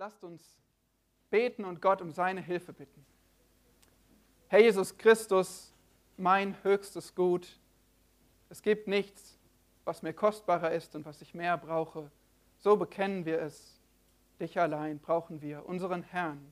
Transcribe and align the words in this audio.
lasst 0.00 0.24
uns 0.24 0.42
beten 1.28 1.66
und 1.66 1.82
Gott 1.82 2.00
um 2.00 2.10
seine 2.10 2.40
Hilfe 2.40 2.72
bitten. 2.72 3.04
Herr 4.48 4.60
Jesus 4.60 4.96
Christus, 4.96 5.74
mein 6.16 6.56
höchstes 6.64 7.14
Gut, 7.14 7.60
es 8.48 8.62
gibt 8.62 8.88
nichts, 8.88 9.38
was 9.84 10.00
mir 10.00 10.14
kostbarer 10.14 10.72
ist 10.72 10.96
und 10.96 11.04
was 11.04 11.20
ich 11.20 11.34
mehr 11.34 11.58
brauche. 11.58 12.10
So 12.56 12.78
bekennen 12.78 13.26
wir 13.26 13.42
es. 13.42 13.78
Dich 14.40 14.58
allein 14.58 15.00
brauchen 15.00 15.42
wir, 15.42 15.66
unseren 15.66 16.02
Herrn. 16.02 16.50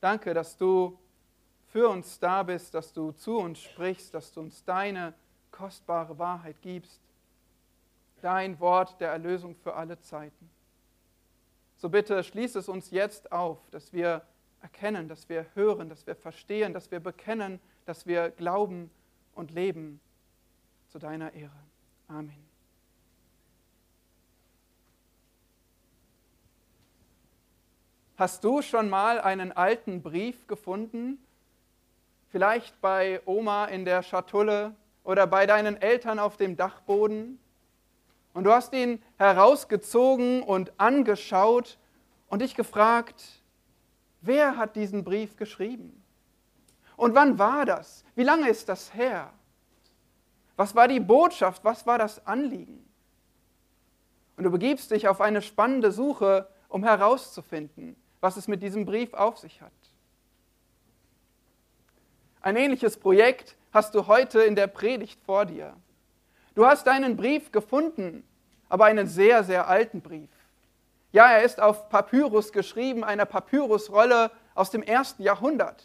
Danke, 0.00 0.32
dass 0.32 0.56
du 0.56 0.98
für 1.66 1.90
uns 1.90 2.18
da 2.20 2.42
bist, 2.42 2.72
dass 2.72 2.94
du 2.94 3.12
zu 3.12 3.36
uns 3.36 3.58
sprichst, 3.60 4.14
dass 4.14 4.32
du 4.32 4.40
uns 4.40 4.64
deine 4.64 5.12
kostbare 5.50 6.18
Wahrheit 6.18 6.56
gibst. 6.62 7.02
Dein 8.22 8.58
Wort 8.60 8.98
der 8.98 9.10
Erlösung 9.10 9.54
für 9.56 9.74
alle 9.74 10.00
Zeiten. 10.00 10.53
So 11.84 11.90
bitte 11.90 12.24
schließ 12.24 12.54
es 12.54 12.70
uns 12.70 12.92
jetzt 12.92 13.30
auf, 13.30 13.58
dass 13.70 13.92
wir 13.92 14.22
erkennen, 14.62 15.06
dass 15.06 15.28
wir 15.28 15.44
hören, 15.52 15.90
dass 15.90 16.06
wir 16.06 16.14
verstehen, 16.14 16.72
dass 16.72 16.90
wir 16.90 16.98
bekennen, 16.98 17.60
dass 17.84 18.06
wir 18.06 18.30
glauben 18.30 18.90
und 19.34 19.50
leben 19.50 20.00
zu 20.88 20.98
deiner 20.98 21.34
Ehre. 21.34 21.52
Amen. 22.08 22.42
Hast 28.16 28.44
du 28.44 28.62
schon 28.62 28.88
mal 28.88 29.20
einen 29.20 29.52
alten 29.52 30.00
Brief 30.00 30.46
gefunden? 30.46 31.18
Vielleicht 32.30 32.80
bei 32.80 33.20
Oma 33.26 33.66
in 33.66 33.84
der 33.84 34.02
Schatulle 34.02 34.74
oder 35.02 35.26
bei 35.26 35.44
deinen 35.44 35.76
Eltern 35.76 36.18
auf 36.18 36.38
dem 36.38 36.56
Dachboden? 36.56 37.38
Und 38.34 38.44
du 38.44 38.52
hast 38.52 38.74
ihn 38.74 39.02
herausgezogen 39.16 40.42
und 40.42 40.72
angeschaut 40.76 41.78
und 42.28 42.42
dich 42.42 42.54
gefragt, 42.54 43.24
wer 44.20 44.56
hat 44.56 44.76
diesen 44.76 45.04
Brief 45.04 45.36
geschrieben? 45.36 46.02
Und 46.96 47.14
wann 47.14 47.38
war 47.38 47.64
das? 47.64 48.04
Wie 48.14 48.24
lange 48.24 48.48
ist 48.48 48.68
das 48.68 48.92
her? 48.92 49.32
Was 50.56 50.74
war 50.74 50.88
die 50.88 51.00
Botschaft? 51.00 51.64
Was 51.64 51.86
war 51.86 51.96
das 51.96 52.24
Anliegen? 52.26 52.84
Und 54.36 54.44
du 54.44 54.50
begibst 54.50 54.90
dich 54.90 55.06
auf 55.08 55.20
eine 55.20 55.40
spannende 55.40 55.92
Suche, 55.92 56.48
um 56.68 56.82
herauszufinden, 56.82 57.96
was 58.20 58.36
es 58.36 58.48
mit 58.48 58.62
diesem 58.62 58.84
Brief 58.84 59.14
auf 59.14 59.38
sich 59.38 59.60
hat. 59.60 59.72
Ein 62.40 62.56
ähnliches 62.56 62.96
Projekt 62.96 63.56
hast 63.72 63.94
du 63.94 64.08
heute 64.08 64.42
in 64.42 64.56
der 64.56 64.66
Predigt 64.66 65.20
vor 65.24 65.46
dir. 65.46 65.76
Du 66.54 66.66
hast 66.66 66.86
einen 66.88 67.16
Brief 67.16 67.50
gefunden, 67.52 68.24
aber 68.68 68.84
einen 68.86 69.06
sehr, 69.06 69.44
sehr 69.44 69.68
alten 69.68 70.00
Brief. 70.00 70.30
Ja, 71.12 71.30
er 71.30 71.42
ist 71.42 71.60
auf 71.60 71.88
Papyrus 71.88 72.52
geschrieben, 72.52 73.04
einer 73.04 73.24
Papyrusrolle 73.24 74.30
aus 74.54 74.70
dem 74.70 74.82
ersten 74.82 75.22
Jahrhundert. 75.22 75.84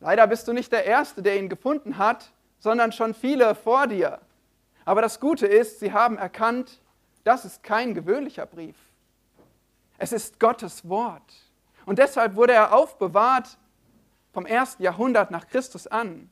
Leider 0.00 0.26
bist 0.26 0.48
du 0.48 0.52
nicht 0.52 0.72
der 0.72 0.84
Erste, 0.84 1.22
der 1.22 1.38
ihn 1.38 1.48
gefunden 1.48 1.98
hat, 1.98 2.32
sondern 2.58 2.90
schon 2.90 3.14
viele 3.14 3.54
vor 3.54 3.86
dir. 3.86 4.20
Aber 4.84 5.02
das 5.02 5.20
Gute 5.20 5.46
ist, 5.46 5.78
sie 5.78 5.92
haben 5.92 6.18
erkannt, 6.18 6.80
das 7.22 7.44
ist 7.44 7.62
kein 7.62 7.94
gewöhnlicher 7.94 8.46
Brief. 8.46 8.76
Es 9.98 10.12
ist 10.12 10.40
Gottes 10.40 10.88
Wort. 10.88 11.32
Und 11.86 12.00
deshalb 12.00 12.34
wurde 12.34 12.54
er 12.54 12.74
aufbewahrt 12.74 13.56
vom 14.32 14.46
ersten 14.46 14.82
Jahrhundert 14.82 15.30
nach 15.30 15.46
Christus 15.46 15.86
an. 15.86 16.31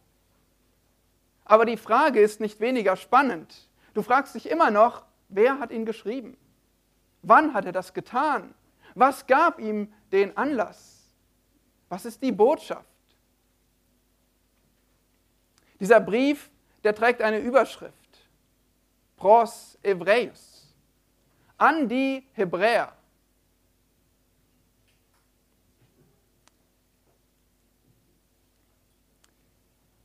Aber 1.50 1.64
die 1.64 1.76
Frage 1.76 2.20
ist 2.20 2.38
nicht 2.38 2.60
weniger 2.60 2.94
spannend. 2.94 3.68
Du 3.92 4.02
fragst 4.02 4.36
dich 4.36 4.48
immer 4.48 4.70
noch, 4.70 5.02
wer 5.28 5.58
hat 5.58 5.72
ihn 5.72 5.84
geschrieben? 5.84 6.36
Wann 7.22 7.54
hat 7.54 7.64
er 7.64 7.72
das 7.72 7.92
getan? 7.92 8.54
Was 8.94 9.26
gab 9.26 9.58
ihm 9.58 9.92
den 10.12 10.36
Anlass? 10.36 11.12
Was 11.88 12.04
ist 12.04 12.22
die 12.22 12.30
Botschaft? 12.30 12.86
Dieser 15.80 15.98
Brief, 15.98 16.52
der 16.84 16.94
trägt 16.94 17.20
eine 17.20 17.40
Überschrift. 17.40 17.94
Pros 19.16 19.76
Hebräus. 19.82 20.72
An 21.58 21.88
die 21.88 22.24
Hebräer. 22.34 22.92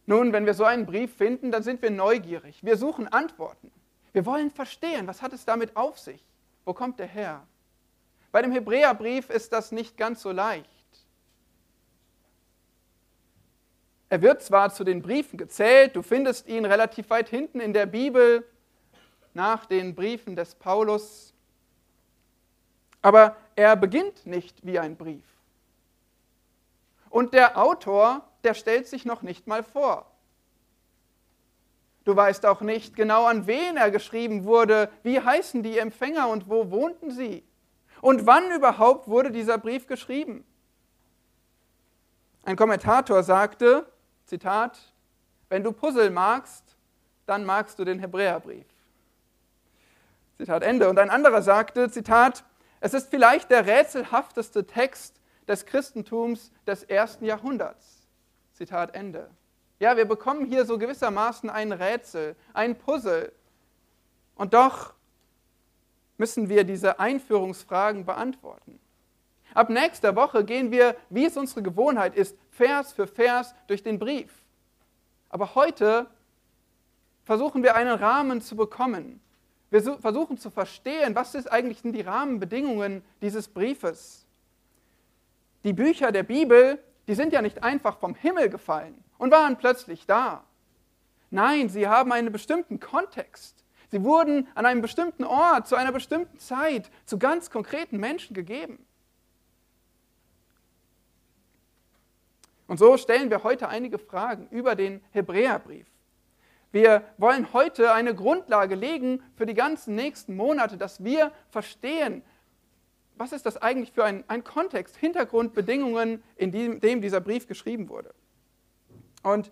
Nun, 0.06 0.34
wenn 0.34 0.46
wir 0.46 0.54
so 0.54 0.64
einen 0.64 0.86
Brief 0.86 1.16
finden, 1.16 1.52
dann 1.52 1.64
sind 1.64 1.82
wir 1.82 1.90
neugierig. 1.90 2.64
Wir 2.64 2.78
suchen 2.78 3.08
Antworten. 3.08 3.72
Wir 4.14 4.26
wollen 4.26 4.52
verstehen, 4.52 5.08
was 5.08 5.22
hat 5.22 5.34
es 5.34 5.46
damit 5.46 5.76
auf 5.76 6.00
sich? 6.00 6.24
Wo 6.64 6.74
kommt 6.74 7.00
er 7.00 7.08
her? 7.08 7.46
Bei 8.32 8.42
dem 8.42 8.52
Hebräerbrief 8.52 9.30
ist 9.30 9.52
das 9.54 9.72
nicht 9.72 9.98
ganz 9.98 10.22
so 10.22 10.32
leicht. 10.32 10.70
Er 14.10 14.22
wird 14.22 14.44
zwar 14.44 14.72
zu 14.72 14.84
den 14.84 15.02
Briefen 15.02 15.38
gezählt, 15.38 15.96
du 15.96 16.02
findest 16.02 16.48
ihn 16.48 16.66
relativ 16.66 17.10
weit 17.10 17.28
hinten 17.28 17.60
in 17.60 17.74
der 17.74 17.86
Bibel 17.86 18.48
nach 19.34 19.66
den 19.66 19.96
Briefen 19.96 20.36
des 20.36 20.56
Paulus, 20.56 21.34
aber 23.02 23.36
er 23.56 23.76
beginnt 23.76 24.26
nicht 24.26 24.66
wie 24.66 24.80
ein 24.80 24.96
Brief. 24.96 25.26
Und 27.10 27.34
der 27.34 27.58
Autor 27.58 28.28
der 28.46 28.54
stellt 28.54 28.88
sich 28.88 29.06
noch 29.06 29.22
nicht 29.22 29.48
mal 29.48 29.64
vor. 29.64 30.12
Du 32.06 32.16
weißt 32.16 32.46
auch 32.46 32.62
nicht 32.62 32.96
genau, 32.96 33.26
an 33.26 33.48
wen 33.48 33.78
er 33.78 33.90
geschrieben 33.90 34.46
wurde, 34.46 34.90
wie 35.02 35.20
heißen 35.20 35.64
die 35.64 35.80
Empfänger 35.80 36.30
und 36.30 36.50
wo 36.50 36.70
wohnten 36.70 37.12
sie 37.12 37.44
und 38.02 38.28
wann 38.28 38.52
überhaupt 38.52 39.08
wurde 39.08 39.32
dieser 39.32 39.58
Brief 39.58 39.88
geschrieben. 39.88 40.46
Ein 42.44 42.56
Kommentator 42.56 43.24
sagte, 43.24 43.88
Zitat, 44.26 44.94
wenn 45.50 45.64
du 45.64 45.72
Puzzle 45.72 46.12
magst, 46.12 46.76
dann 47.26 47.44
magst 47.44 47.80
du 47.80 47.86
den 47.86 48.00
Hebräerbrief. 48.00 48.68
Zitat 50.38 50.62
Ende. 50.62 50.90
Und 50.90 51.00
ein 51.00 51.10
anderer 51.10 51.42
sagte, 51.42 51.90
Zitat, 51.90 52.44
es 52.82 52.94
ist 52.94 53.10
vielleicht 53.10 53.50
der 53.50 53.66
rätselhafteste 53.66 54.68
Text 54.68 55.20
des 55.48 55.66
Christentums 55.66 56.52
des 56.68 56.84
ersten 56.84 57.26
Jahrhunderts. 57.26 57.95
Zitat 58.56 58.96
Ende. 58.96 59.30
Ja, 59.80 59.98
wir 59.98 60.06
bekommen 60.06 60.46
hier 60.46 60.66
so 60.66 60.78
gewissermaßen 60.78 61.50
ein 61.50 61.74
Rätsel, 61.74 62.38
ein 62.54 62.78
Puzzle. 62.78 63.34
Und 64.36 64.54
doch 64.54 64.94
müssen 66.18 66.48
wir 66.48 66.64
diese 66.64 66.98
Einführungsfragen 67.00 68.06
beantworten. 68.06 68.80
Ab 69.54 69.70
nächster 69.70 70.16
Woche 70.16 70.46
gehen 70.46 70.72
wir, 70.72 70.96
wie 71.10 71.26
es 71.26 71.36
unsere 71.36 71.62
Gewohnheit 71.64 72.16
ist, 72.16 72.38
Vers 72.52 72.94
für 72.94 73.08
Vers 73.08 73.54
durch 73.68 73.84
den 73.84 74.00
Brief. 74.00 74.32
Aber 75.28 75.56
heute 75.56 76.08
versuchen 77.26 77.62
wir 77.62 77.76
einen 77.76 77.98
Rahmen 78.00 78.42
zu 78.42 78.56
bekommen. 78.56 79.20
Wir 79.70 79.82
versuchen 80.00 80.38
zu 80.38 80.50
verstehen, 80.50 81.14
was 81.14 81.36
ist 81.36 81.52
eigentlich 81.52 81.82
die 81.82 82.02
Rahmenbedingungen 82.02 83.04
dieses 83.22 83.50
Briefes. 83.50 84.26
Die 85.66 85.74
Bücher 85.74 86.14
der 86.14 86.24
Bibel 86.24 86.80
die 87.08 87.16
sind 87.16 87.34
ja 87.34 87.42
nicht 87.42 87.64
einfach 87.64 87.98
vom 87.98 88.16
Himmel 88.16 88.50
gefallen 88.50 89.04
und 89.18 89.32
waren 89.32 89.58
plötzlich 89.58 90.06
da. 90.06 90.44
Nein, 91.30 91.70
sie 91.70 91.88
haben 91.88 92.12
einen 92.12 92.32
bestimmten 92.32 92.80
Kontext. 92.80 93.64
Sie 93.90 94.04
wurden 94.04 94.48
an 94.56 94.66
einem 94.66 94.82
bestimmten 94.82 95.24
Ort, 95.24 95.68
zu 95.68 95.76
einer 95.76 95.92
bestimmten 95.92 96.40
Zeit, 96.40 96.90
zu 97.06 97.20
ganz 97.20 97.50
konkreten 97.50 97.98
Menschen 97.98 98.34
gegeben. 98.34 98.86
Und 102.68 102.80
so 102.80 102.98
stellen 102.98 103.30
wir 103.30 103.44
heute 103.44 103.70
einige 103.70 104.00
Fragen 104.00 104.48
über 104.50 104.76
den 104.76 105.04
Hebräerbrief. 105.12 105.86
Wir 106.72 107.04
wollen 107.18 107.54
heute 107.54 107.94
eine 107.94 108.16
Grundlage 108.16 108.76
legen 108.76 109.24
für 109.36 109.46
die 109.46 109.54
ganzen 109.54 109.96
nächsten 109.96 110.36
Monate, 110.36 110.78
dass 110.78 111.04
wir 111.04 111.32
verstehen, 111.50 112.24
was 113.18 113.32
ist 113.32 113.46
das 113.46 113.58
eigentlich 113.58 113.92
für 113.92 114.04
ein, 114.04 114.24
ein 114.28 114.44
Kontext, 114.44 114.98
Hintergrundbedingungen, 114.98 116.24
in 116.36 116.52
dem, 116.52 116.80
dem 116.80 117.02
dieser 117.02 117.22
Brief 117.22 117.48
geschrieben 117.48 117.90
wurde. 117.90 118.14
Und 119.24 119.52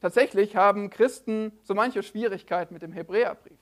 tatsächlich 0.00 0.56
haben 0.56 0.90
Christen 0.90 1.52
so 1.62 1.74
manche 1.74 2.02
Schwierigkeiten 2.02 2.74
mit 2.74 2.82
dem 2.82 2.92
Hebräerbrief. 2.92 3.58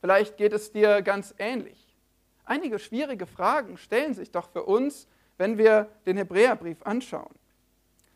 Vielleicht 0.00 0.36
geht 0.36 0.52
es 0.52 0.72
dir 0.72 1.02
ganz 1.02 1.34
ähnlich. 1.38 1.96
Einige 2.44 2.78
schwierige 2.78 3.26
Fragen 3.26 3.78
stellen 3.78 4.14
sich 4.14 4.30
doch 4.30 4.50
für 4.50 4.64
uns, 4.64 5.08
wenn 5.38 5.56
wir 5.58 5.88
den 6.06 6.16
Hebräerbrief 6.16 6.82
anschauen. 6.82 7.34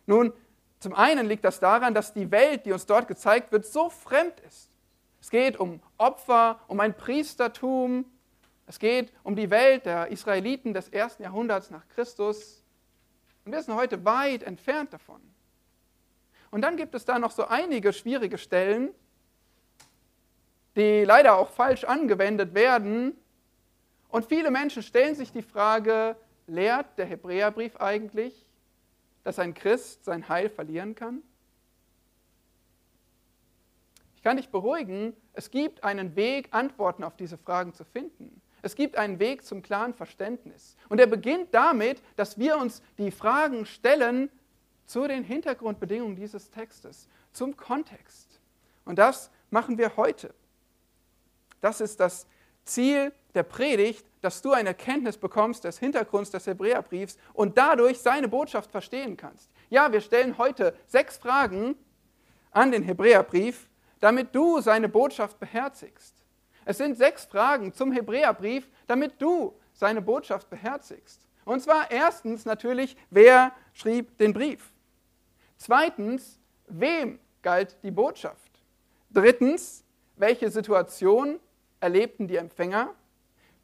Nun, 0.06 0.32
zum 0.81 0.94
einen 0.94 1.26
liegt 1.26 1.44
das 1.44 1.61
daran, 1.61 1.94
dass 1.94 2.12
die 2.12 2.31
Welt, 2.31 2.66
die 2.66 2.72
uns 2.72 2.87
dort 2.87 3.08
gezeigt 3.08 3.52
wird, 3.52 3.66
so 3.66 3.90
fremd 3.90 4.40
ist. 4.40 4.70
Es 5.20 5.31
geht 5.31 5.58
um 5.58 5.81
Opfer, 5.96 6.61
um 6.69 6.78
ein 6.81 6.96
Priestertum, 6.96 8.04
es 8.69 8.79
geht 8.79 9.12
um 9.23 9.35
die 9.35 9.49
Welt 9.49 9.87
der 9.87 10.09
Israeliten 10.09 10.75
des 10.75 10.91
ersten 10.91 11.23
Jahrhunderts 11.23 11.70
nach 11.70 11.88
Christus. 11.88 12.62
Und 13.44 13.53
wir 13.53 13.62
sind 13.62 13.75
heute 13.75 14.05
weit 14.05 14.43
entfernt 14.43 14.93
davon. 14.93 15.23
Und 16.50 16.61
dann 16.61 16.76
gibt 16.76 16.94
es 16.94 17.06
da 17.06 17.19
noch 17.19 17.31
so 17.31 17.47
einige 17.47 17.94
schwierige 17.94 18.37
Stellen, 18.37 18.91
die 20.76 21.05
leider 21.05 21.38
auch 21.38 21.50
falsch 21.50 21.85
angewendet 21.85 22.55
werden 22.55 23.17
Und 24.09 24.26
viele 24.26 24.50
Menschen 24.50 24.82
stellen 24.82 25.14
sich 25.14 25.32
die 25.32 25.43
Frage, 25.43 26.17
lehrt 26.47 26.99
der 26.99 27.06
Hebräerbrief 27.06 27.76
eigentlich, 27.76 28.47
dass 29.25 29.38
ein 29.38 29.55
Christ 29.55 30.05
sein 30.05 30.29
Heil 30.29 30.49
verlieren 30.49 30.94
kann? 30.94 31.23
Ich 34.17 34.23
kann 34.23 34.37
dich 34.37 34.49
beruhigen, 34.49 35.14
es 35.32 35.50
gibt 35.50 35.85
einen 35.85 36.17
Weg, 36.17 36.49
Antworten 36.50 37.05
auf 37.05 37.17
diese 37.17 37.38
Fragen 37.38 37.73
zu 37.73 37.85
finden. 37.85 38.41
Es 38.62 38.75
gibt 38.75 38.96
einen 38.96 39.19
Weg 39.19 39.44
zum 39.44 39.62
klaren 39.62 39.94
Verständnis. 39.94 40.76
Und 40.88 41.00
er 41.00 41.06
beginnt 41.06 41.55
damit, 41.55 42.02
dass 42.16 42.38
wir 42.38 42.58
uns 42.58 42.82
die 42.99 43.10
Fragen 43.10 43.66
stellen 43.66 44.31
zu 44.87 45.06
den 45.06 45.22
Hintergrundbedingungen 45.22 46.16
dieses 46.16 46.50
Textes, 46.50 47.08
zum 47.32 47.56
Kontext. 47.56 48.40
Und 48.84 48.99
das 48.99 49.31
machen 49.50 49.78
wir 49.78 49.96
heute. 49.96 50.34
Das 51.60 51.81
ist 51.81 52.00
das 52.00 52.26
Ziel 52.64 53.12
der 53.34 53.43
Predigt, 53.43 54.06
dass 54.20 54.43
du 54.43 54.52
eine 54.52 54.70
Erkenntnis 54.70 55.16
bekommst 55.16 55.64
des 55.64 55.78
Hintergrunds 55.78 56.31
des 56.31 56.46
Hebräerbriefs 56.46 57.19
und 57.32 57.56
dadurch 57.56 57.99
seine 57.99 58.28
Botschaft 58.28 58.70
verstehen 58.70 59.16
kannst. 59.16 59.50
Ja, 59.69 59.93
wir 59.93 60.00
stellen 60.00 60.38
heute 60.38 60.75
sechs 60.87 61.19
Fragen 61.19 61.76
an 62.50 62.72
den 62.72 62.82
Hebräerbrief, 62.82 63.69
damit 64.00 64.34
du 64.34 64.61
seine 64.61 64.88
Botschaft 64.88 65.38
beherzigst. 65.38 66.18
Es 66.69 66.76
sind 66.76 66.99
sechs 66.99 67.25
Fragen 67.25 67.73
zum 67.73 67.93
Hebräerbrief, 67.93 68.69
damit 68.87 69.23
du 69.23 69.55
seine 69.73 70.03
Botschaft 70.03 70.50
beherzigst. 70.50 71.26
Und 71.47 71.62
zwar 71.62 71.91
erstens 71.91 72.44
natürlich, 72.44 72.94
wer 73.09 73.53
schrieb 73.73 74.19
den 74.19 74.35
Brief? 74.35 74.70
Zweitens, 75.56 76.38
wem 76.67 77.20
galt 77.41 77.79
die 77.82 77.91
Botschaft? 77.91 78.50
Drittens, 79.09 79.82
welche 80.17 80.50
Situation 80.50 81.41
erlebten 81.81 82.29
die 82.29 82.37
Empfänger? 82.37 82.94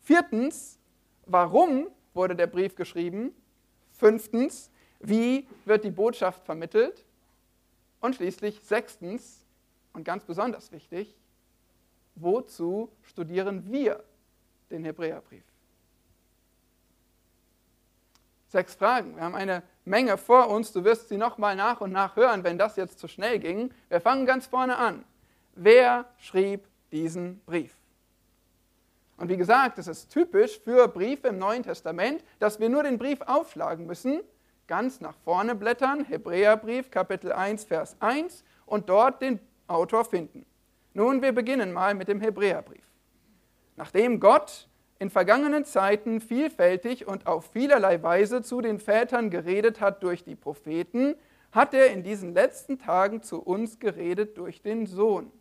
Viertens, 0.00 0.78
warum 1.26 1.88
wurde 2.14 2.34
der 2.34 2.46
Brief 2.46 2.74
geschrieben? 2.74 3.36
Fünftens, 3.92 4.70
wie 5.00 5.46
wird 5.66 5.84
die 5.84 5.90
Botschaft 5.90 6.42
vermittelt? 6.46 7.04
Und 8.00 8.14
schließlich 8.14 8.62
sechstens, 8.62 9.44
und 9.92 10.04
ganz 10.04 10.24
besonders 10.24 10.72
wichtig, 10.72 11.14
wozu 12.14 12.90
studieren 13.02 13.70
wir 13.70 14.02
den 14.70 14.84
Hebräerbrief? 14.84 15.44
Sechs 18.48 18.74
Fragen. 18.74 19.16
Wir 19.16 19.22
haben 19.24 19.34
eine 19.34 19.62
Menge 19.84 20.16
vor 20.16 20.48
uns. 20.48 20.72
Du 20.72 20.84
wirst 20.84 21.08
sie 21.08 21.16
nochmal 21.16 21.56
nach 21.56 21.80
und 21.80 21.90
nach 21.90 22.14
hören, 22.14 22.44
wenn 22.44 22.56
das 22.56 22.76
jetzt 22.76 23.00
zu 23.00 23.08
schnell 23.08 23.40
ging. 23.40 23.72
Wir 23.88 24.00
fangen 24.00 24.26
ganz 24.26 24.46
vorne 24.46 24.76
an. 24.76 25.04
Wer 25.56 26.04
schrieb 26.18 26.68
diesen 26.92 27.40
Brief? 27.46 27.74
Und 29.16 29.28
wie 29.28 29.36
gesagt, 29.36 29.78
es 29.78 29.86
ist 29.86 30.10
typisch 30.10 30.58
für 30.58 30.88
Briefe 30.88 31.28
im 31.28 31.38
Neuen 31.38 31.62
Testament, 31.62 32.24
dass 32.38 32.58
wir 32.58 32.68
nur 32.68 32.82
den 32.82 32.98
Brief 32.98 33.20
aufschlagen 33.22 33.86
müssen, 33.86 34.20
ganz 34.66 35.00
nach 35.00 35.16
vorne 35.24 35.54
blättern, 35.54 36.04
Hebräerbrief, 36.04 36.90
Kapitel 36.90 37.32
1, 37.32 37.64
Vers 37.64 37.96
1 38.00 38.44
und 38.66 38.88
dort 38.88 39.22
den 39.22 39.40
Autor 39.66 40.04
finden. 40.04 40.46
Nun, 40.94 41.22
wir 41.22 41.32
beginnen 41.32 41.72
mal 41.72 41.94
mit 41.94 42.06
dem 42.06 42.20
Hebräerbrief. 42.20 42.86
Nachdem 43.76 44.20
Gott 44.20 44.68
in 45.00 45.10
vergangenen 45.10 45.64
Zeiten 45.64 46.20
vielfältig 46.20 47.06
und 47.06 47.26
auf 47.26 47.50
vielerlei 47.50 48.00
Weise 48.02 48.42
zu 48.42 48.60
den 48.60 48.78
Vätern 48.78 49.28
geredet 49.28 49.80
hat 49.80 50.04
durch 50.04 50.22
die 50.22 50.36
Propheten, 50.36 51.16
hat 51.50 51.74
er 51.74 51.88
in 51.88 52.04
diesen 52.04 52.32
letzten 52.32 52.78
Tagen 52.78 53.22
zu 53.22 53.42
uns 53.42 53.80
geredet 53.80 54.38
durch 54.38 54.62
den 54.62 54.86
Sohn. 54.86 55.32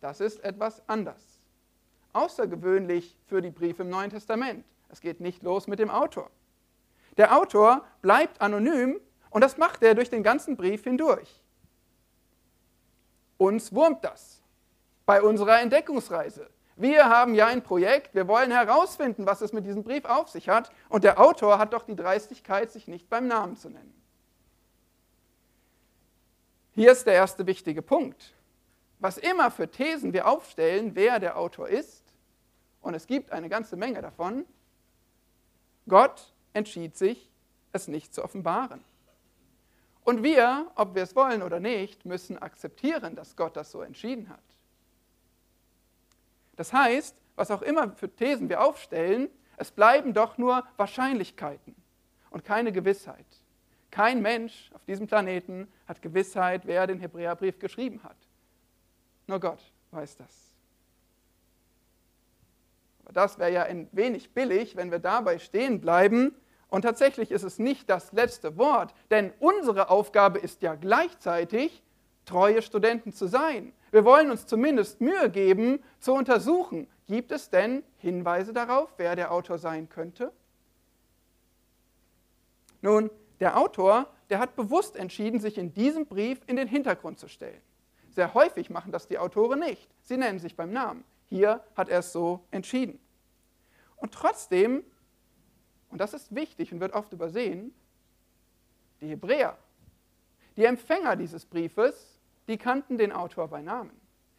Das 0.00 0.20
ist 0.20 0.42
etwas 0.44 0.82
anders. 0.88 1.40
Außergewöhnlich 2.12 3.16
für 3.26 3.42
die 3.42 3.50
Briefe 3.50 3.82
im 3.82 3.90
Neuen 3.90 4.10
Testament. 4.10 4.64
Es 4.88 5.00
geht 5.00 5.20
nicht 5.20 5.42
los 5.42 5.66
mit 5.66 5.78
dem 5.78 5.90
Autor. 5.90 6.30
Der 7.16 7.36
Autor 7.36 7.84
bleibt 8.02 8.40
anonym 8.40 9.00
und 9.30 9.42
das 9.42 9.58
macht 9.58 9.82
er 9.82 9.94
durch 9.94 10.10
den 10.10 10.22
ganzen 10.22 10.56
Brief 10.56 10.84
hindurch. 10.84 11.41
Uns 13.42 13.72
wurmt 13.72 14.04
das 14.04 14.40
bei 15.04 15.20
unserer 15.20 15.60
Entdeckungsreise. 15.60 16.48
Wir 16.76 17.08
haben 17.08 17.34
ja 17.34 17.48
ein 17.48 17.64
Projekt, 17.64 18.14
wir 18.14 18.28
wollen 18.28 18.52
herausfinden, 18.52 19.26
was 19.26 19.40
es 19.40 19.52
mit 19.52 19.66
diesem 19.66 19.82
Brief 19.82 20.04
auf 20.04 20.28
sich 20.28 20.48
hat, 20.48 20.70
und 20.88 21.02
der 21.02 21.18
Autor 21.18 21.58
hat 21.58 21.72
doch 21.72 21.82
die 21.82 21.96
Dreistigkeit, 21.96 22.70
sich 22.70 22.86
nicht 22.86 23.10
beim 23.10 23.26
Namen 23.26 23.56
zu 23.56 23.68
nennen. 23.68 24.00
Hier 26.70 26.92
ist 26.92 27.04
der 27.04 27.14
erste 27.14 27.44
wichtige 27.48 27.82
Punkt. 27.82 28.32
Was 29.00 29.18
immer 29.18 29.50
für 29.50 29.68
Thesen 29.68 30.12
wir 30.12 30.28
aufstellen, 30.28 30.94
wer 30.94 31.18
der 31.18 31.36
Autor 31.36 31.68
ist, 31.68 32.04
und 32.80 32.94
es 32.94 33.08
gibt 33.08 33.32
eine 33.32 33.48
ganze 33.48 33.74
Menge 33.74 34.02
davon, 34.02 34.46
Gott 35.88 36.32
entschied 36.52 36.96
sich, 36.96 37.28
es 37.72 37.88
nicht 37.88 38.14
zu 38.14 38.22
offenbaren. 38.22 38.84
Und 40.12 40.22
wir, 40.22 40.70
ob 40.74 40.94
wir 40.94 41.04
es 41.04 41.16
wollen 41.16 41.42
oder 41.42 41.58
nicht, 41.58 42.04
müssen 42.04 42.36
akzeptieren, 42.36 43.16
dass 43.16 43.34
Gott 43.34 43.56
das 43.56 43.70
so 43.70 43.80
entschieden 43.80 44.28
hat. 44.28 44.44
Das 46.54 46.70
heißt, 46.70 47.16
was 47.34 47.50
auch 47.50 47.62
immer 47.62 47.92
für 47.92 48.14
Thesen 48.14 48.50
wir 48.50 48.60
aufstellen, 48.60 49.30
es 49.56 49.70
bleiben 49.70 50.12
doch 50.12 50.36
nur 50.36 50.66
Wahrscheinlichkeiten 50.76 51.74
und 52.28 52.44
keine 52.44 52.72
Gewissheit. 52.72 53.24
Kein 53.90 54.20
Mensch 54.20 54.70
auf 54.74 54.84
diesem 54.84 55.06
Planeten 55.06 55.66
hat 55.88 56.02
Gewissheit, 56.02 56.66
wer 56.66 56.86
den 56.86 57.00
Hebräerbrief 57.00 57.58
geschrieben 57.58 58.02
hat. 58.02 58.18
Nur 59.26 59.40
Gott 59.40 59.62
weiß 59.92 60.18
das. 60.18 60.54
Aber 63.02 63.14
das 63.14 63.38
wäre 63.38 63.50
ja 63.50 63.62
ein 63.62 63.88
wenig 63.92 64.34
billig, 64.34 64.76
wenn 64.76 64.90
wir 64.90 64.98
dabei 64.98 65.38
stehen 65.38 65.80
bleiben 65.80 66.34
und 66.72 66.82
tatsächlich 66.82 67.30
ist 67.30 67.42
es 67.42 67.58
nicht 67.58 67.90
das 67.90 68.12
letzte 68.12 68.56
Wort, 68.56 68.94
denn 69.10 69.30
unsere 69.40 69.90
Aufgabe 69.90 70.38
ist 70.38 70.62
ja 70.62 70.74
gleichzeitig, 70.74 71.82
treue 72.24 72.62
Studenten 72.62 73.12
zu 73.12 73.26
sein. 73.26 73.74
Wir 73.90 74.06
wollen 74.06 74.30
uns 74.30 74.46
zumindest 74.46 74.98
Mühe 75.02 75.28
geben, 75.28 75.82
zu 76.00 76.14
untersuchen, 76.14 76.88
gibt 77.06 77.30
es 77.30 77.50
denn 77.50 77.82
Hinweise 77.98 78.54
darauf, 78.54 78.88
wer 78.96 79.14
der 79.16 79.32
Autor 79.32 79.58
sein 79.58 79.90
könnte? 79.90 80.32
Nun, 82.80 83.10
der 83.38 83.58
Autor, 83.58 84.06
der 84.30 84.38
hat 84.38 84.56
bewusst 84.56 84.96
entschieden, 84.96 85.40
sich 85.40 85.58
in 85.58 85.74
diesem 85.74 86.06
Brief 86.06 86.40
in 86.46 86.56
den 86.56 86.68
Hintergrund 86.68 87.18
zu 87.18 87.28
stellen. 87.28 87.60
Sehr 88.12 88.32
häufig 88.32 88.70
machen 88.70 88.92
das 88.92 89.06
die 89.06 89.18
Autoren 89.18 89.58
nicht. 89.58 89.90
Sie 90.04 90.16
nennen 90.16 90.38
sich 90.38 90.56
beim 90.56 90.72
Namen. 90.72 91.04
Hier 91.26 91.62
hat 91.76 91.90
er 91.90 91.98
es 91.98 92.12
so 92.12 92.40
entschieden. 92.50 92.98
Und 93.96 94.14
trotzdem 94.14 94.84
und 95.92 95.98
das 95.98 96.14
ist 96.14 96.34
wichtig 96.34 96.72
und 96.72 96.80
wird 96.80 96.94
oft 96.94 97.12
übersehen, 97.12 97.72
die 99.00 99.08
Hebräer, 99.08 99.56
die 100.56 100.64
Empfänger 100.64 101.16
dieses 101.16 101.44
Briefes, 101.44 102.18
die 102.48 102.56
kannten 102.56 102.96
den 102.98 103.12
Autor 103.12 103.48
bei 103.48 103.62
Namen. 103.62 103.92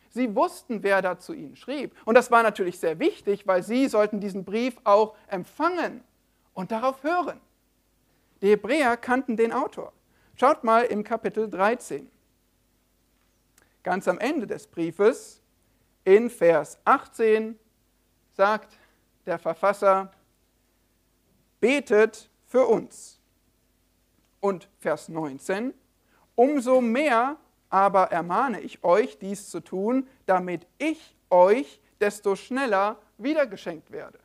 Sie 0.10 0.36
wussten, 0.36 0.84
wer 0.84 1.02
da 1.02 1.18
zu 1.18 1.34
ihnen 1.34 1.56
schrieb. 1.56 1.96
Und 2.06 2.16
das 2.16 2.30
war 2.30 2.44
natürlich 2.44 2.80
sehr 2.80 3.00
wichtig, 3.00 3.48
weil 3.48 3.64
sie 3.64 3.88
sollten 3.88 4.20
diesen 4.20 4.44
Brief 4.44 4.76
auch 4.84 5.16
empfangen 5.28 6.04
und 6.54 6.72
darauf 6.72 7.04
hören. 7.04 7.40
Die 8.42 8.50
Hebräer 8.50 8.98
kannten 8.98 9.38
den 9.38 9.54
Autor. 9.54 9.94
Schaut 10.36 10.64
mal 10.64 10.84
im 10.84 11.04
Kapitel 11.04 11.50
13. 11.50 12.10
Ganz 13.84 14.08
am 14.08 14.20
Ende 14.20 14.48
des 14.48 14.68
Briefes, 14.68 15.42
in 16.04 16.30
Vers 16.30 16.80
18, 16.86 17.58
sagt 18.34 18.78
der 19.26 19.40
Verfasser, 19.40 20.12
betet 21.64 22.30
für 22.46 22.66
uns. 22.68 23.22
Und 24.42 24.68
Vers 24.80 25.08
19, 25.08 25.74
umso 26.36 26.82
mehr 26.82 27.38
aber 27.70 28.12
ermahne 28.12 28.60
ich 28.60 28.84
euch, 28.84 29.18
dies 29.18 29.50
zu 29.50 29.62
tun, 29.62 30.06
damit 30.26 30.68
ich 30.78 31.16
euch 31.30 31.80
desto 32.02 32.36
schneller 32.36 32.98
wiedergeschenkt 33.18 33.92
werde. 33.92 34.20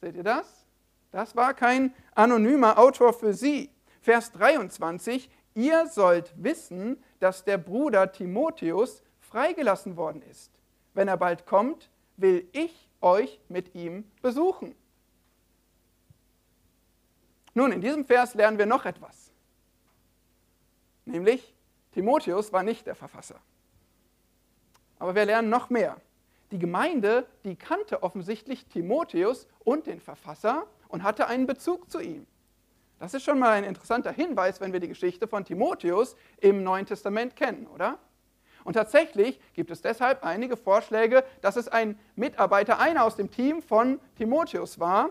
Seht 0.00 0.16
ihr 0.16 0.24
das? 0.24 0.66
Das 1.12 1.36
war 1.36 1.54
kein 1.54 1.94
anonymer 2.16 2.76
Autor 2.76 3.12
für 3.12 3.32
sie. 3.32 3.70
Vers 4.00 4.32
23, 4.32 5.30
ihr 5.54 5.86
sollt 5.86 6.32
wissen, 6.42 7.00
dass 7.20 7.44
der 7.44 7.58
Bruder 7.58 8.10
Timotheus 8.10 9.04
freigelassen 9.20 9.96
worden 9.96 10.22
ist. 10.28 10.50
Wenn 10.92 11.06
er 11.06 11.18
bald 11.18 11.46
kommt, 11.46 11.88
will 12.16 12.48
ich 12.50 12.88
euch 13.00 13.38
mit 13.48 13.76
ihm 13.76 14.10
besuchen. 14.22 14.74
Nun, 17.54 17.72
in 17.72 17.80
diesem 17.80 18.04
Vers 18.04 18.34
lernen 18.34 18.58
wir 18.58 18.66
noch 18.66 18.84
etwas. 18.84 19.32
Nämlich, 21.04 21.54
Timotheus 21.92 22.52
war 22.52 22.62
nicht 22.62 22.86
der 22.86 22.94
Verfasser. 22.94 23.40
Aber 24.98 25.14
wir 25.14 25.24
lernen 25.24 25.48
noch 25.48 25.70
mehr. 25.70 25.96
Die 26.52 26.58
Gemeinde, 26.58 27.26
die 27.44 27.56
kannte 27.56 28.02
offensichtlich 28.02 28.66
Timotheus 28.66 29.46
und 29.60 29.86
den 29.86 30.00
Verfasser 30.00 30.66
und 30.88 31.02
hatte 31.02 31.26
einen 31.26 31.46
Bezug 31.46 31.90
zu 31.90 32.00
ihm. 32.00 32.26
Das 32.98 33.14
ist 33.14 33.22
schon 33.22 33.38
mal 33.38 33.52
ein 33.52 33.64
interessanter 33.64 34.12
Hinweis, 34.12 34.60
wenn 34.60 34.72
wir 34.72 34.80
die 34.80 34.88
Geschichte 34.88 35.26
von 35.26 35.44
Timotheus 35.44 36.16
im 36.38 36.62
Neuen 36.62 36.86
Testament 36.86 37.34
kennen, 37.34 37.66
oder? 37.68 37.98
Und 38.62 38.74
tatsächlich 38.74 39.40
gibt 39.54 39.70
es 39.70 39.80
deshalb 39.80 40.22
einige 40.22 40.56
Vorschläge, 40.56 41.24
dass 41.40 41.56
es 41.56 41.68
ein 41.68 41.98
Mitarbeiter, 42.14 42.78
einer 42.78 43.04
aus 43.04 43.16
dem 43.16 43.30
Team 43.30 43.62
von 43.62 43.98
Timotheus 44.16 44.78
war. 44.78 45.10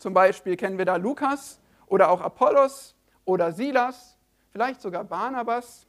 Zum 0.00 0.14
Beispiel 0.14 0.56
kennen 0.56 0.78
wir 0.78 0.86
da 0.86 0.96
Lukas 0.96 1.60
oder 1.86 2.10
auch 2.10 2.22
Apollos 2.22 2.96
oder 3.26 3.52
Silas, 3.52 4.16
vielleicht 4.50 4.80
sogar 4.80 5.04
Barnabas. 5.04 5.86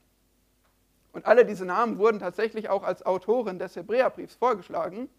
Und 1.14 1.26
alle 1.26 1.46
diese 1.46 1.64
Namen 1.64 1.98
wurden 1.98 2.20
tatsächlich 2.20 2.68
auch 2.68 2.84
als 2.84 3.06
Autoren 3.06 3.58
des 3.58 3.78
Hebräerbriefs 3.78 4.36
vorgeschlagen. 4.36 5.10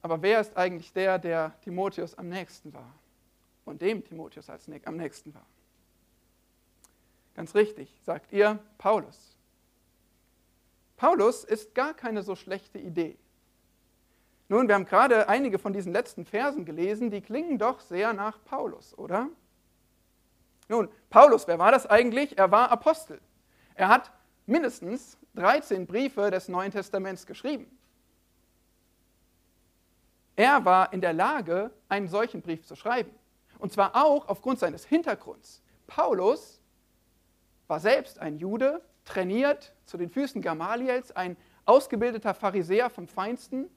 Aber 0.00 0.22
wer 0.22 0.40
ist 0.40 0.56
eigentlich 0.56 0.92
der, 0.92 1.18
der 1.18 1.60
Timotheus 1.62 2.14
am 2.16 2.28
nächsten 2.28 2.72
war? 2.72 2.94
Und 3.64 3.82
dem 3.82 4.04
Timotheus 4.04 4.48
als 4.48 4.68
am 4.84 4.96
nächsten 4.96 5.34
war? 5.34 5.46
Ganz 7.34 7.56
richtig, 7.56 7.92
sagt 8.04 8.32
ihr 8.32 8.60
Paulus. 8.78 9.36
Paulus 10.96 11.42
ist 11.42 11.74
gar 11.74 11.94
keine 11.94 12.22
so 12.22 12.36
schlechte 12.36 12.78
Idee. 12.78 13.18
Nun, 14.50 14.66
wir 14.66 14.74
haben 14.74 14.84
gerade 14.84 15.28
einige 15.28 15.60
von 15.60 15.72
diesen 15.72 15.92
letzten 15.92 16.24
Versen 16.24 16.64
gelesen, 16.64 17.08
die 17.08 17.20
klingen 17.20 17.56
doch 17.56 17.78
sehr 17.78 18.12
nach 18.12 18.42
Paulus, 18.44 18.98
oder? 18.98 19.28
Nun, 20.68 20.88
Paulus, 21.08 21.46
wer 21.46 21.60
war 21.60 21.70
das 21.70 21.86
eigentlich? 21.86 22.36
Er 22.36 22.50
war 22.50 22.72
Apostel. 22.72 23.20
Er 23.76 23.86
hat 23.86 24.10
mindestens 24.46 25.16
13 25.36 25.86
Briefe 25.86 26.32
des 26.32 26.48
Neuen 26.48 26.72
Testaments 26.72 27.26
geschrieben. 27.26 27.70
Er 30.34 30.64
war 30.64 30.92
in 30.92 31.00
der 31.00 31.12
Lage, 31.12 31.70
einen 31.88 32.08
solchen 32.08 32.42
Brief 32.42 32.66
zu 32.66 32.74
schreiben. 32.74 33.14
Und 33.60 33.72
zwar 33.72 33.94
auch 33.94 34.28
aufgrund 34.28 34.58
seines 34.58 34.84
Hintergrunds. 34.84 35.62
Paulus 35.86 36.60
war 37.68 37.78
selbst 37.78 38.18
ein 38.18 38.36
Jude, 38.36 38.82
trainiert 39.04 39.72
zu 39.86 39.96
den 39.96 40.10
Füßen 40.10 40.42
Gamaliels, 40.42 41.12
ein 41.12 41.36
ausgebildeter 41.66 42.34
Pharisäer 42.34 42.90
vom 42.90 43.06
Feinsten. 43.06 43.70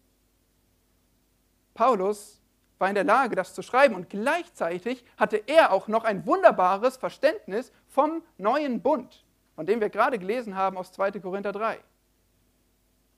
Paulus 1.73 2.41
war 2.79 2.89
in 2.89 2.95
der 2.95 3.03
Lage, 3.03 3.35
das 3.35 3.53
zu 3.53 3.61
schreiben 3.61 3.95
und 3.95 4.09
gleichzeitig 4.09 5.05
hatte 5.17 5.37
er 5.47 5.71
auch 5.71 5.87
noch 5.87 6.03
ein 6.03 6.25
wunderbares 6.25 6.97
Verständnis 6.97 7.71
vom 7.87 8.23
neuen 8.37 8.81
Bund, 8.81 9.23
von 9.55 9.65
dem 9.65 9.79
wir 9.79 9.89
gerade 9.89 10.19
gelesen 10.19 10.55
haben 10.55 10.77
aus 10.77 10.91
2. 10.91 11.11
Korinther 11.19 11.51
3. 11.51 11.79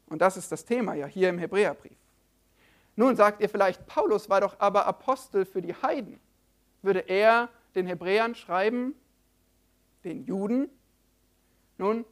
Und 0.08 0.22
das 0.22 0.38
ist 0.38 0.52
das 0.52 0.66
Thema 0.66 0.94
ja 0.94 1.08
hier 1.08 1.30
im 1.30 1.40
Hebräerbrief. 1.40 1.98
Nun 2.96 3.16
sagt 3.16 3.42
ihr 3.42 3.50
vielleicht, 3.50 3.86
Paulus 3.88 4.30
war 4.30 4.42
doch 4.42 4.60
aber 4.60 4.86
Apostel 4.86 5.46
für 5.46 5.62
die 5.62 5.74
Heiden. 5.74 6.20
Würde 6.82 7.00
er 7.00 7.50
den 7.74 7.88
Hebräern 7.88 8.36
schreiben, 8.36 8.96
den 10.04 10.24
Juden? 10.24 10.70
Nun, 11.78 12.06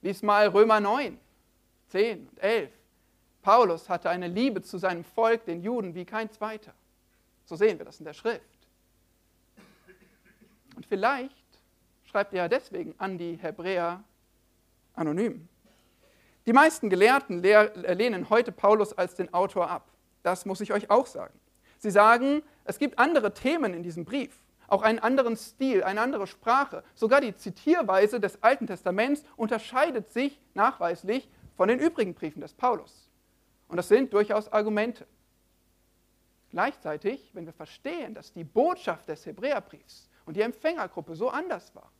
lies 0.00 0.22
mal 0.22 0.46
Römer 0.48 0.80
9, 0.80 1.18
10 1.88 2.28
und 2.28 2.38
11. 2.38 2.70
Paulus 3.42 3.88
hatte 3.88 4.08
eine 4.08 4.28
Liebe 4.28 4.62
zu 4.62 4.78
seinem 4.78 5.04
Volk, 5.04 5.44
den 5.44 5.62
Juden, 5.62 5.94
wie 5.94 6.04
kein 6.04 6.30
zweiter. 6.30 6.72
So 7.44 7.56
sehen 7.56 7.78
wir 7.78 7.84
das 7.84 7.98
in 7.98 8.04
der 8.04 8.14
Schrift. 8.14 8.40
Und 10.76 10.86
vielleicht 10.86 11.34
schreibt 12.04 12.32
er 12.34 12.48
deswegen 12.48 12.94
an 12.98 13.18
die 13.18 13.36
Hebräer 13.36 14.02
anonym. 14.94 15.48
Die 16.46 16.52
meisten 16.52 16.90
Gelehrten 16.90 17.42
lehnen 17.42 18.30
heute 18.30 18.52
Paulus 18.52 18.92
als 18.92 19.14
den 19.14 19.32
Autor 19.32 19.70
ab. 19.70 19.88
Das 20.22 20.44
muss 20.46 20.60
ich 20.60 20.72
euch 20.72 20.90
auch 20.90 21.06
sagen. 21.06 21.38
Sie 21.78 21.90
sagen, 21.90 22.42
es 22.64 22.78
gibt 22.78 22.98
andere 22.98 23.34
Themen 23.34 23.74
in 23.74 23.82
diesem 23.82 24.04
Brief, 24.04 24.32
auch 24.68 24.82
einen 24.82 24.98
anderen 24.98 25.36
Stil, 25.36 25.82
eine 25.82 26.00
andere 26.00 26.26
Sprache. 26.26 26.84
Sogar 26.94 27.20
die 27.20 27.36
Zitierweise 27.36 28.20
des 28.20 28.42
Alten 28.42 28.66
Testaments 28.66 29.24
unterscheidet 29.36 30.12
sich 30.12 30.40
nachweislich 30.54 31.28
von 31.56 31.68
den 31.68 31.78
übrigen 31.78 32.14
Briefen 32.14 32.40
des 32.40 32.54
Paulus. 32.54 33.08
Und 33.72 33.78
das 33.78 33.88
sind 33.88 34.12
durchaus 34.12 34.52
Argumente. 34.52 35.06
Gleichzeitig, 36.50 37.30
wenn 37.32 37.46
wir 37.46 37.54
verstehen, 37.54 38.12
dass 38.12 38.30
die 38.30 38.44
Botschaft 38.44 39.08
des 39.08 39.24
Hebräerbriefs 39.24 40.10
und 40.26 40.36
die 40.36 40.42
Empfängergruppe 40.42 41.16
so 41.16 41.30
anders 41.30 41.74
war, 41.74 41.90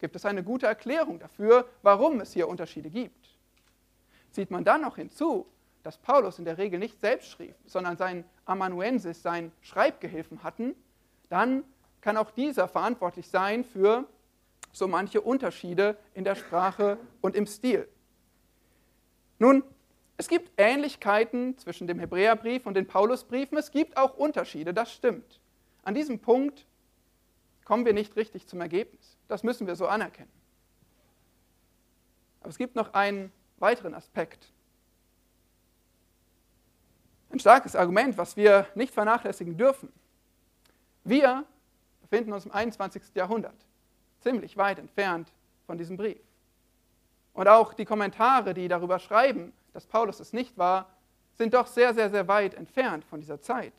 gibt 0.00 0.16
es 0.16 0.24
eine 0.24 0.42
gute 0.42 0.66
Erklärung 0.66 1.20
dafür, 1.20 1.68
warum 1.82 2.18
es 2.18 2.32
hier 2.32 2.48
Unterschiede 2.48 2.90
gibt. 2.90 3.38
Zieht 4.32 4.50
man 4.50 4.64
dann 4.64 4.82
noch 4.82 4.96
hinzu, 4.96 5.46
dass 5.84 5.96
Paulus 5.96 6.40
in 6.40 6.44
der 6.44 6.58
Regel 6.58 6.80
nicht 6.80 6.98
selbst 6.98 7.30
schrieb, 7.30 7.54
sondern 7.66 7.96
sein 7.96 8.24
Amanuensis, 8.44 9.22
sein 9.22 9.52
Schreibgehilfen 9.60 10.42
hatten, 10.42 10.74
dann 11.28 11.62
kann 12.00 12.16
auch 12.16 12.32
dieser 12.32 12.66
verantwortlich 12.66 13.28
sein 13.28 13.62
für 13.62 14.08
so 14.72 14.88
manche 14.88 15.20
Unterschiede 15.20 15.96
in 16.14 16.24
der 16.24 16.34
Sprache 16.34 16.98
und 17.20 17.36
im 17.36 17.46
Stil. 17.46 17.86
Nun, 19.38 19.62
es 20.16 20.28
gibt 20.28 20.52
Ähnlichkeiten 20.56 21.58
zwischen 21.58 21.86
dem 21.86 21.98
Hebräerbrief 21.98 22.66
und 22.66 22.74
den 22.74 22.86
Paulusbriefen, 22.86 23.58
es 23.58 23.70
gibt 23.70 23.96
auch 23.96 24.16
Unterschiede, 24.16 24.72
das 24.72 24.92
stimmt. 24.92 25.40
An 25.82 25.94
diesem 25.94 26.18
Punkt 26.18 26.66
kommen 27.64 27.84
wir 27.84 27.92
nicht 27.92 28.16
richtig 28.16 28.46
zum 28.46 28.60
Ergebnis. 28.60 29.18
Das 29.28 29.42
müssen 29.42 29.66
wir 29.66 29.76
so 29.76 29.86
anerkennen. 29.86 30.30
Aber 32.40 32.48
es 32.48 32.58
gibt 32.58 32.76
noch 32.76 32.94
einen 32.94 33.32
weiteren 33.58 33.94
Aspekt, 33.94 34.52
ein 37.30 37.40
starkes 37.40 37.76
Argument, 37.76 38.16
was 38.16 38.36
wir 38.36 38.66
nicht 38.74 38.94
vernachlässigen 38.94 39.56
dürfen. 39.56 39.92
Wir 41.04 41.44
befinden 42.00 42.32
uns 42.32 42.46
im 42.46 42.52
21. 42.52 43.02
Jahrhundert, 43.14 43.66
ziemlich 44.20 44.56
weit 44.56 44.78
entfernt 44.78 45.32
von 45.66 45.76
diesem 45.76 45.96
Brief. 45.96 46.20
Und 47.34 47.48
auch 47.48 47.74
die 47.74 47.84
Kommentare, 47.84 48.54
die 48.54 48.68
darüber 48.68 48.98
schreiben, 48.98 49.52
dass 49.76 49.86
Paulus 49.86 50.20
es 50.20 50.32
nicht 50.32 50.56
war, 50.56 50.88
sind 51.34 51.52
doch 51.52 51.66
sehr, 51.66 51.92
sehr, 51.92 52.08
sehr 52.08 52.26
weit 52.28 52.54
entfernt 52.54 53.04
von 53.04 53.20
dieser 53.20 53.42
Zeit. 53.42 53.74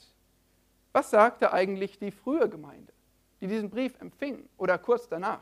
Was 0.91 1.09
sagte 1.09 1.51
eigentlich 1.51 1.97
die 1.97 2.11
frühe 2.11 2.47
Gemeinde, 2.47 2.93
die 3.41 3.47
diesen 3.47 3.71
Brief 3.71 3.99
empfing 3.99 4.47
oder 4.57 4.77
kurz 4.77 5.09
danach? 5.09 5.41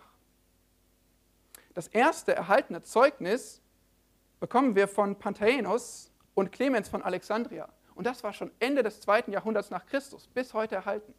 Das 1.74 1.89
erste 1.89 2.33
erhaltene 2.33 2.81
Zeugnis 2.83 3.62
bekommen 4.39 4.75
wir 4.77 4.88
von 4.88 5.17
Pantaenos 5.17 6.09
und 6.35 6.53
Clemens 6.53 6.88
von 6.88 7.01
Alexandria. 7.01 7.67
Und 7.93 8.07
das 8.07 8.24
war 8.24 8.31
schon 8.31 8.50
Ende 8.59 8.81
des 8.81 9.01
zweiten 9.01 9.33
Jahrhunderts 9.33 9.71
nach 9.71 9.85
Christus, 9.85 10.25
bis 10.27 10.53
heute 10.53 10.75
erhalten. 10.75 11.13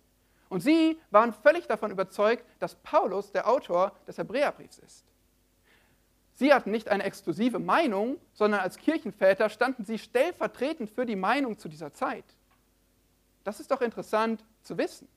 Und 0.48 0.62
sie 0.62 0.98
waren 1.10 1.34
völlig 1.34 1.66
davon 1.66 1.90
überzeugt, 1.90 2.42
dass 2.58 2.74
Paulus 2.76 3.32
der 3.32 3.46
Autor 3.46 3.92
des 4.06 4.16
Hebräerbriefs 4.16 4.78
ist. 4.78 5.04
Sie 6.36 6.52
hatten 6.52 6.70
nicht 6.70 6.88
eine 6.90 7.02
exklusive 7.02 7.58
Meinung, 7.58 8.18
sondern 8.34 8.60
als 8.60 8.76
Kirchenväter 8.76 9.48
standen 9.48 9.86
sie 9.86 9.98
stellvertretend 9.98 10.90
für 10.90 11.06
die 11.06 11.16
Meinung 11.16 11.58
zu 11.58 11.66
dieser 11.66 11.94
Zeit. 11.94 12.26
Das 13.42 13.58
ist 13.58 13.70
doch 13.70 13.80
interessant 13.80 14.44
zu 14.60 14.76
wissen. 14.76 15.08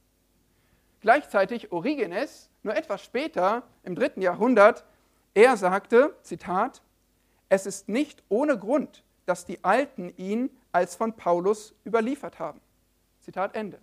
Gleichzeitig 1.01 1.73
Origenes, 1.73 2.49
nur 2.63 2.73
etwas 2.73 3.03
später, 3.03 3.63
im 3.83 3.95
dritten 3.95 4.21
Jahrhundert, 4.21 4.85
er 5.33 5.57
sagte, 5.57 6.15
Zitat, 6.23 6.81
es 7.49 7.65
ist 7.65 7.89
nicht 7.89 8.23
ohne 8.29 8.57
Grund, 8.57 9.03
dass 9.25 9.45
die 9.45 9.61
Alten 9.61 10.13
ihn 10.15 10.49
als 10.71 10.95
von 10.95 11.13
Paulus 11.13 11.73
überliefert 11.85 12.39
haben. 12.39 12.61
Zitat 13.19 13.55
Ende. 13.55 13.79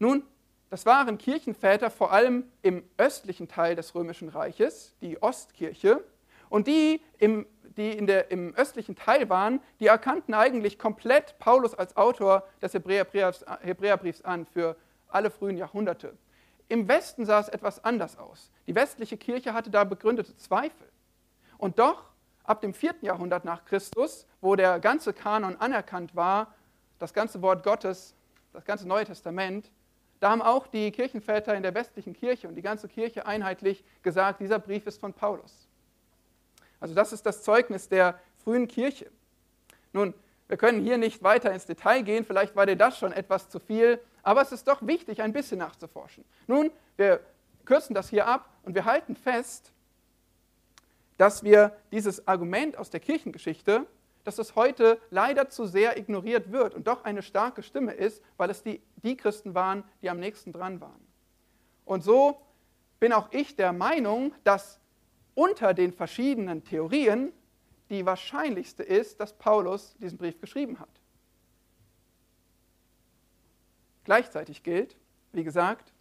Nun, 0.00 0.24
das 0.74 0.86
waren 0.86 1.18
Kirchenväter 1.18 1.88
vor 1.88 2.10
allem 2.10 2.50
im 2.62 2.82
östlichen 2.96 3.46
Teil 3.46 3.76
des 3.76 3.94
Römischen 3.94 4.28
Reiches, 4.28 4.96
die 5.00 5.22
Ostkirche. 5.22 6.02
Und 6.48 6.66
die, 6.66 7.00
im, 7.18 7.46
die 7.76 7.92
in 7.92 8.08
der, 8.08 8.32
im 8.32 8.52
östlichen 8.56 8.96
Teil 8.96 9.28
waren, 9.28 9.60
die 9.78 9.86
erkannten 9.86 10.34
eigentlich 10.34 10.76
komplett 10.76 11.38
Paulus 11.38 11.76
als 11.76 11.96
Autor 11.96 12.42
des 12.60 12.74
Hebräerbriefs, 12.74 13.44
Hebräerbriefs 13.60 14.22
an 14.22 14.46
für 14.46 14.74
alle 15.06 15.30
frühen 15.30 15.56
Jahrhunderte. 15.56 16.18
Im 16.66 16.88
Westen 16.88 17.24
sah 17.24 17.38
es 17.38 17.48
etwas 17.48 17.84
anders 17.84 18.18
aus. 18.18 18.50
Die 18.66 18.74
westliche 18.74 19.16
Kirche 19.16 19.54
hatte 19.54 19.70
da 19.70 19.84
begründete 19.84 20.36
Zweifel. 20.38 20.88
Und 21.56 21.78
doch 21.78 22.06
ab 22.42 22.62
dem 22.62 22.74
4. 22.74 22.96
Jahrhundert 23.02 23.44
nach 23.44 23.64
Christus, 23.64 24.26
wo 24.40 24.56
der 24.56 24.80
ganze 24.80 25.12
Kanon 25.12 25.54
anerkannt 25.54 26.16
war, 26.16 26.52
das 26.98 27.14
ganze 27.14 27.42
Wort 27.42 27.62
Gottes, 27.62 28.16
das 28.52 28.64
ganze 28.64 28.88
Neue 28.88 29.04
Testament, 29.04 29.70
da 30.24 30.30
haben 30.30 30.40
auch 30.40 30.66
die 30.66 30.90
Kirchenväter 30.90 31.54
in 31.54 31.62
der 31.62 31.74
westlichen 31.74 32.14
Kirche 32.14 32.48
und 32.48 32.54
die 32.54 32.62
ganze 32.62 32.88
Kirche 32.88 33.26
einheitlich 33.26 33.84
gesagt, 34.02 34.40
dieser 34.40 34.58
Brief 34.58 34.86
ist 34.86 34.98
von 34.98 35.12
Paulus. 35.12 35.68
Also 36.80 36.94
das 36.94 37.12
ist 37.12 37.26
das 37.26 37.42
Zeugnis 37.42 37.90
der 37.90 38.18
frühen 38.42 38.66
Kirche. 38.66 39.10
Nun, 39.92 40.14
wir 40.48 40.56
können 40.56 40.80
hier 40.80 40.96
nicht 40.96 41.22
weiter 41.22 41.52
ins 41.52 41.66
Detail 41.66 42.00
gehen, 42.00 42.24
vielleicht 42.24 42.56
war 42.56 42.64
dir 42.64 42.74
das 42.74 42.98
schon 42.98 43.12
etwas 43.12 43.50
zu 43.50 43.58
viel, 43.58 44.00
aber 44.22 44.40
es 44.40 44.50
ist 44.50 44.66
doch 44.66 44.86
wichtig, 44.86 45.20
ein 45.20 45.34
bisschen 45.34 45.58
nachzuforschen. 45.58 46.24
Nun, 46.46 46.70
wir 46.96 47.20
kürzen 47.66 47.92
das 47.92 48.08
hier 48.08 48.26
ab 48.26 48.48
und 48.62 48.74
wir 48.74 48.86
halten 48.86 49.16
fest, 49.16 49.72
dass 51.18 51.44
wir 51.44 51.76
dieses 51.92 52.26
Argument 52.26 52.78
aus 52.78 52.88
der 52.88 53.00
Kirchengeschichte, 53.00 53.86
dass 54.24 54.38
es 54.38 54.56
heute 54.56 54.98
leider 55.10 55.48
zu 55.48 55.66
sehr 55.66 55.96
ignoriert 55.96 56.50
wird 56.50 56.74
und 56.74 56.86
doch 56.86 57.04
eine 57.04 57.22
starke 57.22 57.62
Stimme 57.62 57.92
ist, 57.92 58.22
weil 58.36 58.50
es 58.50 58.62
die, 58.62 58.82
die 59.02 59.16
Christen 59.16 59.54
waren, 59.54 59.84
die 60.02 60.10
am 60.10 60.18
nächsten 60.18 60.52
dran 60.52 60.80
waren. 60.80 61.06
Und 61.84 62.02
so 62.02 62.40
bin 62.98 63.12
auch 63.12 63.28
ich 63.32 63.54
der 63.56 63.72
Meinung, 63.72 64.34
dass 64.44 64.80
unter 65.34 65.74
den 65.74 65.92
verschiedenen 65.92 66.64
Theorien 66.64 67.32
die 67.90 68.06
wahrscheinlichste 68.06 68.82
ist, 68.82 69.20
dass 69.20 69.34
Paulus 69.34 69.94
diesen 69.98 70.16
Brief 70.16 70.40
geschrieben 70.40 70.80
hat. 70.80 70.88
Gleichzeitig 74.04 74.62
gilt, 74.62 74.96
wie 75.32 75.44
gesagt, 75.44 75.92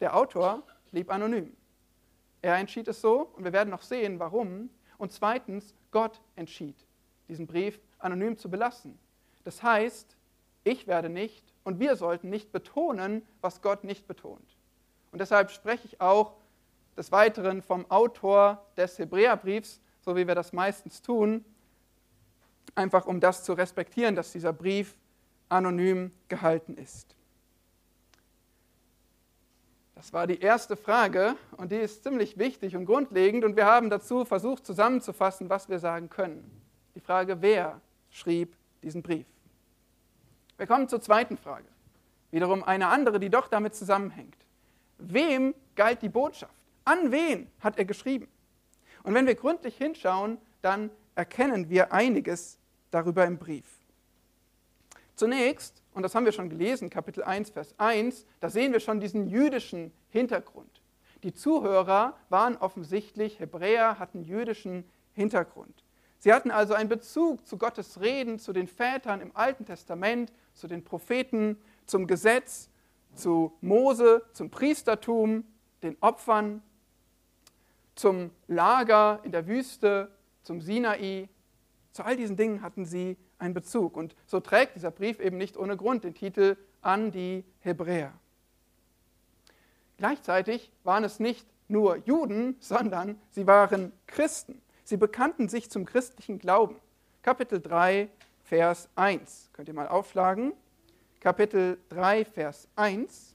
der 0.00 0.16
Autor 0.16 0.62
blieb 0.90 1.10
anonym. 1.10 1.56
Er 2.42 2.56
entschied 2.56 2.88
es 2.88 3.00
so 3.00 3.30
und 3.36 3.44
wir 3.44 3.52
werden 3.52 3.70
noch 3.70 3.82
sehen, 3.82 4.18
warum. 4.18 4.70
Und 4.98 5.12
zweitens, 5.12 5.74
Gott 5.90 6.20
entschied, 6.36 6.76
diesen 7.28 7.46
Brief 7.46 7.80
anonym 7.98 8.38
zu 8.38 8.50
belassen. 8.50 8.98
Das 9.44 9.62
heißt, 9.62 10.16
ich 10.64 10.86
werde 10.86 11.08
nicht 11.08 11.44
und 11.64 11.78
wir 11.78 11.96
sollten 11.96 12.30
nicht 12.30 12.52
betonen, 12.52 13.22
was 13.40 13.62
Gott 13.62 13.84
nicht 13.84 14.06
betont. 14.06 14.56
Und 15.12 15.20
deshalb 15.20 15.50
spreche 15.50 15.86
ich 15.86 16.00
auch 16.00 16.34
des 16.96 17.12
Weiteren 17.12 17.62
vom 17.62 17.90
Autor 17.90 18.64
des 18.76 18.98
Hebräerbriefs, 18.98 19.80
so 20.00 20.16
wie 20.16 20.26
wir 20.26 20.34
das 20.34 20.52
meistens 20.52 21.02
tun, 21.02 21.44
einfach 22.74 23.06
um 23.06 23.20
das 23.20 23.44
zu 23.44 23.52
respektieren, 23.52 24.14
dass 24.14 24.32
dieser 24.32 24.52
Brief 24.52 24.96
anonym 25.48 26.12
gehalten 26.28 26.76
ist. 26.76 27.14
Das 29.94 30.12
war 30.12 30.26
die 30.26 30.40
erste 30.40 30.76
Frage 30.76 31.36
und 31.56 31.72
die 31.72 31.76
ist 31.76 32.02
ziemlich 32.02 32.38
wichtig 32.38 32.76
und 32.76 32.84
grundlegend 32.84 33.44
und 33.44 33.56
wir 33.56 33.64
haben 33.64 33.88
dazu 33.88 34.24
versucht 34.24 34.66
zusammenzufassen, 34.66 35.48
was 35.48 35.68
wir 35.68 35.78
sagen 35.78 36.10
können. 36.10 36.65
Die 36.96 37.00
Frage, 37.00 37.40
wer 37.40 37.80
schrieb 38.10 38.56
diesen 38.82 39.02
Brief? 39.02 39.26
Wir 40.56 40.66
kommen 40.66 40.88
zur 40.88 41.00
zweiten 41.00 41.36
Frage. 41.36 41.68
Wiederum 42.32 42.64
eine 42.64 42.88
andere, 42.88 43.20
die 43.20 43.30
doch 43.30 43.46
damit 43.46 43.76
zusammenhängt. 43.76 44.36
Wem 44.98 45.54
galt 45.76 46.02
die 46.02 46.08
Botschaft? 46.08 46.54
An 46.84 47.12
wen 47.12 47.48
hat 47.60 47.78
er 47.78 47.84
geschrieben? 47.84 48.26
Und 49.04 49.14
wenn 49.14 49.26
wir 49.26 49.34
gründlich 49.34 49.76
hinschauen, 49.76 50.38
dann 50.62 50.90
erkennen 51.14 51.70
wir 51.70 51.92
einiges 51.92 52.58
darüber 52.90 53.24
im 53.24 53.38
Brief. 53.38 53.66
Zunächst 55.14 55.82
und 55.96 56.02
das 56.02 56.14
haben 56.14 56.26
wir 56.26 56.32
schon 56.32 56.50
gelesen, 56.50 56.90
Kapitel 56.90 57.24
1, 57.24 57.48
Vers 57.48 57.74
1, 57.78 58.26
da 58.40 58.50
sehen 58.50 58.74
wir 58.74 58.80
schon 58.80 59.00
diesen 59.00 59.28
jüdischen 59.28 59.92
Hintergrund. 60.10 60.82
Die 61.22 61.32
Zuhörer 61.32 62.18
waren 62.28 62.58
offensichtlich 62.58 63.40
Hebräer, 63.40 63.98
hatten 63.98 64.24
jüdischen 64.24 64.84
Hintergrund. 65.14 65.85
Sie 66.26 66.32
hatten 66.32 66.50
also 66.50 66.74
einen 66.74 66.88
Bezug 66.88 67.46
zu 67.46 67.56
Gottes 67.56 68.00
Reden, 68.00 68.40
zu 68.40 68.52
den 68.52 68.66
Vätern 68.66 69.20
im 69.20 69.30
Alten 69.36 69.64
Testament, 69.64 70.32
zu 70.54 70.66
den 70.66 70.82
Propheten, 70.82 71.56
zum 71.84 72.08
Gesetz, 72.08 72.68
zu 73.14 73.56
Mose, 73.60 74.24
zum 74.32 74.50
Priestertum, 74.50 75.44
den 75.84 75.96
Opfern, 76.00 76.64
zum 77.94 78.32
Lager 78.48 79.20
in 79.22 79.30
der 79.30 79.46
Wüste, 79.46 80.10
zum 80.42 80.60
Sinai. 80.60 81.28
Zu 81.92 82.04
all 82.04 82.16
diesen 82.16 82.36
Dingen 82.36 82.60
hatten 82.60 82.86
sie 82.86 83.16
einen 83.38 83.54
Bezug. 83.54 83.96
Und 83.96 84.16
so 84.26 84.40
trägt 84.40 84.74
dieser 84.74 84.90
Brief 84.90 85.20
eben 85.20 85.38
nicht 85.38 85.56
ohne 85.56 85.76
Grund 85.76 86.02
den 86.02 86.14
Titel 86.14 86.56
an 86.82 87.12
die 87.12 87.44
Hebräer. 87.60 88.12
Gleichzeitig 89.96 90.72
waren 90.82 91.04
es 91.04 91.20
nicht 91.20 91.46
nur 91.68 91.98
Juden, 91.98 92.56
sondern 92.58 93.16
sie 93.30 93.46
waren 93.46 93.92
Christen. 94.08 94.60
Sie 94.86 94.96
bekannten 94.96 95.48
sich 95.48 95.68
zum 95.68 95.84
christlichen 95.84 96.38
Glauben. 96.38 96.76
Kapitel 97.22 97.60
3, 97.60 98.08
Vers 98.44 98.88
1. 98.94 99.50
Könnt 99.52 99.66
ihr 99.66 99.74
mal 99.74 99.88
aufschlagen? 99.88 100.52
Kapitel 101.18 101.80
3, 101.88 102.24
Vers 102.24 102.68
1. 102.76 103.34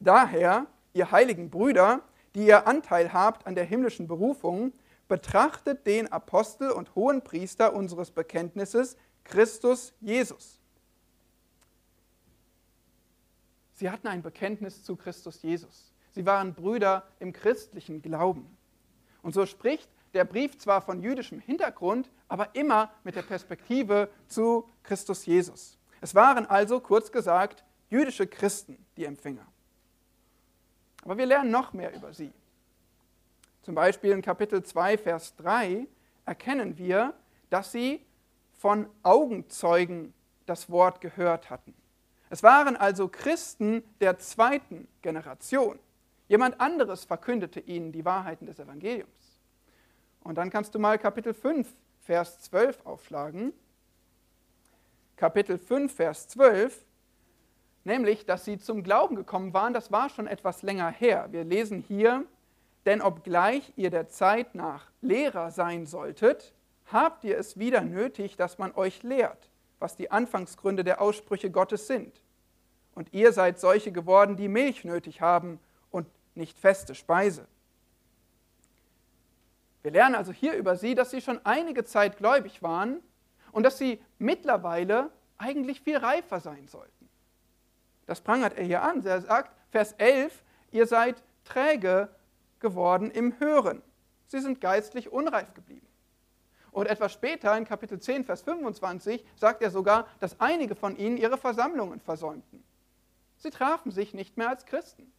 Daher, 0.00 0.66
ihr 0.94 1.10
heiligen 1.10 1.50
Brüder, 1.50 2.00
die 2.34 2.46
ihr 2.46 2.66
Anteil 2.66 3.12
habt 3.12 3.46
an 3.46 3.54
der 3.54 3.64
himmlischen 3.64 4.08
Berufung, 4.08 4.72
betrachtet 5.08 5.86
den 5.86 6.10
Apostel 6.10 6.70
und 6.70 6.94
Hohenpriester 6.94 7.74
unseres 7.74 8.10
Bekenntnisses, 8.10 8.96
Christus 9.24 9.92
Jesus. 10.00 10.58
Sie 13.74 13.90
hatten 13.90 14.08
ein 14.08 14.22
Bekenntnis 14.22 14.82
zu 14.82 14.96
Christus 14.96 15.42
Jesus. 15.42 15.92
Sie 16.12 16.26
waren 16.26 16.54
Brüder 16.54 17.04
im 17.20 17.32
christlichen 17.32 18.02
Glauben. 18.02 18.56
Und 19.22 19.34
so 19.34 19.46
spricht 19.46 19.88
der 20.14 20.24
Brief 20.24 20.58
zwar 20.58 20.80
von 20.80 21.00
jüdischem 21.00 21.40
Hintergrund, 21.40 22.10
aber 22.28 22.54
immer 22.54 22.90
mit 23.04 23.16
der 23.16 23.22
Perspektive 23.22 24.08
zu 24.26 24.68
Christus 24.82 25.26
Jesus. 25.26 25.78
Es 26.00 26.14
waren 26.14 26.46
also, 26.46 26.80
kurz 26.80 27.12
gesagt, 27.12 27.64
jüdische 27.90 28.26
Christen, 28.26 28.84
die 28.96 29.04
Empfänger. 29.04 29.46
Aber 31.04 31.16
wir 31.18 31.26
lernen 31.26 31.50
noch 31.50 31.72
mehr 31.72 31.94
über 31.94 32.12
sie. 32.12 32.32
Zum 33.62 33.74
Beispiel 33.74 34.12
in 34.12 34.22
Kapitel 34.22 34.62
2, 34.62 34.98
Vers 34.98 35.36
3 35.36 35.86
erkennen 36.24 36.78
wir, 36.78 37.14
dass 37.50 37.72
sie 37.72 38.04
von 38.54 38.88
Augenzeugen 39.02 40.14
das 40.46 40.70
Wort 40.70 41.00
gehört 41.00 41.50
hatten. 41.50 41.74
Es 42.30 42.42
waren 42.42 42.76
also 42.76 43.08
Christen 43.08 43.82
der 44.00 44.18
zweiten 44.18 44.88
Generation. 45.02 45.78
Jemand 46.28 46.60
anderes 46.60 47.04
verkündete 47.04 47.60
ihnen 47.60 47.92
die 47.92 48.04
Wahrheiten 48.04 48.46
des 48.46 48.58
Evangeliums. 48.58 49.40
Und 50.22 50.36
dann 50.36 50.50
kannst 50.50 50.74
du 50.74 50.78
mal 50.78 50.98
Kapitel 50.98 51.34
5, 51.34 51.68
Vers 52.00 52.40
12 52.42 52.86
aufschlagen. 52.86 53.52
Kapitel 55.16 55.58
5, 55.58 55.92
Vers 55.92 56.28
12, 56.28 56.84
nämlich, 57.84 58.24
dass 58.24 58.44
sie 58.44 58.58
zum 58.58 58.82
Glauben 58.82 59.16
gekommen 59.16 59.52
waren, 59.52 59.72
das 59.72 59.90
war 59.90 60.08
schon 60.10 60.26
etwas 60.26 60.62
länger 60.62 60.90
her. 60.90 61.28
Wir 61.30 61.44
lesen 61.44 61.80
hier 61.80 62.24
denn 62.88 63.02
obgleich 63.02 63.70
ihr 63.76 63.90
der 63.90 64.08
Zeit 64.08 64.54
nach 64.54 64.90
Lehrer 65.02 65.50
sein 65.50 65.84
solltet, 65.84 66.54
habt 66.86 67.22
ihr 67.22 67.36
es 67.36 67.58
wieder 67.58 67.82
nötig, 67.82 68.36
dass 68.36 68.56
man 68.56 68.74
euch 68.74 69.02
lehrt, 69.02 69.50
was 69.78 69.96
die 69.96 70.10
Anfangsgründe 70.10 70.84
der 70.84 71.02
Aussprüche 71.02 71.50
Gottes 71.50 71.86
sind. 71.86 72.22
Und 72.94 73.12
ihr 73.12 73.32
seid 73.32 73.60
solche 73.60 73.92
geworden, 73.92 74.36
die 74.36 74.48
Milch 74.48 74.84
nötig 74.84 75.20
haben 75.20 75.60
nicht 76.38 76.58
feste 76.58 76.94
Speise. 76.94 77.46
Wir 79.82 79.92
lernen 79.92 80.14
also 80.14 80.32
hier 80.32 80.54
über 80.54 80.76
sie, 80.76 80.94
dass 80.94 81.10
sie 81.10 81.20
schon 81.20 81.44
einige 81.44 81.84
Zeit 81.84 82.16
gläubig 82.16 82.62
waren 82.62 83.02
und 83.52 83.62
dass 83.62 83.78
sie 83.78 84.02
mittlerweile 84.18 85.10
eigentlich 85.36 85.80
viel 85.82 85.96
reifer 85.96 86.40
sein 86.40 86.66
sollten. 86.66 87.08
Das 88.06 88.20
prangert 88.20 88.56
er 88.56 88.64
hier 88.64 88.82
an. 88.82 89.04
Er 89.04 89.20
sagt, 89.20 89.54
Vers 89.70 89.92
11, 89.98 90.42
ihr 90.72 90.86
seid 90.86 91.22
träge 91.44 92.08
geworden 92.58 93.10
im 93.10 93.38
Hören. 93.38 93.82
Sie 94.26 94.40
sind 94.40 94.60
geistlich 94.60 95.12
unreif 95.12 95.54
geblieben. 95.54 95.86
Und 96.70 96.86
etwas 96.86 97.12
später, 97.12 97.56
in 97.56 97.64
Kapitel 97.64 97.98
10, 97.98 98.24
Vers 98.24 98.42
25, 98.42 99.24
sagt 99.36 99.62
er 99.62 99.70
sogar, 99.70 100.06
dass 100.20 100.40
einige 100.40 100.74
von 100.74 100.96
ihnen 100.96 101.16
ihre 101.16 101.38
Versammlungen 101.38 102.00
versäumten. 102.00 102.62
Sie 103.38 103.50
trafen 103.50 103.90
sich 103.90 104.14
nicht 104.14 104.36
mehr 104.36 104.50
als 104.50 104.66
Christen. 104.66 105.12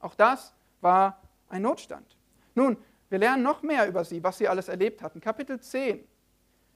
Auch 0.00 0.14
das 0.14 0.53
war 0.84 1.20
ein 1.48 1.62
Notstand. 1.62 2.16
Nun, 2.54 2.76
wir 3.08 3.18
lernen 3.18 3.42
noch 3.42 3.62
mehr 3.62 3.88
über 3.88 4.04
sie, 4.04 4.22
was 4.22 4.38
sie 4.38 4.46
alles 4.46 4.68
erlebt 4.68 5.02
hatten. 5.02 5.20
Kapitel 5.20 5.60
10, 5.60 6.06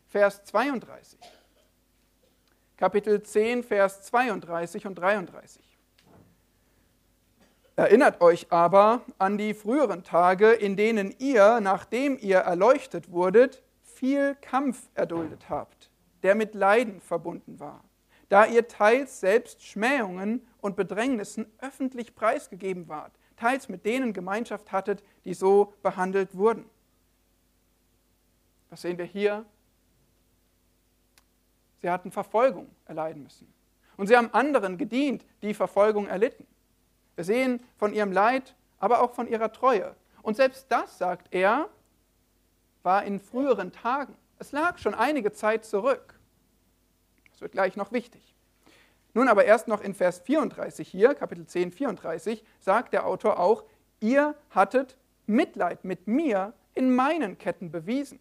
Vers 0.08 0.44
32. 0.44 1.18
Kapitel 2.76 3.22
10, 3.22 3.62
Vers 3.62 4.02
32 4.02 4.86
und 4.86 4.94
33. 4.96 5.78
Erinnert 7.76 8.20
euch 8.20 8.50
aber 8.50 9.02
an 9.18 9.38
die 9.38 9.54
früheren 9.54 10.02
Tage, 10.02 10.50
in 10.50 10.76
denen 10.76 11.14
ihr, 11.18 11.60
nachdem 11.60 12.18
ihr 12.18 12.38
erleuchtet 12.38 13.12
wurdet, 13.12 13.62
viel 13.82 14.36
Kampf 14.40 14.88
erduldet 14.94 15.48
habt, 15.48 15.90
der 16.24 16.34
mit 16.34 16.54
Leiden 16.54 17.00
verbunden 17.00 17.60
war, 17.60 17.84
da 18.28 18.46
ihr 18.46 18.66
teils 18.66 19.20
selbst 19.20 19.64
Schmähungen 19.64 20.46
und 20.60 20.76
Bedrängnissen 20.76 21.46
öffentlich 21.60 22.14
preisgegeben 22.14 22.88
wart, 22.88 23.12
teils 23.38 23.68
mit 23.68 23.84
denen 23.84 24.12
Gemeinschaft 24.12 24.72
hattet, 24.72 25.02
die 25.24 25.34
so 25.34 25.72
behandelt 25.82 26.34
wurden. 26.36 26.68
Was 28.70 28.82
sehen 28.82 28.98
wir 28.98 29.04
hier? 29.04 29.44
Sie 31.80 31.88
hatten 31.88 32.10
Verfolgung 32.10 32.68
erleiden 32.86 33.22
müssen. 33.22 33.52
Und 33.96 34.08
sie 34.08 34.16
haben 34.16 34.32
anderen 34.32 34.78
gedient, 34.78 35.24
die 35.42 35.54
Verfolgung 35.54 36.06
erlitten. 36.06 36.46
Wir 37.16 37.24
sehen 37.24 37.62
von 37.76 37.92
ihrem 37.92 38.12
Leid, 38.12 38.54
aber 38.78 39.02
auch 39.02 39.12
von 39.12 39.26
ihrer 39.26 39.52
Treue. 39.52 39.94
Und 40.22 40.36
selbst 40.36 40.66
das, 40.68 40.98
sagt 40.98 41.28
er, 41.34 41.68
war 42.82 43.04
in 43.04 43.18
früheren 43.18 43.72
Tagen. 43.72 44.16
Es 44.38 44.52
lag 44.52 44.78
schon 44.78 44.94
einige 44.94 45.32
Zeit 45.32 45.64
zurück. 45.64 46.18
Das 47.30 47.40
wird 47.40 47.52
gleich 47.52 47.76
noch 47.76 47.92
wichtig. 47.92 48.34
Nun 49.18 49.26
aber 49.26 49.46
erst 49.46 49.66
noch 49.66 49.80
in 49.80 49.94
Vers 49.94 50.20
34 50.20 50.86
hier, 50.86 51.12
Kapitel 51.12 51.44
10, 51.44 51.72
34, 51.72 52.44
sagt 52.60 52.92
der 52.92 53.04
Autor 53.04 53.40
auch, 53.40 53.64
ihr 53.98 54.36
hattet 54.50 54.96
Mitleid 55.26 55.84
mit 55.84 56.06
mir 56.06 56.52
in 56.76 56.94
meinen 56.94 57.36
Ketten 57.36 57.72
bewiesen. 57.72 58.20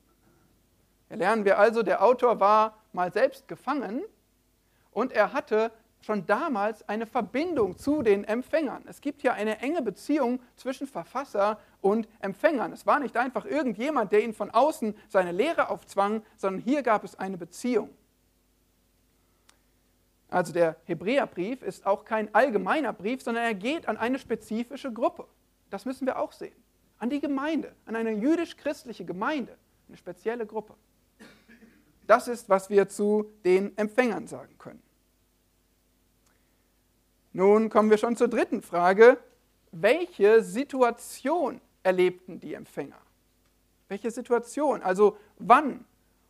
Hier 1.08 1.18
lernen 1.18 1.46
wir 1.46 1.60
also, 1.60 1.84
der 1.84 2.04
Autor 2.04 2.40
war 2.40 2.80
mal 2.94 3.14
selbst 3.14 3.48
gefangen 3.48 4.02
und 4.90 5.12
er 5.12 5.34
hatte 5.34 5.72
schon 6.02 6.26
damals 6.26 6.90
eine 6.90 7.06
Verbindung 7.06 7.78
zu 7.78 8.02
den 8.02 8.24
Empfängern. 8.24 8.84
Es 8.88 9.00
gibt 9.00 9.22
hier 9.22 9.36
eine 9.36 9.60
enge 9.60 9.84
Beziehung 9.84 10.40
zwischen 10.56 10.88
Verfasser 10.88 11.60
und 11.80 12.08
Empfängern. 12.22 12.74
Es 12.74 12.88
war 12.88 13.00
nicht 13.00 13.18
einfach 13.18 13.46
irgendjemand, 13.46 14.12
der 14.12 14.24
ihnen 14.24 14.34
von 14.34 14.50
außen 14.50 14.96
seine 15.10 15.32
Lehre 15.32 15.70
aufzwang, 15.70 16.24
sondern 16.38 16.64
hier 16.64 16.82
gab 16.82 17.04
es 17.04 17.20
eine 17.20 17.38
Beziehung. 17.38 17.92
Also 20.30 20.52
der 20.52 20.76
Hebräerbrief 20.84 21.62
ist 21.62 21.86
auch 21.86 22.04
kein 22.04 22.34
allgemeiner 22.36 22.92
Brief, 22.92 23.22
sondern 23.22 23.44
er 23.44 23.54
geht 23.54 23.88
an 23.88 23.98
eine 23.98 24.20
spezifische 24.20 24.92
Gruppe. 24.92 25.28
Das 25.70 25.86
müssen 25.86 26.06
wir 26.06 26.20
auch 26.20 26.34
sehen. 26.34 26.56
An 27.00 27.10
die 27.10 27.22
Gemeinde, 27.22 27.74
an 27.86 27.96
eine 27.96 28.12
jüdisch-christliche 28.12 29.06
Gemeinde, 29.06 29.58
eine 29.88 29.98
spezielle 29.98 30.46
Gruppe. 30.46 30.74
Das 32.08 32.28
ist, 32.28 32.50
was 32.50 32.70
wir 32.70 32.88
zu 32.88 33.32
den 33.46 33.78
Empfängern 33.78 34.28
sagen 34.28 34.58
können. 34.58 34.82
Nun 37.34 37.70
kommen 37.70 37.90
wir 37.90 37.98
schon 37.98 38.16
zur 38.16 38.30
dritten 38.30 38.62
Frage. 38.62 39.20
Welche 39.72 40.42
Situation 40.42 41.62
erlebten 41.84 42.40
die 42.40 42.54
Empfänger? 42.54 42.98
Welche 43.90 44.10
Situation? 44.12 44.82
Also 44.82 45.18
wann 45.38 45.86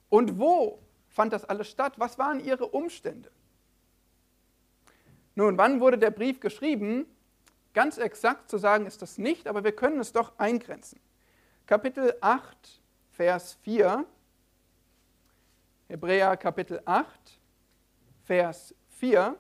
und 0.10 0.38
wo 0.38 0.80
fand 1.08 1.34
das 1.34 1.46
alles 1.46 1.70
statt? 1.70 1.94
Was 1.98 2.18
waren 2.18 2.40
ihre 2.40 2.68
Umstände? 2.68 3.32
Nun, 5.38 5.56
wann 5.60 5.80
wurde 5.80 6.00
der 6.00 6.10
Brief 6.10 6.40
geschrieben? 6.40 7.06
Ganz 7.76 8.00
exakt 8.00 8.50
zu 8.50 8.58
sagen 8.58 8.88
ist 8.88 9.04
das 9.04 9.20
nicht, 9.20 9.48
aber 9.48 9.64
wir 9.64 9.72
können 9.72 10.00
es 10.00 10.12
doch 10.12 10.40
eingrenzen. 10.40 11.00
Kapitel 11.68 12.16
8, 12.22 12.82
Vers 13.12 13.54
4. 13.62 14.04
Hebräer 15.90 16.38
Kapitel 16.38 16.82
8, 16.86 17.40
Vers 18.24 18.74
4. 18.98 19.36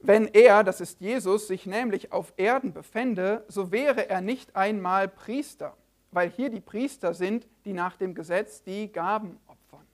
Wenn 0.00 0.26
er, 0.26 0.62
das 0.62 0.82
ist 0.82 1.00
Jesus, 1.00 1.48
sich 1.48 1.64
nämlich 1.64 2.12
auf 2.12 2.34
Erden 2.36 2.74
befände, 2.74 3.46
so 3.48 3.72
wäre 3.72 4.10
er 4.10 4.20
nicht 4.20 4.54
einmal 4.54 5.08
Priester, 5.08 5.74
weil 6.10 6.28
hier 6.28 6.50
die 6.50 6.60
Priester 6.60 7.14
sind, 7.14 7.48
die 7.64 7.72
nach 7.72 7.96
dem 7.96 8.14
Gesetz 8.14 8.62
die 8.62 8.92
Gaben 8.92 9.40
opfern. 9.46 9.86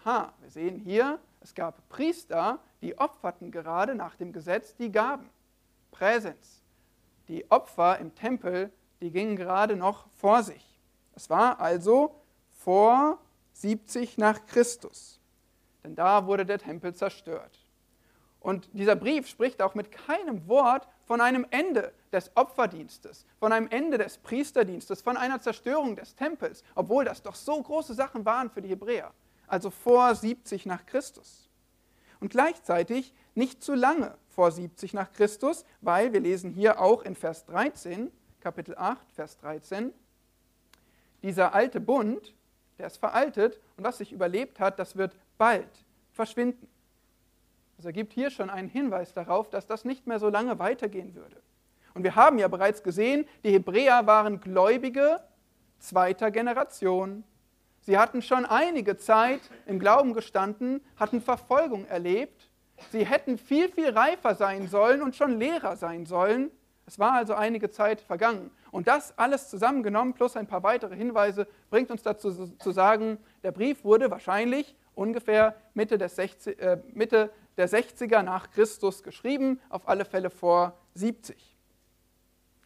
Aha, 0.00 0.32
wir 0.40 0.50
sehen 0.50 0.80
hier, 0.80 1.20
es 1.46 1.54
gab 1.54 1.88
Priester, 1.88 2.58
die 2.82 2.98
opferten 2.98 3.52
gerade 3.52 3.94
nach 3.94 4.16
dem 4.16 4.32
Gesetz 4.32 4.74
die 4.74 4.90
Gaben. 4.90 5.30
Präsens. 5.92 6.64
Die 7.28 7.48
Opfer 7.52 8.00
im 8.00 8.16
Tempel, 8.16 8.72
die 9.00 9.12
gingen 9.12 9.36
gerade 9.36 9.76
noch 9.76 10.08
vor 10.10 10.42
sich. 10.42 10.80
Es 11.14 11.30
war 11.30 11.60
also 11.60 12.20
vor 12.50 13.20
70 13.52 14.18
nach 14.18 14.44
Christus. 14.46 15.20
Denn 15.84 15.94
da 15.94 16.26
wurde 16.26 16.46
der 16.46 16.58
Tempel 16.58 16.96
zerstört. 16.96 17.60
Und 18.40 18.68
dieser 18.72 18.96
Brief 18.96 19.28
spricht 19.28 19.62
auch 19.62 19.76
mit 19.76 19.92
keinem 19.92 20.48
Wort 20.48 20.88
von 21.04 21.20
einem 21.20 21.46
Ende 21.50 21.92
des 22.12 22.32
Opferdienstes, 22.36 23.24
von 23.38 23.52
einem 23.52 23.68
Ende 23.68 23.98
des 23.98 24.18
Priesterdienstes, 24.18 25.00
von 25.00 25.16
einer 25.16 25.40
Zerstörung 25.40 25.94
des 25.94 26.16
Tempels, 26.16 26.64
obwohl 26.74 27.04
das 27.04 27.22
doch 27.22 27.36
so 27.36 27.62
große 27.62 27.94
Sachen 27.94 28.24
waren 28.24 28.50
für 28.50 28.62
die 28.62 28.70
Hebräer 28.70 29.14
also 29.46 29.70
vor 29.70 30.14
70 30.14 30.66
nach 30.66 30.86
Christus. 30.86 31.48
Und 32.20 32.30
gleichzeitig 32.30 33.14
nicht 33.34 33.62
zu 33.62 33.74
lange 33.74 34.16
vor 34.28 34.50
70 34.50 34.94
nach 34.94 35.12
Christus, 35.12 35.64
weil 35.80 36.12
wir 36.12 36.20
lesen 36.20 36.50
hier 36.50 36.80
auch 36.80 37.02
in 37.02 37.14
Vers 37.14 37.44
13, 37.46 38.10
Kapitel 38.40 38.76
8, 38.76 39.12
Vers 39.12 39.38
13, 39.38 39.92
dieser 41.22 41.54
alte 41.54 41.80
Bund, 41.80 42.34
der 42.78 42.86
ist 42.86 42.98
veraltet 42.98 43.58
und 43.76 43.84
was 43.84 43.98
sich 43.98 44.12
überlebt 44.12 44.60
hat, 44.60 44.78
das 44.78 44.96
wird 44.96 45.16
bald 45.38 45.68
verschwinden. 46.12 46.68
Das 47.76 47.86
ergibt 47.86 48.12
hier 48.12 48.30
schon 48.30 48.48
einen 48.48 48.68
Hinweis 48.68 49.12
darauf, 49.12 49.50
dass 49.50 49.66
das 49.66 49.84
nicht 49.84 50.06
mehr 50.06 50.18
so 50.18 50.28
lange 50.28 50.58
weitergehen 50.58 51.14
würde. 51.14 51.36
Und 51.94 52.04
wir 52.04 52.14
haben 52.14 52.38
ja 52.38 52.48
bereits 52.48 52.82
gesehen, 52.82 53.26
die 53.44 53.50
Hebräer 53.52 54.06
waren 54.06 54.40
Gläubige 54.40 55.20
zweiter 55.78 56.30
Generation. 56.30 57.24
Sie 57.86 57.96
hatten 57.96 58.20
schon 58.20 58.44
einige 58.44 58.96
Zeit 58.96 59.42
im 59.64 59.78
Glauben 59.78 60.12
gestanden, 60.12 60.80
hatten 60.96 61.20
Verfolgung 61.22 61.86
erlebt. 61.86 62.50
Sie 62.90 63.06
hätten 63.06 63.38
viel, 63.38 63.68
viel 63.68 63.90
reifer 63.90 64.34
sein 64.34 64.66
sollen 64.66 65.02
und 65.02 65.14
schon 65.14 65.38
Lehrer 65.38 65.76
sein 65.76 66.04
sollen. 66.04 66.50
Es 66.84 66.98
war 66.98 67.12
also 67.12 67.34
einige 67.34 67.70
Zeit 67.70 68.00
vergangen. 68.00 68.50
Und 68.72 68.88
das 68.88 69.16
alles 69.16 69.48
zusammengenommen, 69.48 70.14
plus 70.14 70.36
ein 70.36 70.48
paar 70.48 70.64
weitere 70.64 70.96
Hinweise, 70.96 71.46
bringt 71.70 71.92
uns 71.92 72.02
dazu 72.02 72.48
zu 72.58 72.72
sagen, 72.72 73.18
der 73.44 73.52
Brief 73.52 73.84
wurde 73.84 74.10
wahrscheinlich 74.10 74.74
ungefähr 74.96 75.54
Mitte, 75.74 75.96
des 75.96 76.16
60, 76.16 76.58
äh, 76.58 76.82
Mitte 76.92 77.30
der 77.56 77.68
60er 77.68 78.22
nach 78.22 78.50
Christus 78.50 79.04
geschrieben, 79.04 79.60
auf 79.68 79.86
alle 79.86 80.04
Fälle 80.04 80.30
vor 80.30 80.76
70. 80.94 81.56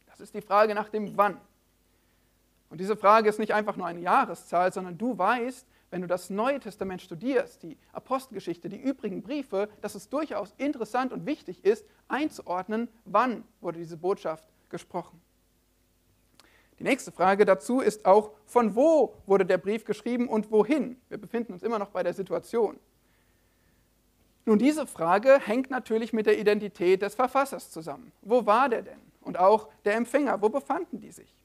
Das 0.07 0.19
ist 0.19 0.33
die 0.33 0.41
Frage 0.41 0.73
nach 0.73 0.89
dem 0.89 1.15
Wann. 1.15 1.39
Und 2.71 2.79
diese 2.79 2.95
Frage 2.95 3.27
ist 3.27 3.37
nicht 3.37 3.53
einfach 3.53 3.75
nur 3.75 3.85
eine 3.85 3.99
Jahreszahl, 3.99 4.71
sondern 4.71 4.97
du 4.97 5.17
weißt, 5.17 5.67
wenn 5.91 6.01
du 6.01 6.07
das 6.07 6.29
Neue 6.29 6.57
Testament 6.61 7.01
studierst, 7.01 7.61
die 7.63 7.77
Apostelgeschichte, 7.91 8.69
die 8.69 8.81
übrigen 8.81 9.21
Briefe, 9.21 9.67
dass 9.81 9.93
es 9.93 10.07
durchaus 10.07 10.53
interessant 10.57 11.11
und 11.11 11.25
wichtig 11.25 11.65
ist, 11.65 11.85
einzuordnen, 12.07 12.87
wann 13.03 13.43
wurde 13.59 13.79
diese 13.79 13.97
Botschaft 13.97 14.45
gesprochen. 14.69 15.21
Die 16.79 16.83
nächste 16.83 17.11
Frage 17.11 17.43
dazu 17.43 17.81
ist 17.81 18.05
auch, 18.05 18.31
von 18.45 18.73
wo 18.73 19.15
wurde 19.25 19.45
der 19.45 19.57
Brief 19.57 19.83
geschrieben 19.83 20.29
und 20.29 20.49
wohin? 20.49 20.95
Wir 21.09 21.17
befinden 21.17 21.51
uns 21.51 21.63
immer 21.63 21.77
noch 21.77 21.89
bei 21.89 22.03
der 22.03 22.13
Situation. 22.13 22.79
Nun, 24.45 24.59
diese 24.59 24.87
Frage 24.87 25.41
hängt 25.45 25.69
natürlich 25.69 26.13
mit 26.13 26.25
der 26.25 26.39
Identität 26.39 27.01
des 27.01 27.15
Verfassers 27.15 27.69
zusammen. 27.69 28.13
Wo 28.21 28.45
war 28.45 28.69
der 28.69 28.81
denn? 28.81 29.01
Und 29.19 29.37
auch 29.37 29.67
der 29.83 29.95
Empfänger, 29.95 30.41
wo 30.41 30.47
befanden 30.47 31.01
die 31.01 31.11
sich? 31.11 31.35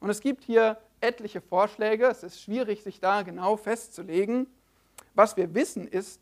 Und 0.00 0.10
es 0.10 0.20
gibt 0.20 0.44
hier 0.44 0.78
etliche 1.00 1.40
Vorschläge. 1.40 2.06
Es 2.06 2.22
ist 2.22 2.40
schwierig, 2.40 2.82
sich 2.82 3.00
da 3.00 3.22
genau 3.22 3.56
festzulegen. 3.56 4.46
Was 5.14 5.36
wir 5.36 5.54
wissen 5.54 5.86
ist, 5.86 6.20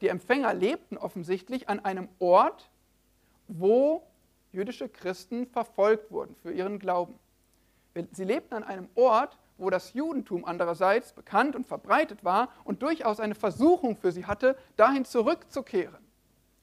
die 0.00 0.08
Empfänger 0.08 0.52
lebten 0.54 0.98
offensichtlich 0.98 1.68
an 1.68 1.80
einem 1.80 2.08
Ort, 2.18 2.70
wo 3.48 4.02
jüdische 4.52 4.88
Christen 4.88 5.46
verfolgt 5.46 6.10
wurden 6.10 6.36
für 6.42 6.52
ihren 6.52 6.78
Glauben. 6.78 7.18
Sie 8.12 8.24
lebten 8.24 8.54
an 8.54 8.64
einem 8.64 8.88
Ort, 8.94 9.38
wo 9.56 9.70
das 9.70 9.94
Judentum 9.94 10.44
andererseits 10.44 11.12
bekannt 11.12 11.54
und 11.54 11.66
verbreitet 11.66 12.24
war 12.24 12.48
und 12.64 12.82
durchaus 12.82 13.20
eine 13.20 13.34
Versuchung 13.34 13.96
für 13.96 14.10
sie 14.10 14.26
hatte, 14.26 14.56
dahin 14.76 15.04
zurückzukehren, 15.04 16.04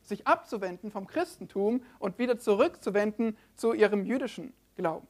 sich 0.03 0.27
abzuwenden 0.27 0.91
vom 0.91 1.07
Christentum 1.07 1.83
und 1.99 2.19
wieder 2.19 2.37
zurückzuwenden 2.37 3.37
zu 3.55 3.73
ihrem 3.73 4.05
jüdischen 4.05 4.53
Glauben. 4.75 5.07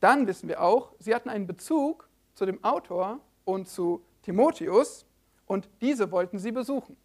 Dann 0.00 0.26
wissen 0.26 0.48
wir 0.48 0.62
auch, 0.62 0.92
sie 0.98 1.14
hatten 1.14 1.28
einen 1.28 1.46
Bezug 1.46 2.08
zu 2.34 2.46
dem 2.46 2.62
Autor 2.64 3.20
und 3.44 3.68
zu 3.68 4.02
Timotheus 4.22 5.06
und 5.46 5.68
diese 5.80 6.10
wollten 6.10 6.38
sie 6.38 6.52
besuchen. 6.52 6.96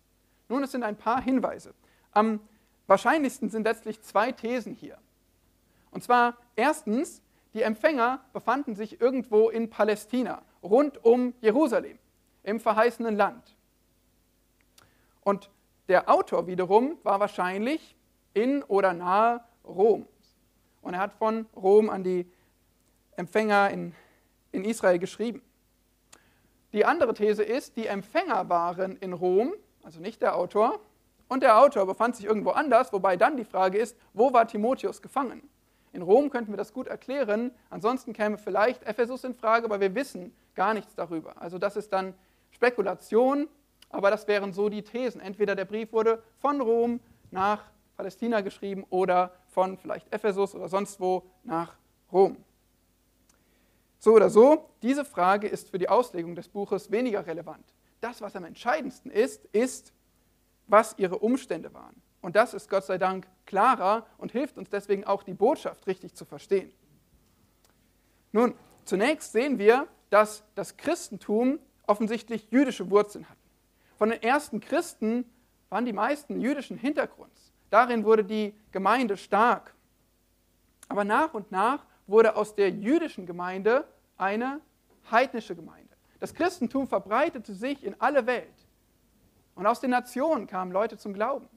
Nun, 0.48 0.64
es 0.64 0.72
sind 0.72 0.84
ein 0.84 0.96
paar 0.96 1.22
Hinweise. 1.22 1.74
Am 2.12 2.40
wahrscheinlichsten 2.88 3.50
sind 3.50 3.64
letztlich 3.64 4.02
zwei 4.02 4.32
Thesen 4.32 4.74
hier. 4.74 4.98
Und 5.92 6.04
zwar 6.04 6.38
erstens, 6.56 7.22
die 7.54 7.62
Empfänger 7.62 8.24
befanden 8.34 8.76
sich 8.76 9.02
irgendwo 9.02 9.50
in 9.50 9.70
Palästina, 9.70 10.42
rund 10.62 11.04
um 11.04 11.34
Jerusalem, 11.42 11.98
im 12.44 12.60
verheißenen 12.60 13.16
Land. 13.16 13.56
Und 15.22 15.50
der 15.88 16.10
Autor 16.10 16.48
wiederum 16.48 16.98
war 17.04 17.20
wahrscheinlich 17.20 17.96
in 18.34 18.62
oder 18.64 18.94
nahe 18.94 19.44
Rom. 19.64 20.08
Und 20.82 20.94
er 20.94 21.00
hat 21.00 21.14
von 21.14 21.48
Rom 21.56 21.90
an 21.90 22.04
die 22.04 22.30
Empfänger 23.18 23.70
in, 23.70 23.96
in 24.52 24.64
Israel 24.66 25.00
geschrieben. 25.00 25.42
Die 26.74 26.86
andere 26.86 27.14
These 27.14 27.44
ist, 27.44 27.78
die 27.78 27.88
Empfänger 27.88 28.50
waren 28.50 28.98
in 28.98 29.14
Rom, 29.14 29.54
also 29.84 30.00
nicht 30.00 30.22
der 30.22 30.36
Autor, 30.36 30.80
und 31.28 31.42
der 31.42 31.60
Autor 31.60 31.86
befand 31.86 32.16
sich 32.16 32.26
irgendwo 32.26 32.52
anders, 32.52 32.94
wobei 32.94 33.18
dann 33.18 33.38
die 33.38 33.46
Frage 33.46 33.78
ist, 33.78 33.98
wo 34.14 34.34
war 34.34 34.48
Timotheus 34.48 35.02
gefangen? 35.02 35.42
In 35.94 36.02
Rom 36.02 36.30
könnten 36.30 36.52
wir 36.52 36.58
das 36.58 36.74
gut 36.74 36.88
erklären, 36.88 37.52
ansonsten 37.70 38.12
käme 38.14 38.38
vielleicht 38.38 38.84
Ephesus 38.84 39.24
in 39.24 39.34
Frage, 39.34 39.66
aber 39.66 39.80
wir 39.80 39.96
wissen 39.96 40.36
gar 40.54 40.74
nichts 40.74 40.94
darüber. 40.94 41.42
Also 41.42 41.58
das 41.58 41.78
ist 41.78 41.94
dann 41.94 42.14
Spekulation, 42.52 43.48
aber 43.90 44.12
das 44.12 44.28
wären 44.28 44.52
so 44.52 44.68
die 44.68 44.84
Thesen. 44.84 45.22
Entweder 45.22 45.56
der 45.56 45.66
Brief 45.66 45.94
wurde 45.94 46.22
von 46.40 46.60
Rom 46.60 47.00
nach 47.32 47.64
Palästina 47.96 48.42
geschrieben 48.42 48.86
oder 48.90 49.32
von 49.48 49.78
vielleicht 49.78 50.14
Ephesus 50.14 50.54
oder 50.54 50.68
sonst 50.68 51.00
wo 51.00 51.24
nach 51.44 51.76
Rom. 52.12 52.38
So 54.06 54.14
oder 54.14 54.30
so, 54.30 54.70
diese 54.84 55.04
Frage 55.04 55.48
ist 55.48 55.72
für 55.72 55.80
die 55.80 55.90
Auslegung 55.90 56.36
des 56.36 56.48
Buches 56.48 56.92
weniger 56.92 57.26
relevant. 57.26 57.66
Das, 58.02 58.22
was 58.22 58.36
am 58.36 58.44
entscheidendsten 58.44 59.10
ist, 59.10 59.46
ist, 59.46 59.94
was 60.68 60.94
ihre 61.00 61.18
Umstände 61.18 61.74
waren. 61.74 62.00
Und 62.22 62.36
das 62.36 62.54
ist 62.54 62.70
Gott 62.70 62.86
sei 62.86 63.00
Dank 63.00 63.28
klarer 63.48 64.06
und 64.20 64.32
hilft 64.32 64.60
uns 64.60 64.70
deswegen 64.70 65.06
auch, 65.06 65.24
die 65.24 65.34
Botschaft 65.34 65.88
richtig 65.88 66.14
zu 66.14 66.24
verstehen. 66.24 66.72
Nun, 68.32 68.54
zunächst 68.84 69.32
sehen 69.32 69.58
wir, 69.58 69.88
dass 70.12 70.44
das 70.54 70.78
Christentum 70.78 71.58
offensichtlich 71.88 72.46
jüdische 72.52 72.92
Wurzeln 72.92 73.28
hat. 73.28 73.40
Von 73.98 74.12
den 74.12 74.22
ersten 74.22 74.60
Christen 74.60 75.26
waren 75.70 75.86
die 75.86 75.94
meisten 75.94 76.40
jüdischen 76.40 76.78
Hintergrunds. 76.78 77.52
Darin 77.72 78.06
wurde 78.06 78.24
die 78.24 78.54
Gemeinde 78.72 79.18
stark. 79.18 79.74
Aber 80.90 81.04
nach 81.04 81.34
und 81.34 81.52
nach 81.52 81.88
wurde 82.06 82.36
aus 82.36 82.54
der 82.54 82.70
jüdischen 82.70 83.26
Gemeinde 83.26 83.88
eine 84.18 84.62
heidnische 85.12 85.56
Gemeinde. 85.56 85.96
Das 86.20 86.34
Christentum 86.34 86.88
verbreitete 86.88 87.54
sich 87.54 87.84
in 87.84 88.00
alle 88.00 88.26
Welt. 88.26 88.68
Und 89.56 89.66
aus 89.68 89.80
den 89.80 89.92
Nationen 89.92 90.48
kamen 90.48 90.72
Leute 90.72 90.98
zum 90.98 91.14
Glauben. 91.14 91.48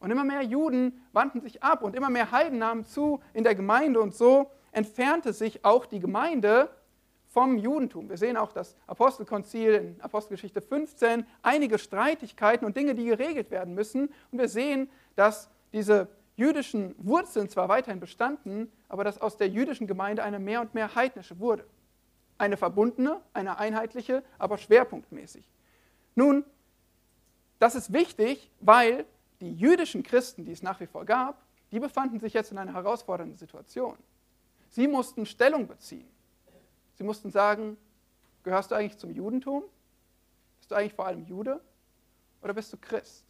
Und 0.00 0.10
immer 0.10 0.24
mehr 0.24 0.42
Juden 0.42 1.04
wandten 1.12 1.40
sich 1.40 1.62
ab 1.62 1.82
und 1.82 1.96
immer 1.96 2.10
mehr 2.10 2.30
Heiden 2.30 2.58
nahmen 2.58 2.84
zu 2.84 3.20
in 3.34 3.44
der 3.44 3.54
Gemeinde 3.54 4.00
und 4.00 4.14
so 4.14 4.50
entfernte 4.72 5.32
sich 5.32 5.64
auch 5.64 5.86
die 5.86 5.98
Gemeinde 5.98 6.70
vom 7.26 7.58
Judentum. 7.58 8.08
Wir 8.08 8.16
sehen 8.16 8.36
auch 8.36 8.52
das 8.52 8.76
Apostelkonzil 8.86 9.74
in 9.74 10.00
Apostelgeschichte 10.00 10.60
15, 10.60 11.26
einige 11.42 11.78
Streitigkeiten 11.78 12.64
und 12.64 12.76
Dinge, 12.76 12.94
die 12.94 13.04
geregelt 13.04 13.50
werden 13.50 13.74
müssen. 13.74 14.08
Und 14.30 14.38
wir 14.38 14.48
sehen, 14.48 14.88
dass 15.16 15.50
diese 15.72 16.08
jüdischen 16.38 16.94
Wurzeln 16.98 17.48
zwar 17.48 17.68
weiterhin 17.68 17.98
bestanden, 17.98 18.70
aber 18.88 19.02
dass 19.02 19.20
aus 19.20 19.36
der 19.36 19.48
jüdischen 19.48 19.88
Gemeinde 19.88 20.22
eine 20.22 20.38
mehr 20.38 20.60
und 20.60 20.72
mehr 20.72 20.94
heidnische 20.94 21.40
wurde. 21.40 21.66
Eine 22.38 22.56
verbundene, 22.56 23.20
eine 23.32 23.58
einheitliche, 23.58 24.22
aber 24.38 24.56
schwerpunktmäßig. 24.56 25.50
Nun, 26.14 26.44
das 27.58 27.74
ist 27.74 27.92
wichtig, 27.92 28.52
weil 28.60 29.04
die 29.40 29.52
jüdischen 29.52 30.04
Christen, 30.04 30.44
die 30.44 30.52
es 30.52 30.62
nach 30.62 30.78
wie 30.78 30.86
vor 30.86 31.04
gab, 31.04 31.42
die 31.72 31.80
befanden 31.80 32.20
sich 32.20 32.34
jetzt 32.34 32.52
in 32.52 32.58
einer 32.58 32.72
herausfordernden 32.72 33.36
Situation. 33.36 33.96
Sie 34.68 34.86
mussten 34.86 35.26
Stellung 35.26 35.66
beziehen. 35.66 36.08
Sie 36.94 37.02
mussten 37.02 37.30
sagen, 37.32 37.76
gehörst 38.44 38.70
du 38.70 38.76
eigentlich 38.76 38.98
zum 38.98 39.10
Judentum? 39.10 39.64
Bist 40.60 40.70
du 40.70 40.76
eigentlich 40.76 40.94
vor 40.94 41.06
allem 41.06 41.24
Jude? 41.24 41.60
Oder 42.42 42.54
bist 42.54 42.72
du 42.72 42.76
Christ? 42.76 43.24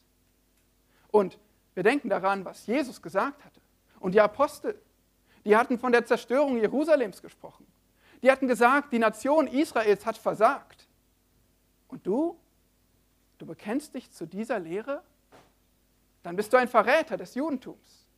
Und 1.10 1.38
wir 1.78 1.84
denken 1.84 2.08
daran, 2.08 2.44
was 2.44 2.66
Jesus 2.66 3.00
gesagt 3.00 3.44
hatte. 3.44 3.60
Und 4.00 4.10
die 4.10 4.20
Apostel, 4.20 4.82
die 5.44 5.56
hatten 5.56 5.78
von 5.78 5.92
der 5.92 6.04
Zerstörung 6.04 6.56
Jerusalems 6.56 7.22
gesprochen. 7.22 7.64
Die 8.20 8.32
hatten 8.32 8.48
gesagt, 8.48 8.92
die 8.92 8.98
Nation 8.98 9.46
Israels 9.46 10.04
hat 10.04 10.18
versagt. 10.18 10.88
Und 11.86 12.04
du, 12.04 12.36
du 13.38 13.46
bekennst 13.46 13.94
dich 13.94 14.10
zu 14.10 14.26
dieser 14.26 14.58
Lehre? 14.58 15.04
Dann 16.24 16.34
bist 16.34 16.52
du 16.52 16.56
ein 16.56 16.66
Verräter 16.66 17.16
des 17.16 17.36
Judentums. 17.36 18.08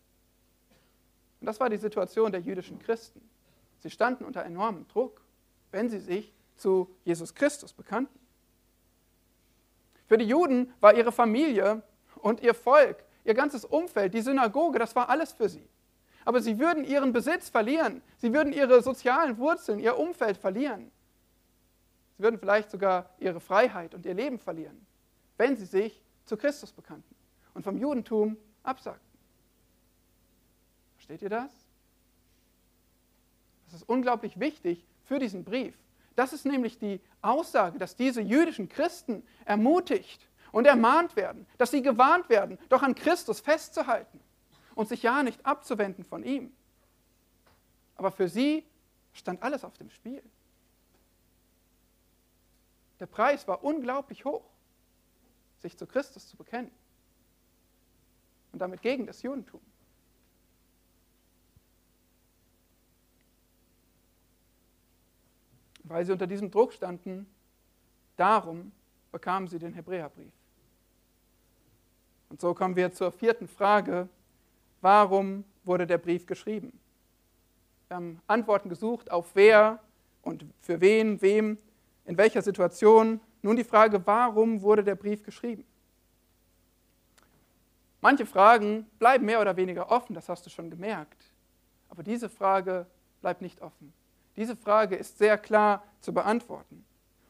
Und 1.43 1.47
das 1.47 1.61
war 1.61 1.69
die 1.69 1.77
Situation 1.77 2.33
der 2.33 2.41
jüdischen 2.41 2.79
Christen. 2.79 3.21
Sie 3.81 3.91
standen 3.91 4.25
unter 4.25 4.43
enormem 4.43 4.89
Druck, 4.89 5.21
wenn 5.71 5.91
sie 5.91 6.01
sich 6.01 6.33
zu 6.57 6.97
Jesus 7.05 7.35
Christus 7.35 7.75
bekannten. 7.75 8.19
Für 10.07 10.17
die 10.17 10.25
Juden 10.25 10.73
war 10.81 10.95
ihre 10.95 11.13
Familie 11.13 11.83
und 12.23 12.41
ihr 12.41 12.55
Volk 12.55 13.05
ihr 13.25 13.35
ganzes 13.35 13.65
Umfeld, 13.65 14.15
die 14.15 14.21
Synagoge, 14.21 14.79
das 14.79 14.95
war 14.97 15.09
alles 15.09 15.33
für 15.33 15.49
sie. 15.49 15.69
Aber 16.25 16.41
sie 16.41 16.59
würden 16.59 16.85
ihren 16.85 17.13
Besitz 17.13 17.49
verlieren, 17.49 18.03
sie 18.19 18.33
würden 18.33 18.53
ihre 18.53 18.83
sozialen 18.83 19.39
Wurzeln, 19.39 19.79
ihr 19.79 19.99
Umfeld 19.99 20.37
verlieren. 20.37 20.91
Sie 22.17 22.23
würden 22.23 22.39
vielleicht 22.39 22.71
sogar 22.71 23.11
ihre 23.19 23.41
Freiheit 23.41 23.95
und 23.95 24.05
ihr 24.05 24.15
Leben 24.15 24.39
verlieren, 24.39 24.87
wenn 25.39 25.57
sie 25.57 25.65
sich 25.65 26.03
zu 26.27 26.37
Christus 26.37 26.73
bekannten 26.73 27.15
und 27.55 27.63
vom 27.63 27.79
Judentum 27.79 28.37
absagten. 28.63 29.19
Versteht 30.97 31.23
ihr 31.23 31.31
das? 31.31 31.51
Das 33.65 33.81
ist 33.81 33.89
unglaublich 33.89 34.39
wichtig 34.39 34.85
für 35.05 35.19
diesen 35.19 35.45
Brief. 35.45 35.75
Das 36.17 36.33
ist 36.33 36.45
nämlich 36.45 36.79
die 36.79 37.01
Aussage, 37.23 37.79
dass 37.79 37.97
diese 37.97 38.21
jüdischen 38.21 38.69
Christen 38.69 39.23
ermutigt 39.45 40.29
und 40.53 40.67
ermahnt 40.67 41.17
werden, 41.17 41.47
dass 41.59 41.71
sie 41.71 41.83
gewarnt 41.83 42.29
werden, 42.29 42.59
doch 42.69 42.83
an 42.83 42.95
Christus 42.95 43.41
festzuhalten 43.41 44.21
und 44.75 44.89
sich 44.89 45.03
ja 45.03 45.23
nicht 45.23 45.45
abzuwenden 45.45 46.05
von 46.05 46.23
ihm. 46.23 46.53
Aber 47.97 48.11
für 48.11 48.29
sie 48.29 48.65
stand 49.13 49.43
alles 49.43 49.65
auf 49.65 49.77
dem 49.77 49.91
Spiel. 49.91 50.23
Der 52.99 53.07
Preis 53.07 53.49
war 53.49 53.65
unglaublich 53.65 54.25
hoch, 54.25 54.45
sich 55.59 55.77
zu 55.77 55.87
Christus 55.87 56.29
zu 56.29 56.37
bekennen 56.37 56.71
und 58.53 58.59
damit 58.59 58.83
gegen 58.83 59.07
das 59.07 59.23
Judentum. 59.23 59.61
Weil 65.85 66.05
sie 66.05 66.13
unter 66.13 66.27
diesem 66.27 66.51
Druck 66.51 66.73
standen, 66.73 67.27
darum 68.17 68.71
bekamen 69.11 69.49
sie 69.49 69.59
den 69.59 69.73
Hebräerbrief. 69.75 70.33
Und 72.31 72.41
so 72.41 72.55
kommen 72.55 72.77
wir 72.77 72.93
zur 72.93 73.13
vierten 73.13 73.49
Frage. 73.49 74.09
Warum 74.81 75.45
wurde 75.65 75.87
der 75.87 75.99
Brief 75.99 76.27
geschrieben? 76.27 76.79
Wir 77.89 77.97
haben 77.97 78.23
Antworten 78.27 78.69
gesucht 78.69 79.11
auf 79.11 79.27
wer 79.35 79.81
und 80.23 80.47
für 80.61 80.81
wen, 80.81 81.21
wem, 81.21 81.59
in 82.07 82.17
welcher 82.17 82.41
Situation. 82.41 83.21
Nun 83.43 83.57
die 83.57 83.65
Frage, 83.65 84.07
warum 84.07 84.63
wurde 84.63 84.85
der 84.85 84.95
Brief 84.95 85.23
geschrieben? 85.23 85.65
Manche 88.01 88.25
Fragen 88.25 88.87
bleiben 88.99 89.27
mehr 89.27 89.41
oder 89.41 89.57
weniger 89.57 89.91
offen, 89.91 90.15
das 90.15 90.29
hast 90.29 90.47
du 90.47 90.51
schon 90.51 90.71
gemerkt. 90.71 91.33
Aber 91.89 92.03
diese 92.03 92.29
Frage 92.29 92.87
bleibt 93.21 93.43
nicht 93.43 93.61
offen. 93.61 93.93
Diese 94.37 94.57
Frage 94.57 94.97
ist 94.97 95.19
sehr 95.19 95.37
klar 95.37 95.83
zu 96.01 96.15
beantworten. 96.15 96.85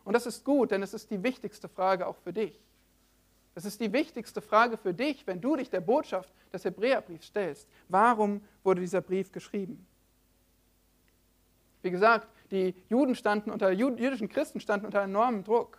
Und 0.04 0.12
das 0.12 0.26
ist 0.26 0.44
gut, 0.44 0.70
denn 0.70 0.82
es 0.82 0.94
ist 0.94 1.10
die 1.10 1.22
wichtigste 1.22 1.68
Frage 1.68 2.06
auch 2.06 2.16
für 2.16 2.32
dich. 2.32 2.60
Das 3.60 3.66
ist 3.66 3.80
die 3.82 3.92
wichtigste 3.92 4.40
Frage 4.40 4.78
für 4.78 4.94
dich, 4.94 5.26
wenn 5.26 5.38
du 5.38 5.54
dich 5.54 5.68
der 5.68 5.82
Botschaft 5.82 6.32
des 6.50 6.64
Hebräerbriefs 6.64 7.26
stellst. 7.26 7.68
Warum 7.90 8.40
wurde 8.64 8.80
dieser 8.80 9.02
Brief 9.02 9.32
geschrieben? 9.32 9.86
Wie 11.82 11.90
gesagt, 11.90 12.26
die 12.50 12.74
Juden 12.88 13.14
standen 13.14 13.50
unter, 13.50 13.70
jüdischen 13.70 14.30
Christen 14.30 14.60
standen 14.60 14.86
unter 14.86 15.02
enormem 15.02 15.44
Druck. 15.44 15.76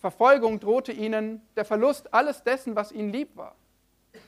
Verfolgung 0.00 0.60
drohte 0.60 0.92
ihnen, 0.92 1.40
der 1.56 1.64
Verlust 1.64 2.12
alles 2.12 2.42
dessen, 2.42 2.76
was 2.76 2.92
ihnen 2.92 3.08
lieb 3.08 3.34
war. 3.34 3.56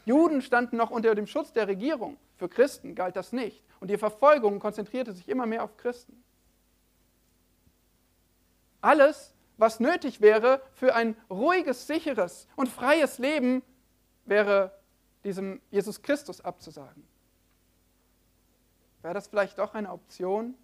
Juden 0.07 0.41
standen 0.41 0.79
noch 0.79 0.91
unter 0.91 1.15
dem 1.15 1.27
Schutz 1.27 1.53
der 1.53 1.69
Regierung. 1.69 2.17
Für 2.39 2.49
Christen 2.49 2.95
galt 2.95 3.15
das 3.15 3.35
nicht. 3.35 3.63
Und 3.81 3.91
die 3.91 3.99
Verfolgung 3.99 4.59
konzentrierte 4.59 5.13
sich 5.13 5.29
immer 5.29 5.45
mehr 5.45 5.63
auf 5.63 5.77
Christen. 5.77 6.25
Alles 8.81 9.34
was 9.57 9.81
nötig 9.81 10.21
wäre 10.21 10.61
für 10.73 10.95
ein 10.95 11.17
ruhiges, 11.31 11.87
sicheres 11.87 12.49
und 12.57 12.69
freies 12.69 13.19
Leben, 13.19 13.63
wäre 14.25 14.73
diesem 15.25 15.61
Jesus 15.71 16.03
Christus 16.03 16.41
abzusagen. 16.41 17.07
Wäre 19.03 19.15
das 19.15 19.29
vielleicht 19.29 19.59
doch 19.59 19.75
eine 19.75 19.91
Option? 19.91 20.55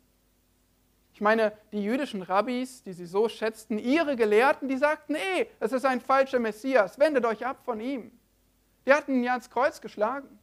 Ich 1.12 1.20
meine, 1.20 1.53
die 1.72 1.83
jüdischen 1.83 2.22
Rabbis, 2.22 2.83
die 2.83 2.92
sie 2.92 3.05
so 3.05 3.29
schätzten, 3.29 3.79
ihre 3.79 4.16
Gelehrten, 4.16 4.68
die 4.68 4.79
sagten, 4.79 5.12
nee, 5.14 5.46
es 5.59 5.72
ist 5.72 5.85
ein 5.85 6.00
falscher 6.00 6.38
Messias, 6.38 6.98
wendet 6.98 7.26
euch 7.26 7.44
ab 7.44 7.59
von 7.64 7.81
ihm. 7.81 8.11
Die 8.87 8.92
hatten 8.92 9.14
ihn 9.14 9.24
ja 9.24 9.33
ans 9.33 9.50
Kreuz 9.50 9.81
geschlagen. 9.81 10.38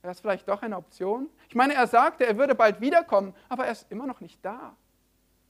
Wäre 0.00 0.12
das 0.12 0.20
vielleicht 0.20 0.48
doch 0.48 0.62
eine 0.62 0.76
Option? 0.76 1.28
Ich 1.48 1.54
meine, 1.54 1.74
er 1.74 1.86
sagte, 1.86 2.24
er 2.24 2.38
würde 2.38 2.54
bald 2.54 2.80
wiederkommen, 2.80 3.34
aber 3.48 3.66
er 3.66 3.72
ist 3.72 3.90
immer 3.90 4.06
noch 4.06 4.20
nicht 4.20 4.42
da. 4.42 4.74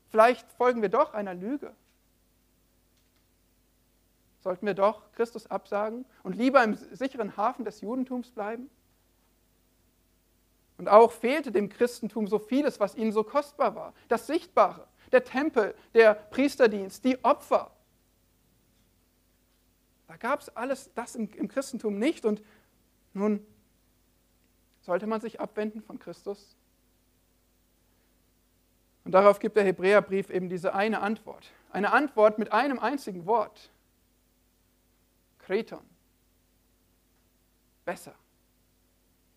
Vielleicht 0.08 0.50
folgen 0.52 0.82
wir 0.82 0.88
doch 0.88 1.14
einer 1.14 1.34
Lüge. 1.34 1.74
Sollten 4.40 4.66
wir 4.66 4.74
doch 4.74 5.10
Christus 5.12 5.50
absagen 5.50 6.04
und 6.22 6.36
lieber 6.36 6.62
im 6.62 6.74
sicheren 6.74 7.36
Hafen 7.36 7.64
des 7.64 7.80
Judentums 7.80 8.30
bleiben? 8.30 8.70
Und 10.78 10.88
auch 10.88 11.10
fehlte 11.10 11.50
dem 11.50 11.68
Christentum 11.68 12.28
so 12.28 12.38
vieles, 12.38 12.78
was 12.78 12.94
ihnen 12.94 13.12
so 13.12 13.24
kostbar 13.24 13.74
war. 13.74 13.94
Das 14.08 14.26
Sichtbare, 14.26 14.86
der 15.10 15.24
Tempel, 15.24 15.74
der 15.94 16.14
Priesterdienst, 16.14 17.04
die 17.04 17.22
Opfer. 17.24 17.72
Da 20.06 20.16
gab 20.16 20.40
es 20.40 20.54
alles 20.54 20.92
das 20.94 21.16
im, 21.16 21.28
im 21.32 21.48
Christentum 21.48 21.98
nicht. 21.98 22.24
Und 22.24 22.42
nun 23.14 23.44
sollte 24.82 25.06
man 25.06 25.20
sich 25.20 25.40
abwenden 25.40 25.82
von 25.82 25.98
Christus 25.98 26.56
und 29.06 29.12
darauf 29.12 29.38
gibt 29.38 29.56
der 29.56 29.62
Hebräerbrief 29.62 30.30
eben 30.30 30.48
diese 30.48 30.74
eine 30.74 31.00
Antwort. 31.00 31.52
Eine 31.70 31.92
Antwort 31.92 32.40
mit 32.40 32.50
einem 32.50 32.80
einzigen 32.80 33.24
Wort. 33.24 33.70
Kreton. 35.38 35.88
Besser. 37.84 38.16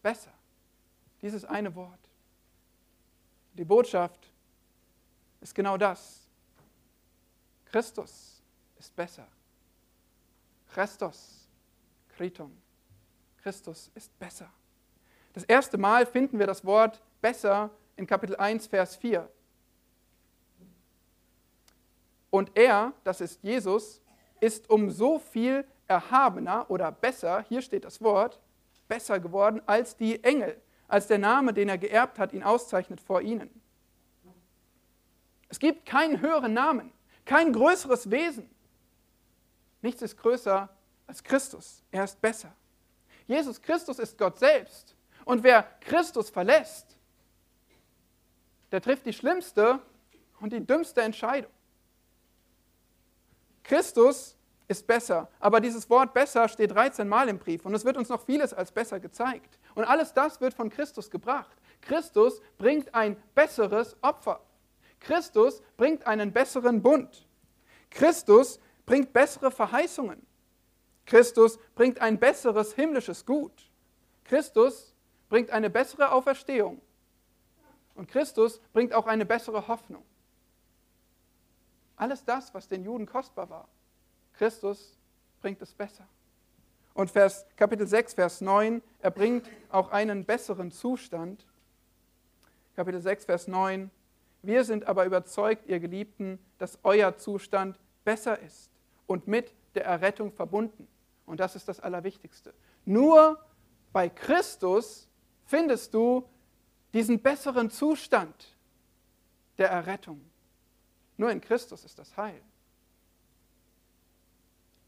Besser. 0.01 0.31
Dieses 1.21 1.45
eine 1.45 1.75
Wort. 1.75 1.99
Die 3.53 3.63
Botschaft 3.63 4.33
ist 5.39 5.53
genau 5.53 5.77
das. 5.77 6.27
Christus 7.65 8.41
ist 8.79 8.95
besser. 8.95 9.27
Christus, 10.73 11.47
Kriton. 12.17 12.59
Christus 13.43 13.91
ist 13.93 14.17
besser. 14.17 14.51
Das 15.33 15.43
erste 15.43 15.77
Mal 15.77 16.07
finden 16.07 16.39
wir 16.39 16.47
das 16.47 16.65
Wort 16.65 17.03
besser 17.21 17.69
in 17.97 18.07
Kapitel 18.07 18.35
1, 18.35 18.65
Vers 18.65 18.95
4. 18.95 19.29
Und 22.29 22.51
er, 22.55 22.93
das 23.03 23.21
ist 23.21 23.41
Jesus, 23.43 24.01
ist 24.39 24.69
um 24.69 24.89
so 24.89 25.19
viel 25.19 25.65
erhabener 25.87 26.69
oder 26.69 26.91
besser, 26.91 27.43
hier 27.49 27.61
steht 27.61 27.85
das 27.85 28.01
Wort, 28.01 28.39
besser 28.87 29.19
geworden 29.19 29.61
als 29.65 29.95
die 29.95 30.23
Engel, 30.23 30.59
als 30.87 31.07
der 31.07 31.17
Name, 31.17 31.53
den 31.53 31.69
er 31.69 31.77
geerbt 31.77 32.19
hat, 32.19 32.33
ihn 32.33 32.43
auszeichnet 32.43 33.01
vor 33.01 33.21
ihnen. 33.21 33.49
Es 35.49 35.59
gibt 35.59 35.85
keinen 35.85 36.21
höheren 36.21 36.53
Namen, 36.53 36.91
kein 37.25 37.51
größeres 37.53 38.11
Wesen. 38.11 38.49
Nichts 39.81 40.01
ist 40.01 40.17
größer 40.17 40.69
als 41.07 41.23
Christus. 41.23 41.83
Er 41.91 42.03
ist 42.03 42.21
besser. 42.21 42.53
Jesus 43.25 43.61
Christus 43.61 43.99
ist 43.99 44.17
Gott 44.17 44.37
selbst. 44.37 44.95
Und 45.25 45.43
wer 45.43 45.63
Christus 45.81 46.29
verlässt, 46.29 46.97
der 48.71 48.81
trifft 48.81 49.05
die 49.05 49.13
schlimmste 49.13 49.79
und 50.39 50.53
die 50.53 50.65
dümmste 50.65 51.01
Entscheidung. 51.01 51.51
Christus 53.69 54.35
ist 54.67 54.87
besser. 54.87 55.29
Aber 55.39 55.61
dieses 55.61 55.87
Wort 55.91 56.11
besser 56.11 56.47
steht 56.49 56.71
13 56.71 57.07
Mal 57.07 57.29
im 57.29 57.37
Brief 57.37 57.65
und 57.65 57.75
es 57.75 57.85
wird 57.85 57.97
uns 57.97 58.09
noch 58.09 58.25
vieles 58.25 58.51
als 58.51 58.71
besser 58.71 58.99
gezeigt. 58.99 59.59
Und 59.75 59.83
alles 59.83 60.11
das 60.11 60.41
wird 60.41 60.55
von 60.55 60.71
Christus 60.71 61.11
gebracht. 61.11 61.55
Christus 61.81 62.41
bringt 62.57 62.95
ein 62.95 63.15
besseres 63.35 63.95
Opfer. 64.01 64.41
Christus 64.99 65.61
bringt 65.77 66.07
einen 66.07 66.33
besseren 66.33 66.81
Bund. 66.81 67.27
Christus 67.91 68.59
bringt 68.87 69.13
bessere 69.13 69.51
Verheißungen. 69.51 70.25
Christus 71.05 71.59
bringt 71.75 72.01
ein 72.01 72.19
besseres 72.19 72.73
himmlisches 72.73 73.23
Gut. 73.23 73.69
Christus 74.23 74.95
bringt 75.29 75.51
eine 75.51 75.69
bessere 75.69 76.11
Auferstehung. 76.11 76.81
Und 77.93 78.09
Christus 78.09 78.61
bringt 78.73 78.95
auch 78.95 79.05
eine 79.05 79.27
bessere 79.27 79.67
Hoffnung. 79.67 80.03
Alles 81.99 82.23
das, 82.23 82.53
was 82.53 82.69
den 82.69 82.85
Juden 82.85 83.05
kostbar 83.05 83.49
war, 83.49 83.67
Christus 84.33 84.97
bringt 85.41 85.61
es 85.61 85.73
besser. 85.73 86.07
Und 86.93 87.11
Vers, 87.11 87.45
Kapitel 87.57 87.85
6, 87.85 88.13
Vers 88.13 88.39
9, 88.39 88.81
er 88.99 89.11
bringt 89.11 89.49
auch 89.69 89.91
einen 89.91 90.23
besseren 90.23 90.71
Zustand. 90.71 91.45
Kapitel 92.77 93.01
6, 93.01 93.25
Vers 93.25 93.49
9, 93.49 93.91
wir 94.41 94.63
sind 94.63 94.87
aber 94.87 95.05
überzeugt, 95.05 95.67
ihr 95.67 95.81
Geliebten, 95.81 96.39
dass 96.57 96.79
euer 96.83 97.17
Zustand 97.17 97.77
besser 98.05 98.39
ist 98.39 98.71
und 99.05 99.27
mit 99.27 99.53
der 99.75 99.83
Errettung 99.83 100.31
verbunden. 100.31 100.87
Und 101.25 101.41
das 101.41 101.57
ist 101.57 101.67
das 101.67 101.81
Allerwichtigste. 101.81 102.53
Nur 102.85 103.43
bei 103.91 104.07
Christus 104.07 105.09
findest 105.43 105.93
du 105.93 106.25
diesen 106.93 107.21
besseren 107.21 107.69
Zustand 107.69 108.55
der 109.57 109.69
Errettung. 109.69 110.28
Nur 111.19 111.31
in 111.31 111.41
Christus 111.41 111.83
ist 111.83 111.99
das 111.99 112.15
Heil. 112.15 112.41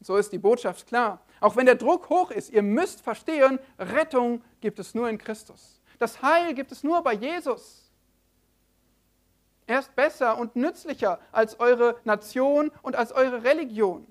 So 0.00 0.16
ist 0.16 0.32
die 0.32 0.38
Botschaft 0.38 0.86
klar. 0.86 1.20
Auch 1.40 1.56
wenn 1.56 1.66
der 1.66 1.74
Druck 1.74 2.08
hoch 2.08 2.30
ist, 2.30 2.50
ihr 2.50 2.62
müsst 2.62 3.02
verstehen, 3.02 3.58
Rettung 3.78 4.42
gibt 4.62 4.78
es 4.78 4.94
nur 4.94 5.10
in 5.10 5.18
Christus. 5.18 5.82
Das 5.98 6.22
Heil 6.22 6.54
gibt 6.54 6.72
es 6.72 6.82
nur 6.82 7.02
bei 7.02 7.12
Jesus. 7.12 7.92
Er 9.66 9.80
ist 9.80 9.94
besser 9.94 10.38
und 10.38 10.56
nützlicher 10.56 11.20
als 11.32 11.60
eure 11.60 12.00
Nation 12.04 12.72
und 12.80 12.96
als 12.96 13.12
eure 13.12 13.44
Religion. 13.44 14.06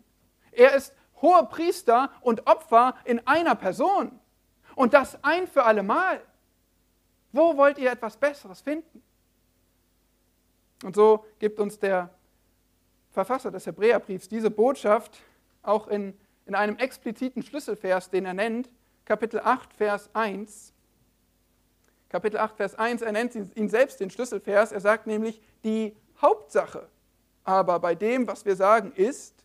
Er 0.52 0.76
ist 0.76 0.94
hoher 1.24 1.50
Priester 1.50 2.12
und 2.22 2.46
Opfer 2.46 2.94
in 3.04 3.26
einer 3.26 3.56
Person. 3.56 4.20
Und 4.76 4.94
das 4.94 5.18
ein 5.24 5.48
für 5.48 5.64
alle 5.64 5.82
Mal. 5.82 6.22
Wo 7.32 7.58
wollt 7.58 7.80
ihr 7.80 7.92
etwas 7.92 8.16
Besseres 8.16 8.62
finden? 8.62 9.02
Und 10.84 10.96
so 10.96 11.26
gibt 11.40 11.60
uns 11.60 11.80
der 11.80 12.10
Verfasser 13.12 13.52
des 13.52 13.66
Hebräerbriefs 13.66 14.30
diese 14.30 14.50
Botschaft 14.50 15.20
auch 15.62 15.88
in, 15.88 16.18
in 16.46 16.56
einem 16.56 16.78
expliziten 16.78 17.44
Schlüsselvers, 17.44 18.10
den 18.10 18.26
er 18.26 18.34
nennt, 18.34 18.70
Kapitel 19.06 19.40
8, 19.40 19.74
Vers 19.74 20.10
1. 20.14 20.74
Kapitel 22.10 22.38
8, 22.38 22.58
Vers 22.58 22.76
1, 22.76 23.02
er 23.02 23.12
nennt 23.12 23.36
ihn 23.36 23.70
selbst 23.70 24.00
den 24.00 24.10
Schlüsselvers. 24.10 24.72
Er 24.72 24.80
sagt 24.80 25.08
nämlich, 25.08 25.42
die 25.64 25.96
Hauptsache 26.22 26.90
aber 27.44 27.80
bei 27.80 27.96
dem, 27.96 28.28
was 28.28 28.46
wir 28.46 28.56
sagen, 28.56 28.92
ist, 28.94 29.44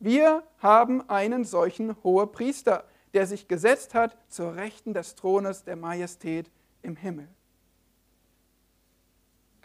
wir 0.00 0.42
haben 0.58 1.08
einen 1.08 1.44
solchen 1.44 2.02
hohen 2.02 2.30
Priester, 2.30 2.84
der 3.14 3.26
sich 3.26 3.48
gesetzt 3.48 3.94
hat 3.94 4.16
zur 4.28 4.54
Rechten 4.56 4.94
des 4.94 5.14
Thrones 5.14 5.64
der 5.64 5.76
Majestät 5.76 6.50
im 6.82 6.96
Himmel. 6.96 7.28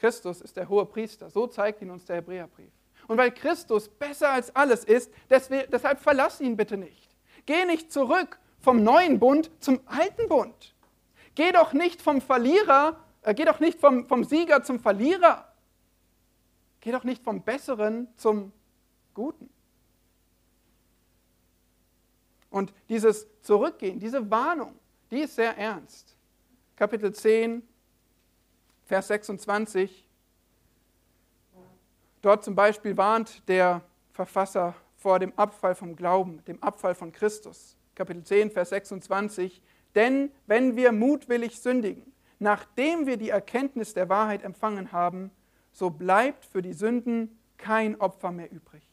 Christus 0.03 0.41
ist 0.41 0.57
der 0.57 0.67
hohe 0.67 0.85
Priester, 0.85 1.29
so 1.29 1.47
zeigt 1.47 1.81
ihn 1.81 1.89
uns 1.89 2.03
der 2.03 2.17
Hebräerbrief. 2.17 2.73
Und 3.07 3.17
weil 3.17 3.31
Christus 3.31 3.87
besser 3.87 4.31
als 4.31 4.53
alles 4.53 4.83
ist, 4.83 5.09
deshalb 5.29 6.01
verlass 6.01 6.41
ihn 6.41 6.57
bitte 6.57 6.75
nicht. 6.75 7.15
Geh 7.45 7.63
nicht 7.63 7.89
zurück 7.89 8.37
vom 8.59 8.83
neuen 8.83 9.17
Bund 9.17 9.49
zum 9.61 9.79
alten 9.85 10.27
Bund. 10.27 10.75
Geh 11.35 11.53
doch 11.53 11.71
nicht 11.71 12.01
vom 12.01 12.19
Verlierer, 12.19 12.99
äh, 13.21 13.33
geh 13.33 13.45
doch 13.45 13.61
nicht 13.61 13.79
vom, 13.79 14.05
vom 14.05 14.25
Sieger 14.25 14.61
zum 14.61 14.77
Verlierer. 14.77 15.53
Geh 16.81 16.91
doch 16.91 17.05
nicht 17.05 17.23
vom 17.23 17.41
Besseren 17.41 18.09
zum 18.17 18.51
Guten. 19.13 19.49
Und 22.49 22.73
dieses 22.89 23.25
Zurückgehen, 23.41 24.01
diese 24.01 24.29
Warnung, 24.29 24.77
die 25.11 25.19
ist 25.19 25.35
sehr 25.35 25.57
ernst. 25.57 26.17
Kapitel 26.75 27.13
10, 27.13 27.65
Vers 28.93 29.07
26 29.07 30.07
Dort 32.21 32.43
zum 32.43 32.53
Beispiel 32.53 32.95
warnt 32.95 33.41
der 33.49 33.81
Verfasser 34.11 34.75
vor 34.97 35.17
dem 35.17 35.33
Abfall 35.35 35.73
vom 35.73 35.95
Glauben, 35.95 36.45
dem 36.45 36.61
Abfall 36.61 36.93
von 36.93 37.11
Christus. 37.11 37.75
Kapitel 37.95 38.23
10, 38.23 38.51
Vers 38.51 38.69
26. 38.69 39.63
Denn 39.95 40.29
wenn 40.45 40.75
wir 40.75 40.91
mutwillig 40.91 41.59
sündigen, 41.59 42.13
nachdem 42.37 43.07
wir 43.07 43.17
die 43.17 43.31
Erkenntnis 43.31 43.95
der 43.95 44.09
Wahrheit 44.09 44.43
empfangen 44.43 44.91
haben, 44.91 45.31
so 45.71 45.89
bleibt 45.89 46.45
für 46.45 46.61
die 46.61 46.73
Sünden 46.73 47.35
kein 47.57 47.99
Opfer 47.99 48.31
mehr 48.31 48.51
übrig, 48.51 48.87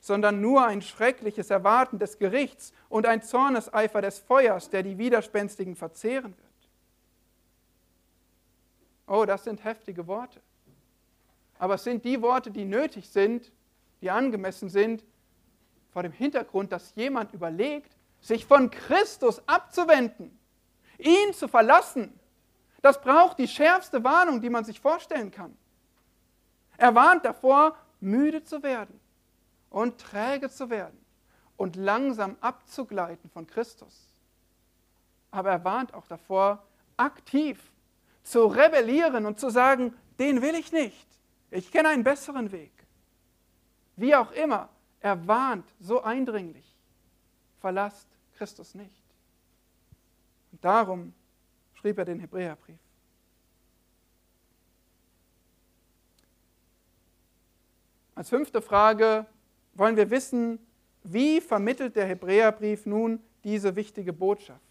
sondern 0.00 0.40
nur 0.40 0.66
ein 0.66 0.82
schreckliches 0.82 1.50
Erwarten 1.50 2.00
des 2.00 2.18
Gerichts 2.18 2.72
und 2.88 3.06
ein 3.06 3.22
Zorneseifer 3.22 4.02
des 4.02 4.18
Feuers, 4.18 4.68
der 4.68 4.82
die 4.82 4.98
Widerspenstigen 4.98 5.76
verzehren 5.76 6.36
wird. 6.36 6.47
Oh, 9.08 9.24
das 9.24 9.44
sind 9.44 9.64
heftige 9.64 10.06
Worte 10.06 10.40
aber 11.58 11.74
es 11.74 11.84
sind 11.84 12.04
die 12.04 12.22
Worte, 12.22 12.50
die 12.50 12.64
nötig 12.64 13.08
sind, 13.08 13.52
die 14.00 14.10
angemessen 14.10 14.68
sind, 14.68 15.04
vor 15.92 16.02
dem 16.02 16.12
Hintergrund, 16.12 16.70
dass 16.72 16.94
jemand 16.94 17.32
überlegt, 17.32 17.96
sich 18.20 18.46
von 18.46 18.70
Christus 18.70 19.42
abzuwenden, 19.46 20.38
ihn 20.98 21.32
zu 21.34 21.48
verlassen. 21.48 22.18
Das 22.82 23.00
braucht 23.00 23.38
die 23.38 23.48
schärfste 23.48 24.04
Warnung, 24.04 24.40
die 24.40 24.50
man 24.50 24.64
sich 24.64 24.80
vorstellen 24.80 25.30
kann. 25.30 25.56
Er 26.76 26.94
warnt 26.94 27.24
davor, 27.24 27.76
müde 28.00 28.44
zu 28.44 28.62
werden 28.62 29.00
und 29.70 29.98
träge 29.98 30.48
zu 30.48 30.70
werden 30.70 31.04
und 31.56 31.74
langsam 31.74 32.36
abzugleiten 32.40 33.30
von 33.30 33.46
Christus. 33.48 34.06
Aber 35.32 35.50
er 35.50 35.64
warnt 35.64 35.92
auch 35.94 36.06
davor, 36.06 36.62
aktiv 36.96 37.72
zu 38.28 38.46
rebellieren 38.46 39.24
und 39.24 39.40
zu 39.40 39.48
sagen, 39.48 39.94
den 40.18 40.42
will 40.42 40.54
ich 40.54 40.70
nicht. 40.70 41.06
Ich 41.50 41.70
kenne 41.72 41.88
einen 41.88 42.04
besseren 42.04 42.52
Weg. 42.52 42.72
Wie 43.96 44.14
auch 44.14 44.30
immer, 44.32 44.68
er 45.00 45.26
warnt 45.26 45.66
so 45.80 46.02
eindringlich, 46.02 46.76
verlasst 47.60 48.06
Christus 48.36 48.74
nicht. 48.74 49.02
Und 50.52 50.62
darum 50.62 51.14
schrieb 51.74 51.98
er 51.98 52.04
den 52.04 52.20
Hebräerbrief. 52.20 52.78
Als 58.14 58.28
fünfte 58.28 58.60
Frage 58.60 59.26
wollen 59.74 59.96
wir 59.96 60.10
wissen, 60.10 60.58
wie 61.02 61.40
vermittelt 61.40 61.96
der 61.96 62.06
Hebräerbrief 62.06 62.84
nun 62.84 63.22
diese 63.44 63.74
wichtige 63.74 64.12
Botschaft? 64.12 64.67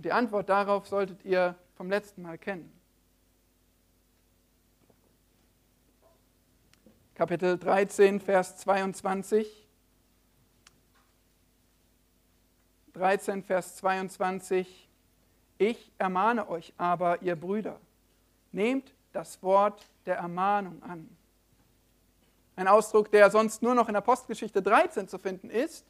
Und 0.00 0.04
die 0.06 0.12
Antwort 0.12 0.48
darauf 0.48 0.88
solltet 0.88 1.22
ihr 1.26 1.54
vom 1.74 1.90
letzten 1.90 2.22
Mal 2.22 2.38
kennen. 2.38 2.72
Kapitel 7.14 7.58
13, 7.58 8.18
Vers 8.18 8.56
22. 8.56 9.68
13, 12.94 13.42
Vers 13.42 13.76
22. 13.76 14.88
Ich 15.58 15.92
ermahne 15.98 16.48
euch 16.48 16.72
aber, 16.78 17.20
ihr 17.20 17.36
Brüder, 17.36 17.78
nehmt 18.52 18.94
das 19.12 19.42
Wort 19.42 19.86
der 20.06 20.16
Ermahnung 20.16 20.82
an. 20.82 21.14
Ein 22.56 22.68
Ausdruck, 22.68 23.10
der 23.10 23.30
sonst 23.30 23.60
nur 23.60 23.74
noch 23.74 23.90
in 23.90 23.96
Apostelgeschichte 23.96 24.62
13 24.62 25.08
zu 25.08 25.18
finden 25.18 25.50
ist, 25.50 25.84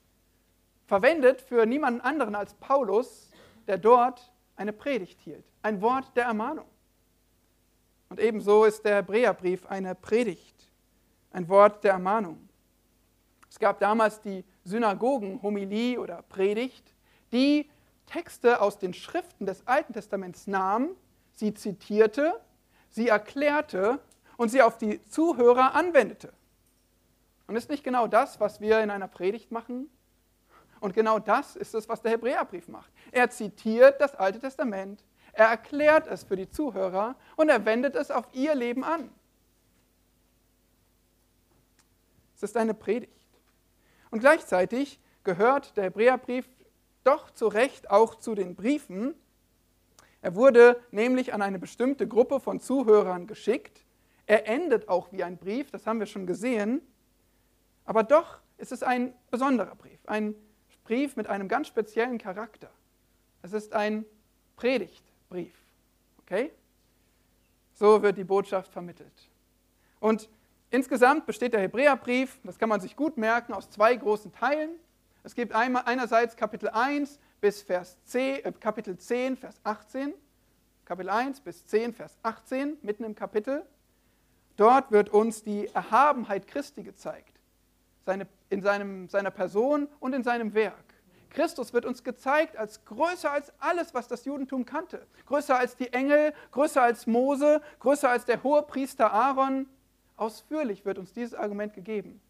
verwendet 0.89 1.41
für 1.43 1.65
niemanden 1.65 2.01
anderen 2.01 2.35
als 2.35 2.55
Paulus, 2.55 3.30
der 3.71 3.79
dort 3.79 4.33
eine 4.57 4.73
Predigt 4.73 5.21
hielt. 5.21 5.45
Ein 5.63 5.81
Wort 5.81 6.17
der 6.17 6.25
Ermahnung. 6.25 6.67
Und 8.09 8.19
ebenso 8.19 8.65
ist 8.65 8.85
der 8.85 8.97
Hebräerbrief 8.97 9.65
eine 9.67 9.95
Predigt. 9.95 10.69
ein 11.31 11.49
Wort 11.49 11.85
der 11.85 11.93
Ermahnung. 11.93 12.49
Es 13.49 13.61
gab 13.61 13.79
damals 13.79 14.21
die 14.21 14.45
Synagogen, 14.65 15.41
Homilie 15.41 16.01
oder 16.01 16.23
Predigt, 16.23 16.93
die 17.31 17.71
Texte 18.07 18.61
aus 18.61 18.81
den 18.81 18.93
Schriften 18.93 19.47
des 19.47 19.65
Alten 19.69 19.93
Testaments 19.93 20.49
nahm, 20.49 20.97
sie 21.35 21.55
zitierte, 21.55 22.35
sie 22.89 23.07
erklärte 23.07 24.01
und 24.37 24.49
sie 24.49 24.63
auf 24.63 24.79
die 24.79 25.01
Zuhörer 25.05 25.77
anwendete. 25.77 26.33
Und 27.47 27.55
ist 27.55 27.71
nicht 27.71 27.85
genau 27.85 28.09
das, 28.09 28.41
was 28.41 28.61
wir 28.61 28.81
in 28.81 28.91
einer 28.91 29.07
Predigt 29.07 29.53
machen? 29.53 29.89
Und 30.81 30.95
genau 30.95 31.19
das 31.19 31.57
ist 31.57 31.75
es, 31.75 31.89
was 31.89 32.03
der 32.03 32.13
Hebräerbrief 32.13 32.67
macht. 32.69 32.91
Er 33.13 33.31
zitiert 33.31 34.01
das 34.01 34.15
Alte 34.15 34.41
Testament, 34.41 35.05
er 35.33 35.47
erklärt 35.47 36.07
es 36.07 36.25
für 36.25 36.37
die 36.37 36.49
Zuhörer 36.49 37.15
und 37.37 37.49
er 37.49 37.65
wendet 37.65 37.95
es 37.95 38.11
auf 38.11 38.27
ihr 38.33 38.55
Leben 38.55 38.83
an. 38.83 39.11
Es 42.35 42.43
ist 42.43 42.57
eine 42.57 42.75
Predigt. 42.75 43.13
Und 44.11 44.21
gleichzeitig 44.21 44.99
gehört 45.25 45.77
der 45.77 45.85
Hebräerbrief 45.85 46.49
doch 47.05 47.31
zu 47.31 47.49
Recht 47.49 47.91
auch 47.91 48.15
zu 48.15 48.35
den 48.35 48.55
Briefen. 48.57 49.15
Er 50.23 50.35
wurde 50.35 50.81
nämlich 50.91 51.33
an 51.33 51.43
eine 51.43 51.59
bestimmte 51.59 52.09
Gruppe 52.09 52.41
von 52.41 52.61
Zuhörern 52.61 53.27
geschickt. 53.27 53.85
Er 54.27 54.49
endet 54.49 54.89
auch 54.89 55.13
wie 55.13 55.23
ein 55.23 55.39
Brief, 55.39 55.71
das 55.71 55.87
haben 55.87 56.01
wir 56.01 56.07
schon 56.07 56.27
gesehen. 56.27 56.81
Aber 57.85 58.03
doch 58.03 58.41
ist 58.59 58.73
es 58.73 58.83
ein 58.83 59.15
besonderer 59.31 59.75
Brief, 59.75 60.01
ein 60.07 60.35
Brief 60.91 61.15
mit 61.15 61.29
einem 61.29 61.47
ganz 61.47 61.69
speziellen 61.69 62.19
Charakter. 62.19 62.69
Es 63.43 63.53
ist 63.53 63.75
ein 63.75 64.05
Predigtbrief. 64.57 65.55
Okay? 66.23 66.51
So 67.75 68.03
wird 68.03 68.19
die 68.19 68.25
Botschaft 68.25 68.73
vermittelt. 68.73 69.31
Und 70.01 70.29
insgesamt 70.69 71.27
besteht 71.27 71.53
der 71.53 71.61
Hebräerbrief, 71.61 72.41
das 72.43 72.59
kann 72.59 72.69
man 72.69 72.81
sich 72.81 72.97
gut 72.97 73.19
merken, 73.19 73.53
aus 73.53 73.71
zwei 73.71 73.95
großen 73.95 74.33
Teilen. 74.33 74.71
Es 75.23 75.37
gibt 75.37 75.53
einmal, 75.53 75.85
einerseits 75.87 76.35
Kapitel 76.35 76.69
1 76.69 77.21
bis 77.41 77.63
Vers 77.63 77.97
10, 78.07 78.45
äh, 78.45 78.53
Kapitel 78.59 78.99
10, 78.99 79.37
Vers 79.37 79.61
18. 79.63 80.13
Kapitel 80.87 81.11
1 81.11 81.41
bis 81.43 81.67
10, 81.67 81.95
Vers 81.95 82.19
18, 82.25 82.79
mitten 82.83 83.05
im 83.05 83.15
Kapitel. 83.15 83.65
Dort 84.57 84.91
wird 84.91 85.11
uns 85.11 85.45
die 85.45 85.69
Erhabenheit 85.69 86.49
Christi 86.49 86.83
gezeigt, 86.83 87.39
seine, 88.05 88.27
in 88.51 88.61
seinem, 88.61 89.09
seiner 89.09 89.31
Person 89.31 89.89
und 90.01 90.13
in 90.13 90.23
seinem 90.23 90.53
Werk. 90.55 90.91
Christus 91.31 91.73
wird 91.73 91.85
uns 91.85 92.03
gezeigt 92.03 92.57
als 92.57 92.85
größer 92.85 93.31
als 93.31 93.53
alles, 93.61 93.95
was 93.95 94.09
das 94.09 94.25
Judentum 94.25 94.65
kannte. 94.65 95.07
Größer 95.27 95.57
als 95.57 95.77
die 95.77 95.93
Engel, 95.93 96.35
größer 96.51 96.83
als 96.83 97.07
Mose, 97.07 97.63
größer 97.79 98.11
als 98.11 98.25
der 98.25 98.43
hohe 98.43 98.63
Priester 98.63 99.13
Aaron. 99.13 99.67
Ausführlich 100.17 100.85
wird 100.85 100.99
uns 100.99 101.13
dieses 101.13 101.35
Argument 101.35 101.73
gegeben. 101.73 102.21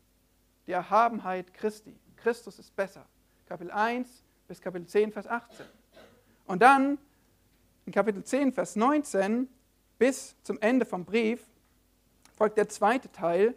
Die 0.66 0.72
Erhabenheit 0.72 1.52
Christi. 1.54 1.98
Christus 2.16 2.58
ist 2.58 2.76
besser. 2.76 3.06
Kapitel 3.46 3.72
1 3.72 4.22
bis 4.46 4.60
Kapitel 4.60 4.86
10, 4.86 5.12
Vers 5.12 5.26
18. 5.26 5.66
Und 6.46 6.60
dann 6.60 6.98
in 7.86 7.92
Kapitel 7.92 8.22
10, 8.22 8.52
Vers 8.52 8.76
19 8.76 9.48
bis 9.98 10.36
zum 10.42 10.60
Ende 10.60 10.84
vom 10.84 11.04
Brief 11.04 11.42
folgt 12.36 12.58
der 12.58 12.68
zweite 12.68 13.10
Teil. 13.10 13.54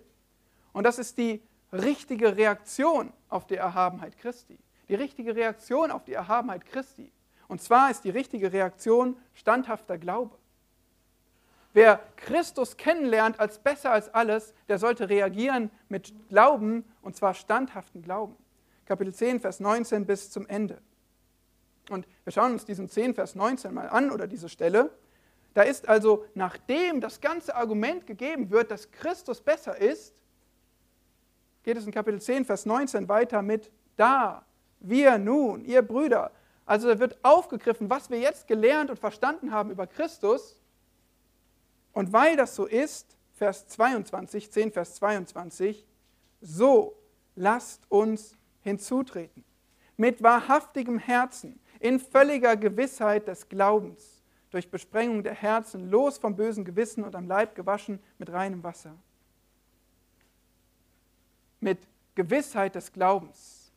Und 0.71 0.85
das 0.85 0.99
ist 0.99 1.17
die 1.17 1.41
richtige 1.73 2.37
Reaktion 2.37 3.11
auf 3.29 3.47
die 3.47 3.55
Erhabenheit 3.55 4.17
Christi. 4.17 4.57
Die 4.89 4.95
richtige 4.95 5.35
Reaktion 5.35 5.91
auf 5.91 6.05
die 6.05 6.13
Erhabenheit 6.13 6.65
Christi. 6.65 7.11
Und 7.47 7.61
zwar 7.61 7.91
ist 7.91 8.03
die 8.03 8.09
richtige 8.09 8.53
Reaktion 8.53 9.17
standhafter 9.33 9.97
Glaube. 9.97 10.37
Wer 11.73 11.99
Christus 12.17 12.77
kennenlernt 12.77 13.39
als 13.39 13.57
besser 13.57 13.91
als 13.91 14.13
alles, 14.13 14.53
der 14.69 14.77
sollte 14.77 15.09
reagieren 15.09 15.71
mit 15.89 16.13
Glauben, 16.29 16.85
und 17.01 17.15
zwar 17.15 17.33
standhaften 17.33 18.03
Glauben. 18.03 18.37
Kapitel 18.85 19.13
10, 19.13 19.39
Vers 19.39 19.59
19 19.59 20.05
bis 20.05 20.29
zum 20.29 20.47
Ende. 20.47 20.79
Und 21.89 22.07
wir 22.23 22.31
schauen 22.31 22.53
uns 22.53 22.65
diesen 22.65 22.89
10, 22.89 23.15
Vers 23.15 23.33
19 23.33 23.73
mal 23.73 23.89
an 23.89 24.11
oder 24.11 24.27
diese 24.27 24.49
Stelle. 24.49 24.91
Da 25.55 25.63
ist 25.63 25.89
also, 25.89 26.25
nachdem 26.35 27.01
das 27.01 27.21
ganze 27.21 27.55
Argument 27.55 28.05
gegeben 28.05 28.51
wird, 28.51 28.69
dass 28.69 28.91
Christus 28.91 29.41
besser 29.41 29.77
ist, 29.77 30.13
geht 31.63 31.77
es 31.77 31.85
in 31.85 31.91
Kapitel 31.91 32.21
10, 32.21 32.45
Vers 32.45 32.65
19 32.65 33.07
weiter 33.07 33.41
mit 33.41 33.71
da, 33.95 34.45
wir 34.79 35.17
nun, 35.17 35.63
ihr 35.65 35.81
Brüder. 35.81 36.31
Also 36.65 36.87
da 36.87 36.99
wird 36.99 37.17
aufgegriffen, 37.23 37.89
was 37.89 38.09
wir 38.09 38.19
jetzt 38.19 38.47
gelernt 38.47 38.89
und 38.89 38.99
verstanden 38.99 39.51
haben 39.51 39.71
über 39.71 39.87
Christus. 39.87 40.59
Und 41.93 42.11
weil 42.13 42.35
das 42.35 42.55
so 42.55 42.65
ist, 42.65 43.17
Vers 43.33 43.67
22, 43.67 44.51
10 44.51 44.71
Vers 44.71 44.95
22, 44.95 45.85
so 46.41 46.95
lasst 47.35 47.89
uns 47.89 48.37
hinzutreten, 48.61 49.43
mit 49.97 50.21
wahrhaftigem 50.23 50.99
Herzen, 50.99 51.59
in 51.79 51.99
völliger 51.99 52.55
Gewissheit 52.55 53.27
des 53.27 53.49
Glaubens, 53.49 54.23
durch 54.51 54.69
Besprengung 54.69 55.23
der 55.23 55.33
Herzen, 55.33 55.89
los 55.89 56.17
vom 56.17 56.35
bösen 56.35 56.63
Gewissen 56.63 57.03
und 57.03 57.15
am 57.15 57.27
Leib 57.27 57.55
gewaschen 57.55 57.99
mit 58.19 58.31
reinem 58.31 58.63
Wasser. 58.63 58.95
Mit 61.63 61.79
Gewissheit 62.15 62.75
des 62.75 62.91
Glaubens 62.91 63.71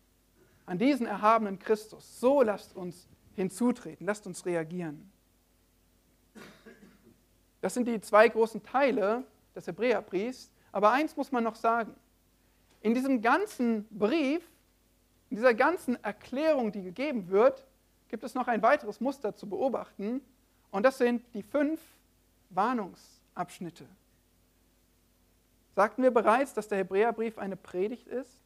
an 0.67 0.79
diesen 0.79 1.07
erhabenen 1.07 1.59
Christus, 1.59 2.19
so 2.21 2.43
lasst 2.43 2.75
uns 2.75 3.09
hinzutreten, 3.35 4.07
lasst 4.07 4.27
uns 4.27 4.45
reagieren. 4.45 5.11
Das 7.61 7.75
sind 7.75 7.87
die 7.87 8.01
zwei 8.01 8.29
großen 8.29 8.63
Teile 8.63 9.25
des 9.55 9.67
Hebräerbriefs. 9.67 10.51
Aber 10.73 10.91
eins 10.91 11.17
muss 11.17 11.33
man 11.33 11.45
noch 11.45 11.55
sagen. 11.55 11.95
In 12.83 12.95
diesem 12.95 13.23
ganzen 13.23 13.87
Brief 13.89 14.43
in 15.31 15.37
dieser 15.37 15.55
ganzen 15.55 16.03
Erklärung, 16.05 16.73
die 16.73 16.83
gegeben 16.83 17.29
wird, 17.29 17.67
gibt 18.09 18.23
es 18.23 18.35
noch 18.35 18.47
ein 18.47 18.63
weiteres 18.63 19.01
Muster 19.01 19.35
zu 19.35 19.49
beobachten. 19.49 20.21
Und 20.71 20.85
das 20.85 20.99
sind 20.99 21.23
die 21.35 21.43
fünf 21.43 21.81
Warnungsabschnitte. 22.51 23.87
Sagten 25.77 26.03
wir 26.03 26.11
bereits, 26.11 26.55
dass 26.55 26.69
der 26.69 26.79
Hebräerbrief 26.79 27.37
eine 27.37 27.55
Predigt 27.55 28.09
ist? 28.09 28.43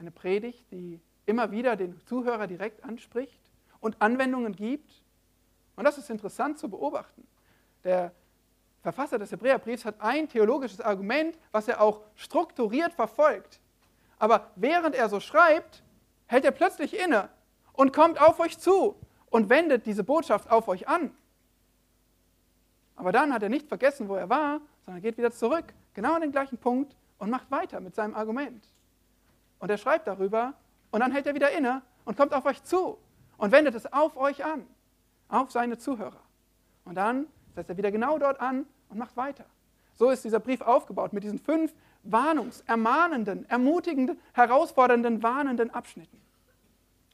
Eine 0.00 0.10
Predigt, 0.10 0.66
die 0.72 1.00
immer 1.24 1.52
wieder 1.52 1.76
den 1.76 2.00
Zuhörer 2.04 2.48
direkt 2.48 2.82
anspricht 2.82 3.40
und 3.78 4.02
Anwendungen 4.02 4.56
gibt. 4.56 4.90
Und 5.76 5.84
das 5.84 5.98
ist 5.98 6.10
interessant 6.10 6.58
zu 6.58 6.68
beobachten. 6.68 7.24
Der 7.84 8.10
Verfasser 8.80 9.20
des 9.20 9.30
Hebräerbriefs 9.30 9.84
hat 9.84 10.00
ein 10.00 10.28
theologisches 10.28 10.80
Argument, 10.80 11.38
was 11.52 11.68
er 11.68 11.80
auch 11.80 12.00
strukturiert 12.16 12.92
verfolgt. 12.92 13.60
Aber 14.18 14.50
während 14.56 14.96
er 14.96 15.08
so 15.08 15.20
schreibt, 15.20 15.84
hält 16.26 16.44
er 16.44 16.50
plötzlich 16.50 16.98
inne 16.98 17.28
und 17.72 17.92
kommt 17.92 18.20
auf 18.20 18.40
euch 18.40 18.58
zu 18.58 18.96
und 19.30 19.48
wendet 19.48 19.86
diese 19.86 20.02
Botschaft 20.02 20.50
auf 20.50 20.66
euch 20.66 20.88
an. 20.88 21.16
Aber 22.96 23.12
dann 23.12 23.32
hat 23.32 23.44
er 23.44 23.48
nicht 23.48 23.68
vergessen, 23.68 24.08
wo 24.08 24.16
er 24.16 24.28
war, 24.28 24.60
sondern 24.84 25.02
geht 25.02 25.18
wieder 25.18 25.30
zurück, 25.30 25.64
genau 25.94 26.14
an 26.14 26.22
den 26.22 26.32
gleichen 26.32 26.58
Punkt 26.58 26.96
und 27.18 27.30
macht 27.30 27.50
weiter 27.50 27.80
mit 27.80 27.94
seinem 27.94 28.14
Argument. 28.14 28.68
Und 29.58 29.70
er 29.70 29.78
schreibt 29.78 30.06
darüber 30.06 30.54
und 30.90 31.00
dann 31.00 31.12
hält 31.12 31.26
er 31.26 31.34
wieder 31.34 31.50
inne 31.52 31.82
und 32.04 32.16
kommt 32.16 32.34
auf 32.34 32.44
euch 32.44 32.62
zu 32.64 32.98
und 33.36 33.52
wendet 33.52 33.74
es 33.74 33.92
auf 33.92 34.16
euch 34.16 34.44
an, 34.44 34.66
auf 35.28 35.50
seine 35.50 35.78
Zuhörer. 35.78 36.20
Und 36.84 36.96
dann 36.96 37.26
setzt 37.54 37.70
er 37.70 37.76
wieder 37.76 37.92
genau 37.92 38.18
dort 38.18 38.40
an 38.40 38.66
und 38.88 38.98
macht 38.98 39.16
weiter. 39.16 39.44
So 39.94 40.10
ist 40.10 40.24
dieser 40.24 40.40
Brief 40.40 40.60
aufgebaut 40.62 41.12
mit 41.12 41.22
diesen 41.22 41.38
fünf 41.38 41.74
Warnungs-, 42.02 42.62
ermahnenden, 42.66 43.48
ermutigenden, 43.48 44.18
herausfordernden, 44.32 45.22
warnenden 45.22 45.70
Abschnitten. 45.70 46.20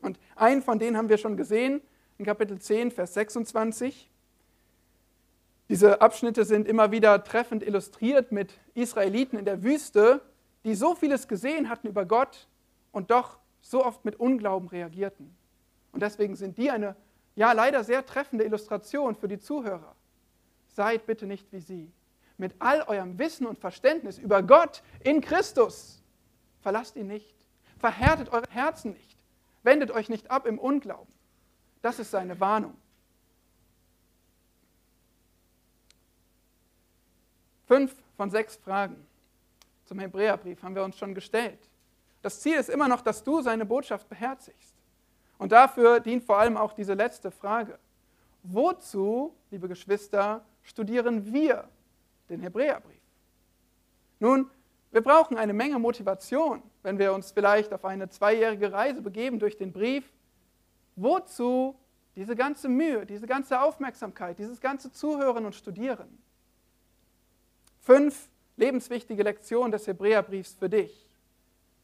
Und 0.01 0.19
einen 0.37 0.63
von 0.63 0.79
denen 0.79 0.97
haben 0.97 1.09
wir 1.09 1.19
schon 1.19 1.37
gesehen 1.37 1.83
in 2.19 2.25
Kapitel 2.25 2.59
10, 2.59 2.93
Vers 2.93 3.15
26. 3.15 4.11
Diese 5.69 6.01
Abschnitte 6.01 6.45
sind 6.45 6.67
immer 6.67 6.93
wieder 6.93 7.23
treffend 7.25 7.63
illustriert 7.63 8.33
mit 8.33 8.59
Israeliten 8.75 9.39
in 9.39 9.45
der 9.45 9.63
Wüste, 9.63 10.23
die 10.65 10.75
so 10.75 10.95
vieles 10.95 11.29
gesehen 11.29 11.69
hatten 11.69 11.89
über 11.89 12.07
Gott 12.07 12.49
und 12.91 13.11
doch 13.11 13.39
so 13.61 13.85
oft 13.85 14.05
mit 14.05 14.19
Unglauben 14.19 14.69
reagierten. 14.69 15.37
Und 15.93 16.03
deswegen 16.03 16.37
sind 16.37 16.57
die 16.57 16.71
eine, 16.71 16.97
ja 17.37 17.53
leider 17.53 17.85
sehr 17.85 18.05
treffende 18.07 18.45
Illustration 18.45 19.15
für 19.15 19.29
die 19.29 19.39
Zuhörer. 19.39 19.95
Seid 20.69 21.07
bitte 21.07 21.27
nicht 21.27 21.53
wie 21.53 21.61
sie 21.61 21.93
mit 22.39 22.55
all 22.61 22.83
eurem 22.83 23.19
Wissen 23.19 23.47
und 23.47 23.59
Verständnis 23.59 24.19
über 24.19 24.43
Gott 24.43 24.83
in 25.01 25.21
Christus. 25.21 26.03
Verlasst 26.61 26.97
ihn 26.97 27.09
nicht. 27.09 27.35
Verhärtet 27.79 28.33
eure 28.33 28.49
Herzen 28.51 28.93
nicht. 28.93 29.19
Wendet 29.63 29.91
euch 29.91 30.09
nicht 30.09 30.31
ab 30.31 30.47
im 30.47 30.59
Unglauben. 30.59 31.13
Das 31.83 31.99
ist 31.99 32.11
seine 32.11 32.41
Warnung. 32.41 32.75
Fünf 37.69 37.95
von 38.17 38.31
sechs 38.31 38.57
Fragen 38.57 39.07
zum 39.85 39.99
Hebräerbrief 39.99 40.63
haben 40.63 40.75
wir 40.75 40.83
uns 40.83 40.97
schon 40.97 41.15
gestellt. 41.15 41.59
Das 42.23 42.41
Ziel 42.41 42.57
ist 42.57 42.71
immer 42.71 42.89
noch, 42.89 43.03
dass 43.03 43.23
du 43.23 43.43
seine 43.43 43.67
Botschaft 43.67 44.09
beherzigst. 44.09 44.75
Und 45.37 45.53
dafür 45.53 46.01
dient 46.01 46.25
vor 46.25 46.39
allem 46.39 46.57
auch 46.57 46.73
diese 46.73 46.95
letzte 46.95 47.31
Frage. 47.31 47.79
Wozu, 48.43 49.35
liebe 49.51 49.69
Geschwister, 49.69 50.45
studieren 50.63 51.31
wir 51.31 51.69
den 52.31 52.41
Hebräerbrief. 52.41 53.03
Nun, 54.19 54.51
wir 54.91 55.03
brauchen 55.03 55.37
eine 55.37 55.53
Menge 55.53 55.79
Motivation, 55.79 56.63
wenn 56.83 56.99
wir 56.99 57.13
uns 57.13 57.33
vielleicht 57.33 57.75
auf 57.75 57.85
eine 57.85 58.09
zweijährige 58.09 58.73
Reise 58.73 59.03
begeben 59.03 59.39
durch 59.39 59.59
den 59.59 59.73
Brief. 59.73 60.11
Wozu 60.97 61.77
diese 62.17 62.35
ganze 62.35 62.71
Mühe, 62.71 63.05
diese 63.05 63.27
ganze 63.27 63.61
Aufmerksamkeit, 63.61 64.39
dieses 64.39 64.59
ganze 64.59 64.91
Zuhören 64.91 65.45
und 65.45 65.55
Studieren? 65.55 66.19
Fünf 67.89 68.29
lebenswichtige 68.59 69.23
Lektionen 69.23 69.73
des 69.73 69.87
Hebräerbriefs 69.87 70.53
für 70.53 70.69
dich 70.69 71.09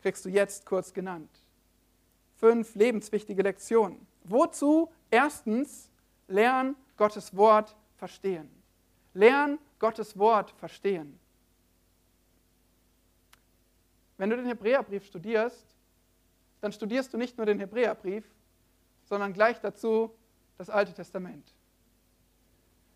kriegst 0.03 0.23
du 0.27 0.29
jetzt 0.29 0.67
kurz 0.67 0.93
genannt. 0.93 1.31
Fünf 2.37 2.75
lebenswichtige 2.75 3.41
Lektionen. 3.41 4.07
Wozu? 4.23 4.93
Erstens, 5.11 5.89
lern 6.29 6.77
Gottes 6.99 7.35
Wort 7.35 7.75
verstehen. 7.97 8.51
Lern 9.15 9.59
Gottes 9.79 10.19
Wort 10.19 10.51
verstehen. 10.51 11.19
Wenn 14.19 14.29
du 14.29 14.37
den 14.37 14.45
Hebräerbrief 14.45 15.07
studierst, 15.07 15.65
dann 16.61 16.71
studierst 16.73 17.15
du 17.15 17.17
nicht 17.17 17.39
nur 17.39 17.47
den 17.47 17.61
Hebräerbrief, 17.61 18.27
sondern 19.07 19.33
gleich 19.33 19.59
dazu 19.59 20.15
das 20.59 20.69
Alte 20.69 20.93
Testament. 20.93 21.55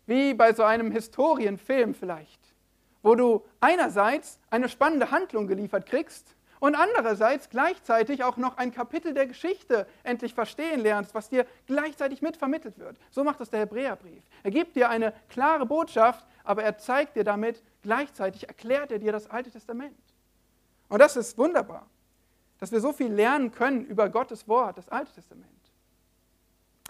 Wie 0.05 0.35
bei 0.35 0.53
so 0.53 0.61
einem 0.61 0.91
Historienfilm 0.91 1.95
vielleicht, 1.95 2.53
wo 3.01 3.15
du 3.15 3.45
einerseits 3.59 4.39
eine 4.49 4.69
spannende 4.69 5.11
Handlung 5.11 5.47
geliefert 5.47 5.85
kriegst 5.85 6.35
und 6.59 6.75
andererseits 6.75 7.49
gleichzeitig 7.49 8.23
auch 8.23 8.37
noch 8.37 8.57
ein 8.57 8.73
Kapitel 8.73 9.13
der 9.13 9.27
Geschichte 9.27 9.87
endlich 10.03 10.33
verstehen 10.33 10.81
lernst, 10.81 11.15
was 11.15 11.29
dir 11.29 11.45
gleichzeitig 11.67 12.21
mitvermittelt 12.21 12.77
wird. 12.77 12.97
So 13.11 13.23
macht 13.23 13.39
es 13.41 13.49
der 13.49 13.61
Hebräerbrief. 13.61 14.23
Er 14.43 14.51
gibt 14.51 14.75
dir 14.75 14.89
eine 14.89 15.13
klare 15.29 15.65
Botschaft, 15.65 16.25
aber 16.43 16.63
er 16.63 16.77
zeigt 16.77 17.15
dir 17.15 17.23
damit 17.23 17.63
gleichzeitig, 17.81 18.47
erklärt 18.47 18.91
er 18.91 18.99
dir 18.99 19.11
das 19.11 19.29
Alte 19.29 19.51
Testament. 19.51 19.97
Und 20.89 20.99
das 20.99 21.15
ist 21.15 21.37
wunderbar, 21.37 21.87
dass 22.59 22.71
wir 22.71 22.81
so 22.81 22.91
viel 22.91 23.11
lernen 23.11 23.51
können 23.51 23.85
über 23.85 24.09
Gottes 24.09 24.47
Wort, 24.47 24.77
das 24.77 24.89
Alte 24.89 25.13
Testament. 25.13 25.47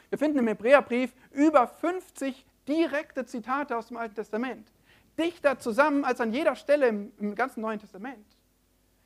Wir 0.10 0.18
finden 0.18 0.40
im 0.40 0.48
Hebräerbrief 0.48 1.14
über 1.32 1.68
50 1.68 2.46
direkte 2.68 3.26
Zitate 3.26 3.78
aus 3.78 3.88
dem 3.88 3.98
Alten 3.98 4.16
Testament. 4.16 4.72
Dichter 5.20 5.60
zusammen 5.60 6.04
als 6.04 6.22
an 6.22 6.34
jeder 6.34 6.56
Stelle 6.56 6.88
im, 6.88 7.12
im 7.20 7.36
ganzen 7.36 7.62
Neuen 7.62 7.80
Testament. 7.80 8.26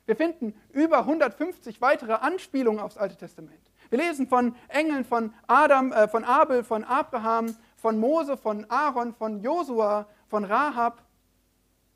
Wir 0.06 0.16
finden 0.16 0.54
über 0.72 0.98
150 0.98 1.80
weitere 1.80 2.12
Anspielungen 2.12 2.80
aufs 2.80 2.96
Alte 2.96 3.16
Testament. 3.16 3.70
Wir 3.90 3.98
lesen 3.98 4.26
von 4.28 4.54
Engeln, 4.68 5.04
von 5.04 5.32
Adam, 5.46 5.92
äh, 5.92 6.08
von 6.08 6.24
Abel, 6.24 6.64
von 6.64 6.84
Abraham, 6.84 7.54
von 7.76 7.98
Mose, 7.98 8.36
von 8.36 8.68
Aaron, 8.70 9.14
von 9.14 9.40
Josua, 9.40 10.06
von 10.28 10.44
Rahab. 10.44 11.02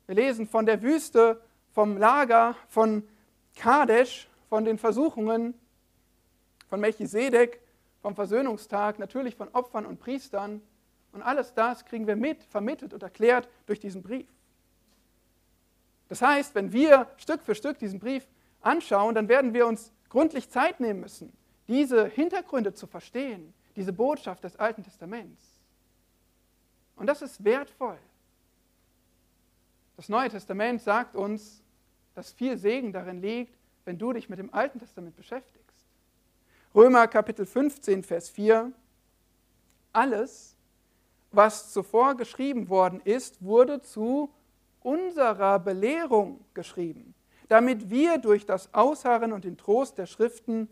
Wir 0.07 0.15
lesen 0.15 0.47
von 0.47 0.65
der 0.65 0.81
Wüste, 0.81 1.41
vom 1.71 1.97
Lager, 1.97 2.55
von 2.67 3.07
Kadesh, 3.55 4.27
von 4.49 4.65
den 4.65 4.77
Versuchungen, 4.77 5.53
von 6.67 6.79
Melchisedek, 6.79 7.61
vom 8.01 8.15
Versöhnungstag, 8.15 8.97
natürlich 8.97 9.35
von 9.35 9.49
Opfern 9.49 9.85
und 9.85 9.99
Priestern. 9.99 10.61
Und 11.11 11.21
alles 11.21 11.53
das 11.53 11.85
kriegen 11.85 12.07
wir 12.07 12.15
mit, 12.15 12.43
vermittelt 12.43 12.93
und 12.93 13.03
erklärt 13.03 13.49
durch 13.65 13.79
diesen 13.79 14.03
Brief. 14.03 14.27
Das 16.07 16.21
heißt, 16.21 16.55
wenn 16.55 16.71
wir 16.71 17.07
Stück 17.17 17.41
für 17.43 17.55
Stück 17.55 17.77
diesen 17.79 17.99
Brief 17.99 18.27
anschauen, 18.61 19.15
dann 19.15 19.27
werden 19.27 19.53
wir 19.53 19.67
uns 19.67 19.91
gründlich 20.09 20.49
Zeit 20.49 20.79
nehmen 20.79 21.01
müssen, 21.01 21.31
diese 21.67 22.07
Hintergründe 22.07 22.73
zu 22.73 22.87
verstehen, 22.87 23.53
diese 23.75 23.93
Botschaft 23.93 24.43
des 24.43 24.55
Alten 24.57 24.83
Testaments. 24.83 25.59
Und 26.95 27.07
das 27.07 27.21
ist 27.21 27.43
wertvoll. 27.43 27.97
Das 29.95 30.09
Neue 30.09 30.29
Testament 30.29 30.81
sagt 30.81 31.15
uns, 31.15 31.61
dass 32.15 32.31
viel 32.31 32.57
Segen 32.57 32.91
darin 32.91 33.21
liegt, 33.21 33.57
wenn 33.85 33.97
du 33.97 34.13
dich 34.13 34.29
mit 34.29 34.39
dem 34.39 34.53
Alten 34.53 34.79
Testament 34.79 35.15
beschäftigst. 35.15 35.87
Römer 36.73 37.07
Kapitel 37.07 37.45
15, 37.45 38.03
Vers 38.03 38.29
4. 38.29 38.71
Alles, 39.93 40.55
was 41.31 41.71
zuvor 41.71 42.15
geschrieben 42.15 42.69
worden 42.69 43.01
ist, 43.03 43.43
wurde 43.43 43.81
zu 43.81 44.33
unserer 44.81 45.59
Belehrung 45.59 46.43
geschrieben, 46.53 47.13
damit 47.47 47.89
wir 47.89 48.17
durch 48.17 48.45
das 48.45 48.73
Ausharren 48.73 49.33
und 49.33 49.43
den 49.43 49.57
Trost 49.57 49.97
der 49.97 50.05
Schriften 50.05 50.69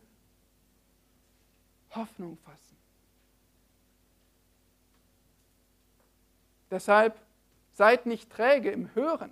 Hoffnung 1.91 2.37
fassen. 2.37 2.77
Deshalb 6.69 7.19
seid 7.73 8.05
nicht 8.05 8.29
träge 8.29 8.71
im 8.71 8.93
Hören, 8.95 9.31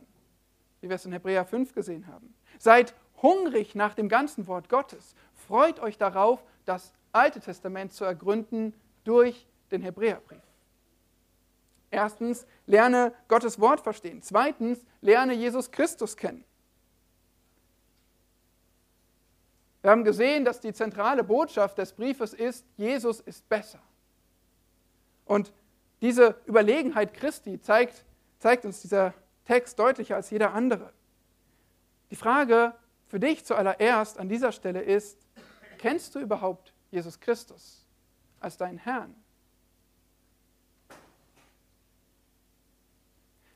wie 0.81 0.89
wir 0.89 0.95
es 0.95 1.05
in 1.05 1.11
Hebräer 1.11 1.45
5 1.45 1.73
gesehen 1.73 2.07
haben. 2.07 2.33
Seid 2.59 2.93
hungrig 3.21 3.75
nach 3.75 3.93
dem 3.93 4.07
ganzen 4.07 4.47
Wort 4.47 4.69
Gottes. 4.69 5.15
Freut 5.33 5.79
euch 5.79 5.97
darauf, 5.97 6.43
das 6.65 6.93
Alte 7.11 7.39
Testament 7.39 7.93
zu 7.93 8.05
ergründen 8.05 8.73
durch 9.03 9.47
den 9.71 9.81
Hebräerbrief. 9.81 10.41
Erstens, 11.95 12.45
lerne 12.65 13.13
Gottes 13.29 13.57
Wort 13.57 13.79
verstehen. 13.79 14.21
Zweitens, 14.21 14.85
lerne 14.99 15.33
Jesus 15.33 15.71
Christus 15.71 16.17
kennen. 16.17 16.43
Wir 19.81 19.91
haben 19.91 20.03
gesehen, 20.03 20.43
dass 20.43 20.59
die 20.59 20.73
zentrale 20.73 21.23
Botschaft 21.23 21.77
des 21.77 21.93
Briefes 21.93 22.33
ist, 22.33 22.65
Jesus 22.75 23.21
ist 23.21 23.47
besser. 23.47 23.79
Und 25.23 25.53
diese 26.01 26.35
Überlegenheit 26.45 27.13
Christi 27.13 27.61
zeigt, 27.61 28.03
zeigt 28.39 28.65
uns 28.65 28.81
dieser 28.81 29.13
Text 29.45 29.79
deutlicher 29.79 30.17
als 30.17 30.29
jeder 30.31 30.53
andere. 30.53 30.91
Die 32.11 32.17
Frage 32.17 32.73
für 33.07 33.21
dich 33.21 33.45
zuallererst 33.45 34.19
an 34.19 34.27
dieser 34.27 34.51
Stelle 34.51 34.81
ist, 34.81 35.17
kennst 35.77 36.13
du 36.15 36.19
überhaupt 36.19 36.73
Jesus 36.91 37.21
Christus 37.21 37.85
als 38.41 38.57
deinen 38.57 38.79
Herrn? 38.79 39.15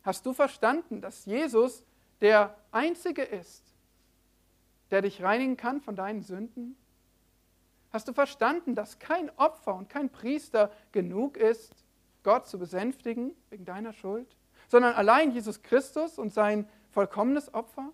Hast 0.04 0.26
du 0.26 0.34
verstanden, 0.34 1.02
dass 1.02 1.26
Jesus 1.26 1.84
der 2.22 2.56
Einzige 2.72 3.24
ist, 3.24 3.64
der 4.92 5.02
dich 5.02 5.22
reinigen 5.22 5.58
kann 5.58 5.82
von 5.82 5.96
deinen 5.96 6.22
Sünden? 6.22 6.76
Hast 7.92 8.08
du 8.08 8.14
verstanden, 8.14 8.76
dass 8.76 9.00
kein 9.00 9.30
Opfer 9.38 9.76
und 9.76 9.90
kein 9.90 10.10
Priester 10.10 10.72
genug 10.92 11.38
ist, 11.38 11.74
Gott 12.24 12.48
zu 12.48 12.60
besänftigen 12.60 13.34
wegen 13.50 13.66
deiner 13.66 13.94
Schuld, 13.94 14.36
sondern 14.68 14.94
allein 14.94 15.32
Jesus 15.32 15.62
Christus 15.62 16.20
und 16.20 16.34
sein 16.34 16.68
vollkommenes 16.92 17.54
Opfer? 17.54 17.92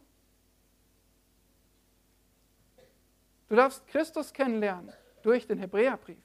Du 3.47 3.55
darfst 3.55 3.87
Christus 3.87 4.33
kennenlernen 4.33 4.91
durch 5.21 5.47
den 5.47 5.59
Hebräerbrief. 5.59 6.17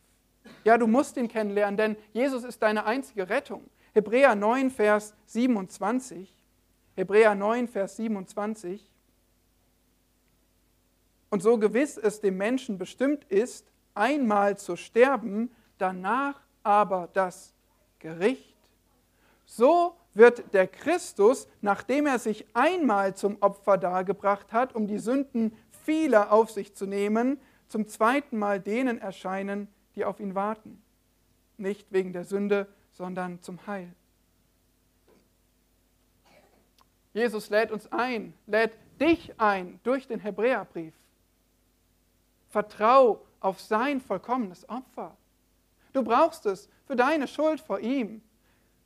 Ja, 0.64 0.78
du 0.78 0.86
musst 0.86 1.16
ihn 1.16 1.28
kennenlernen, 1.28 1.76
denn 1.76 1.96
Jesus 2.12 2.44
ist 2.44 2.62
deine 2.62 2.86
einzige 2.86 3.28
Rettung. 3.28 3.68
Hebräer 3.92 4.34
9, 4.34 4.70
Vers 4.70 5.14
27. 5.26 6.32
Hebräer 6.96 7.34
9, 7.34 7.68
Vers 7.68 7.96
27. 7.96 8.88
Und 11.30 11.42
so 11.42 11.58
gewiss 11.58 11.96
es 11.96 12.20
dem 12.20 12.36
Menschen 12.36 12.78
bestimmt 12.78 13.24
ist, 13.24 13.66
einmal 13.94 14.58
zu 14.58 14.76
sterben, 14.76 15.50
danach 15.78 16.40
aber 16.62 17.08
das 17.12 17.52
Gericht, 17.98 18.56
so 19.44 19.96
wird 20.14 20.54
der 20.54 20.66
Christus, 20.66 21.48
nachdem 21.60 22.06
er 22.06 22.18
sich 22.18 22.46
einmal 22.54 23.14
zum 23.14 23.38
Opfer 23.40 23.78
dargebracht 23.78 24.52
hat, 24.52 24.74
um 24.74 24.86
die 24.86 24.98
Sünden 24.98 25.52
vieler 25.84 26.32
auf 26.32 26.50
sich 26.50 26.74
zu 26.74 26.86
nehmen, 26.86 27.40
zum 27.68 27.86
zweiten 27.86 28.38
Mal 28.38 28.60
denen 28.60 28.98
erscheinen, 28.98 29.68
die 29.94 30.04
auf 30.04 30.20
ihn 30.20 30.34
warten. 30.34 30.82
Nicht 31.56 31.92
wegen 31.92 32.12
der 32.12 32.24
Sünde, 32.24 32.66
sondern 33.00 33.40
zum 33.40 33.66
Heil. 33.66 33.90
Jesus 37.14 37.48
lädt 37.48 37.72
uns 37.72 37.90
ein, 37.90 38.34
lädt 38.46 38.74
dich 39.00 39.40
ein 39.40 39.80
durch 39.84 40.06
den 40.06 40.20
Hebräerbrief. 40.20 40.92
Vertrau 42.50 43.26
auf 43.40 43.58
sein 43.58 44.02
vollkommenes 44.02 44.68
Opfer. 44.68 45.16
Du 45.94 46.04
brauchst 46.04 46.44
es 46.44 46.68
für 46.86 46.94
deine 46.94 47.26
Schuld 47.26 47.60
vor 47.60 47.80
ihm. 47.80 48.20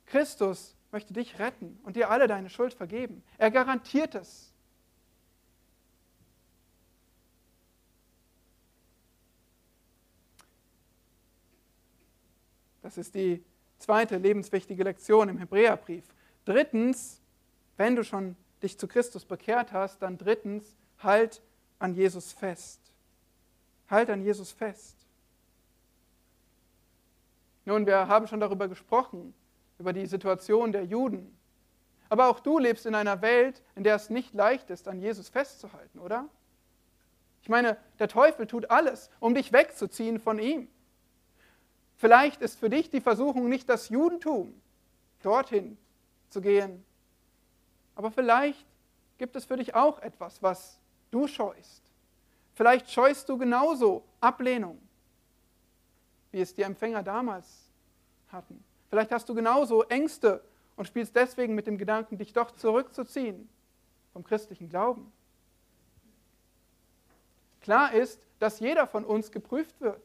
Christus 0.05 0.77
möchte 0.93 1.11
dich 1.11 1.37
retten 1.37 1.77
und 1.83 1.97
dir 1.97 2.09
alle 2.09 2.27
deine 2.27 2.49
Schuld 2.49 2.73
vergeben. 2.73 3.21
Er 3.37 3.51
garantiert 3.51 4.15
es. 4.15 4.53
Das 12.81 12.97
ist 12.97 13.13
die 13.13 13.43
zweite 13.85 14.17
lebenswichtige 14.17 14.83
Lektion 14.83 15.29
im 15.29 15.37
Hebräerbrief. 15.37 16.03
Drittens, 16.43 17.21
wenn 17.77 17.95
du 17.95 18.03
schon 18.03 18.35
dich 18.63 18.79
zu 18.79 18.87
Christus 18.87 19.25
bekehrt 19.25 19.71
hast, 19.71 20.01
dann 20.01 20.17
drittens, 20.17 20.75
halt 20.97 21.43
an 21.77 21.93
Jesus 21.93 22.33
fest. 22.33 22.81
Halt 23.87 24.09
an 24.09 24.23
Jesus 24.23 24.51
fest. 24.51 25.05
Nun, 27.65 27.85
wir 27.85 28.07
haben 28.07 28.27
schon 28.27 28.39
darüber 28.39 28.67
gesprochen, 28.67 29.35
über 29.77 29.93
die 29.93 30.07
Situation 30.07 30.71
der 30.71 30.85
Juden. 30.85 31.37
Aber 32.09 32.29
auch 32.29 32.39
du 32.39 32.57
lebst 32.57 32.87
in 32.87 32.95
einer 32.95 33.21
Welt, 33.21 33.61
in 33.75 33.83
der 33.83 33.95
es 33.95 34.09
nicht 34.09 34.33
leicht 34.33 34.71
ist, 34.71 34.87
an 34.87 34.99
Jesus 34.99 35.29
festzuhalten, 35.29 35.99
oder? 35.99 36.27
Ich 37.43 37.49
meine, 37.49 37.77
der 37.99 38.07
Teufel 38.07 38.47
tut 38.47 38.71
alles, 38.71 39.11
um 39.19 39.35
dich 39.35 39.53
wegzuziehen 39.53 40.19
von 40.19 40.39
ihm. 40.39 40.67
Vielleicht 41.97 42.41
ist 42.41 42.59
für 42.59 42.69
dich 42.69 42.89
die 42.89 43.01
Versuchung 43.01 43.47
nicht 43.49 43.69
das 43.69 43.89
Judentum, 43.89 44.53
dorthin 45.21 45.77
zu 46.29 46.41
gehen. 46.41 46.83
Aber 47.95 48.11
vielleicht 48.11 48.65
gibt 49.17 49.35
es 49.35 49.45
für 49.45 49.55
dich 49.55 49.73
auch 49.75 49.99
etwas, 49.99 50.43
was 50.43 50.79
du 51.11 51.27
scheust. 51.27 51.81
Vielleicht 52.53 52.91
scheust 52.91 53.29
du 53.29 53.37
genauso 53.37 54.03
Ablehnung, 54.19 54.79
wie 56.31 56.41
es 56.41 56.53
die 56.53 56.63
Empfänger 56.63 57.03
damals 57.03 57.69
hatten. 58.29 58.63
Vielleicht 58.89 59.11
hast 59.11 59.27
du 59.29 59.35
genauso 59.35 59.83
Ängste 59.83 60.41
und 60.75 60.87
spielst 60.87 61.15
deswegen 61.15 61.55
mit 61.55 61.67
dem 61.67 61.77
Gedanken, 61.77 62.17
dich 62.17 62.33
doch 62.33 62.51
zurückzuziehen 62.51 63.49
vom 64.13 64.23
christlichen 64.23 64.69
Glauben. 64.69 65.11
Klar 67.61 67.93
ist, 67.93 68.21
dass 68.39 68.59
jeder 68.59 68.85
von 68.85 69.03
uns 69.03 69.31
geprüft 69.31 69.79
wird. 69.81 70.01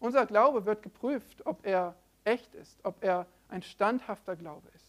Unser 0.00 0.26
Glaube 0.26 0.66
wird 0.66 0.82
geprüft, 0.82 1.46
ob 1.46 1.64
er 1.64 1.94
echt 2.24 2.54
ist, 2.54 2.84
ob 2.84 3.02
er 3.04 3.26
ein 3.48 3.62
standhafter 3.62 4.34
Glaube 4.34 4.66
ist. 4.74 4.86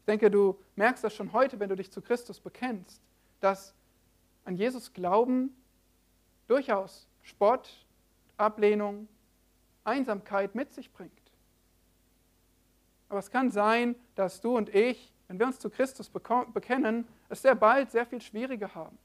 Ich 0.00 0.06
denke, 0.06 0.30
du 0.30 0.58
merkst 0.74 1.04
das 1.04 1.14
schon 1.14 1.32
heute, 1.32 1.60
wenn 1.60 1.68
du 1.68 1.76
dich 1.76 1.92
zu 1.92 2.00
Christus 2.00 2.40
bekennst, 2.40 3.02
dass 3.40 3.74
an 4.44 4.56
Jesus 4.56 4.92
Glauben 4.92 5.54
durchaus 6.48 7.06
Spott, 7.22 7.86
Ablehnung, 8.36 9.08
Einsamkeit 9.84 10.54
mit 10.54 10.72
sich 10.72 10.92
bringt. 10.92 11.12
Aber 13.08 13.18
es 13.18 13.30
kann 13.30 13.50
sein, 13.50 13.94
dass 14.14 14.40
du 14.40 14.56
und 14.56 14.74
ich 14.74 15.12
wenn 15.32 15.38
wir 15.38 15.46
uns 15.46 15.58
zu 15.58 15.70
Christus 15.70 16.10
bekennen, 16.10 17.08
es 17.30 17.40
sehr 17.40 17.54
bald 17.54 17.90
sehr 17.90 18.04
viel 18.04 18.20
schwieriger 18.20 18.74
haben. 18.74 18.98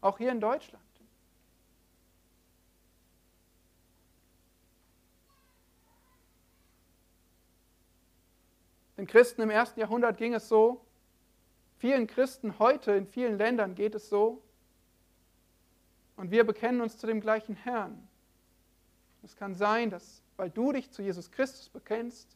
Auch 0.00 0.16
hier 0.16 0.32
in 0.32 0.40
Deutschland. 0.40 0.83
Den 9.04 9.08
Christen 9.08 9.42
im 9.42 9.50
ersten 9.50 9.78
Jahrhundert 9.80 10.16
ging 10.16 10.32
es 10.32 10.48
so. 10.48 10.80
Vielen 11.76 12.06
Christen 12.06 12.58
heute 12.58 12.92
in 12.92 13.06
vielen 13.06 13.36
Ländern 13.36 13.74
geht 13.74 13.94
es 13.94 14.08
so. 14.08 14.42
Und 16.16 16.30
wir 16.30 16.44
bekennen 16.44 16.80
uns 16.80 16.96
zu 16.96 17.06
dem 17.06 17.20
gleichen 17.20 17.54
Herrn. 17.54 18.08
Es 19.22 19.36
kann 19.36 19.54
sein, 19.54 19.90
dass, 19.90 20.22
weil 20.38 20.48
du 20.48 20.72
dich 20.72 20.90
zu 20.90 21.02
Jesus 21.02 21.30
Christus 21.30 21.68
bekennst, 21.68 22.34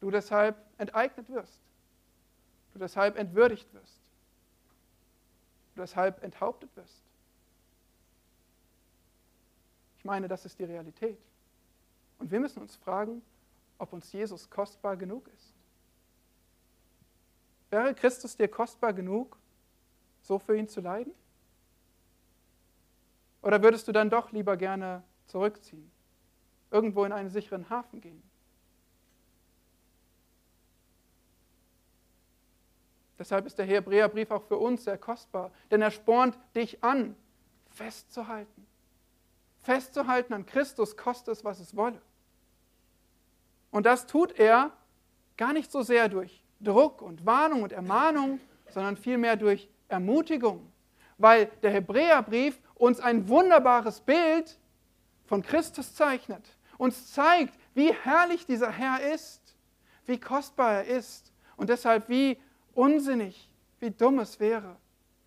du 0.00 0.10
deshalb 0.10 0.56
enteignet 0.76 1.30
wirst 1.30 1.64
du 2.74 2.80
deshalb 2.80 3.16
entwürdigt 3.16 3.72
wirst, 3.72 4.00
du 5.74 5.80
deshalb 5.80 6.22
enthauptet 6.22 6.76
wirst. 6.76 7.02
Ich 9.96 10.04
meine, 10.04 10.28
das 10.28 10.44
ist 10.44 10.58
die 10.58 10.64
Realität. 10.64 11.18
Und 12.18 12.30
wir 12.30 12.40
müssen 12.40 12.60
uns 12.60 12.76
fragen, 12.76 13.22
ob 13.84 13.92
uns 13.92 14.10
Jesus 14.12 14.48
kostbar 14.48 14.96
genug 14.96 15.28
ist. 15.28 15.52
Wäre 17.68 17.94
Christus 17.94 18.34
dir 18.34 18.48
kostbar 18.48 18.94
genug, 18.94 19.38
so 20.22 20.38
für 20.38 20.56
ihn 20.56 20.68
zu 20.68 20.80
leiden? 20.80 21.12
Oder 23.42 23.62
würdest 23.62 23.86
du 23.86 23.92
dann 23.92 24.08
doch 24.08 24.32
lieber 24.32 24.56
gerne 24.56 25.04
zurückziehen, 25.26 25.90
irgendwo 26.70 27.04
in 27.04 27.12
einen 27.12 27.28
sicheren 27.28 27.68
Hafen 27.68 28.00
gehen? 28.00 28.22
Deshalb 33.18 33.44
ist 33.44 33.58
der 33.58 33.66
Hebräerbrief 33.66 34.30
auch 34.30 34.44
für 34.44 34.56
uns 34.56 34.84
sehr 34.84 34.96
kostbar, 34.96 35.52
denn 35.70 35.82
er 35.82 35.90
spornt 35.90 36.38
dich 36.56 36.82
an, 36.82 37.14
festzuhalten. 37.68 38.66
Festzuhalten 39.60 40.32
an 40.32 40.46
Christus, 40.46 40.96
koste 40.96 41.30
es, 41.30 41.44
was 41.44 41.60
es 41.60 41.76
wolle. 41.76 42.00
Und 43.74 43.86
das 43.86 44.06
tut 44.06 44.38
er 44.38 44.70
gar 45.36 45.52
nicht 45.52 45.72
so 45.72 45.82
sehr 45.82 46.08
durch 46.08 46.44
Druck 46.60 47.02
und 47.02 47.26
Warnung 47.26 47.64
und 47.64 47.72
Ermahnung, 47.72 48.38
sondern 48.68 48.96
vielmehr 48.96 49.34
durch 49.34 49.68
Ermutigung, 49.88 50.70
weil 51.18 51.46
der 51.60 51.72
Hebräerbrief 51.72 52.56
uns 52.76 53.00
ein 53.00 53.28
wunderbares 53.28 54.00
Bild 54.00 54.60
von 55.26 55.42
Christus 55.42 55.92
zeichnet, 55.92 56.56
uns 56.78 57.12
zeigt, 57.12 57.58
wie 57.74 57.92
herrlich 57.92 58.46
dieser 58.46 58.70
Herr 58.70 59.12
ist, 59.12 59.56
wie 60.06 60.20
kostbar 60.20 60.74
er 60.74 60.84
ist 60.84 61.32
und 61.56 61.68
deshalb 61.68 62.08
wie 62.08 62.38
unsinnig, 62.74 63.50
wie 63.80 63.90
dumm 63.90 64.20
es 64.20 64.38
wäre, 64.38 64.76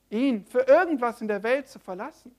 ihn 0.09 0.45
für 0.45 0.61
irgendwas 0.61 1.19
in 1.19 1.27
der 1.27 1.43
Welt 1.43 1.67
zu 1.67 1.79
verlassen. 1.79 2.33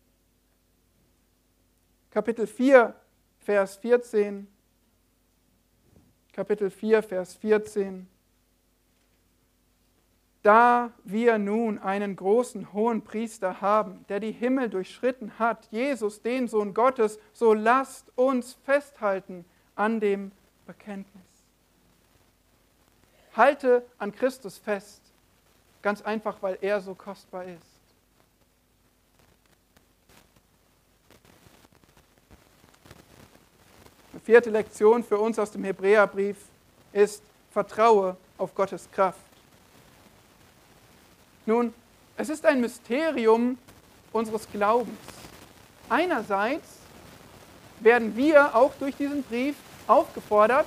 Kapitel 2.11 2.47
4, 2.47 2.95
Vers 3.41 3.77
14. 3.77 4.49
Kapitel 6.39 6.71
4, 6.71 7.03
Vers 7.03 7.35
14. 7.35 8.07
Da 10.45 10.93
wir 11.03 11.37
nun 11.37 11.81
einen 11.81 12.15
großen 12.15 12.73
hohen 12.73 13.03
Priester 13.03 13.61
haben, 13.61 14.05
der 14.09 14.21
die 14.21 14.31
Himmel 14.31 14.71
durchschritten 14.71 15.41
hat, 15.41 15.67
Jesus, 15.73 16.23
den 16.23 16.47
Sohn 16.47 16.75
Gottes, 16.75 17.19
so 17.33 17.55
lasst 17.55 18.13
uns 18.15 18.53
festhalten 18.65 19.45
an 19.75 19.99
dem 19.99 20.31
Bekenntnis. 20.65 21.27
Halte 23.35 23.85
an 23.99 24.13
Christus 24.13 24.59
fest, 24.59 25.03
ganz 25.83 26.03
einfach, 26.03 26.41
weil 26.41 26.57
er 26.61 26.81
so 26.81 26.95
kostbar 26.95 27.47
ist. 27.47 27.81
Eine 34.13 34.18
vierte 34.29 34.51
Lektion 34.51 35.03
für 35.03 35.17
uns 35.17 35.39
aus 35.39 35.53
dem 35.53 35.65
Hebräerbrief 35.65 36.37
ist, 36.93 37.23
vertraue 37.51 38.15
auf 38.37 38.55
Gottes 38.55 38.87
Kraft. 38.93 39.19
Nun, 41.47 41.73
es 42.15 42.29
ist 42.29 42.45
ein 42.45 42.61
Mysterium 42.61 43.57
unseres 44.13 44.47
Glaubens. 44.53 44.99
Einerseits 45.89 46.69
werden 47.81 48.15
wir 48.19 48.55
auch 48.55 48.75
durch 48.79 48.97
diesen 48.97 49.23
Brief 49.23 49.57
aufgefordert, 49.87 50.67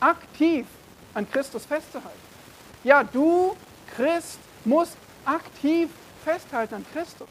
aktiv 0.00 0.66
an 1.14 1.30
Christus 1.30 1.64
festzuhalten. 1.64 2.18
Ja, 2.82 3.04
du 3.04 3.54
Christ 3.94 4.40
musst 4.64 4.96
aktiv 5.24 5.90
festhalten 6.24 6.74
an 6.74 6.86
Christus. 6.92 7.28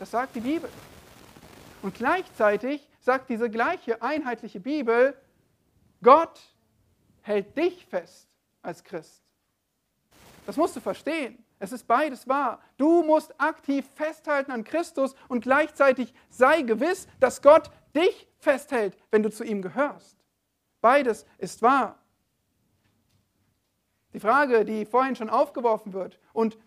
Das 0.00 0.10
sagt 0.10 0.34
die 0.34 0.40
Bibel. 0.40 0.68
Und 1.80 1.94
gleichzeitig 1.94 2.80
sagt 3.02 3.28
diese 3.28 3.50
gleiche 3.50 4.00
einheitliche 4.00 4.60
Bibel, 4.60 5.16
Gott 6.02 6.40
hält 7.20 7.56
dich 7.58 7.84
fest 7.86 8.28
als 8.62 8.82
Christ. 8.82 9.22
Das 10.46 10.56
musst 10.56 10.76
du 10.76 10.80
verstehen. 10.80 11.44
Es 11.58 11.70
ist 11.70 11.86
beides 11.86 12.26
wahr. 12.26 12.60
Du 12.76 13.02
musst 13.04 13.40
aktiv 13.40 13.86
festhalten 13.94 14.50
an 14.50 14.64
Christus 14.64 15.14
und 15.28 15.42
gleichzeitig 15.42 16.12
sei 16.28 16.62
gewiss, 16.62 17.06
dass 17.20 17.42
Gott 17.42 17.70
dich 17.94 18.28
festhält, 18.38 18.96
wenn 19.10 19.22
du 19.22 19.30
zu 19.30 19.44
ihm 19.44 19.62
gehörst. 19.62 20.16
Beides 20.80 21.26
ist 21.38 21.62
wahr. 21.62 21.98
Die 24.12 24.20
Frage, 24.20 24.64
die 24.64 24.84
vorhin 24.84 25.16
schon 25.16 25.30
aufgeworfen 25.30 25.92
wird 25.92 26.18
und, 26.32 26.58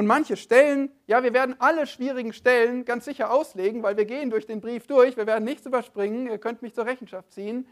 und 0.00 0.06
manche 0.06 0.38
Stellen, 0.38 0.90
ja, 1.06 1.22
wir 1.22 1.34
werden 1.34 1.56
alle 1.58 1.86
schwierigen 1.86 2.32
Stellen 2.32 2.86
ganz 2.86 3.04
sicher 3.04 3.30
auslegen, 3.30 3.82
weil 3.82 3.98
wir 3.98 4.06
gehen 4.06 4.30
durch 4.30 4.46
den 4.46 4.62
Brief 4.62 4.86
durch, 4.86 5.18
wir 5.18 5.26
werden 5.26 5.44
nichts 5.44 5.66
überspringen, 5.66 6.26
ihr 6.26 6.38
könnt 6.38 6.62
mich 6.62 6.74
zur 6.74 6.86
Rechenschaft 6.86 7.30
ziehen. 7.34 7.68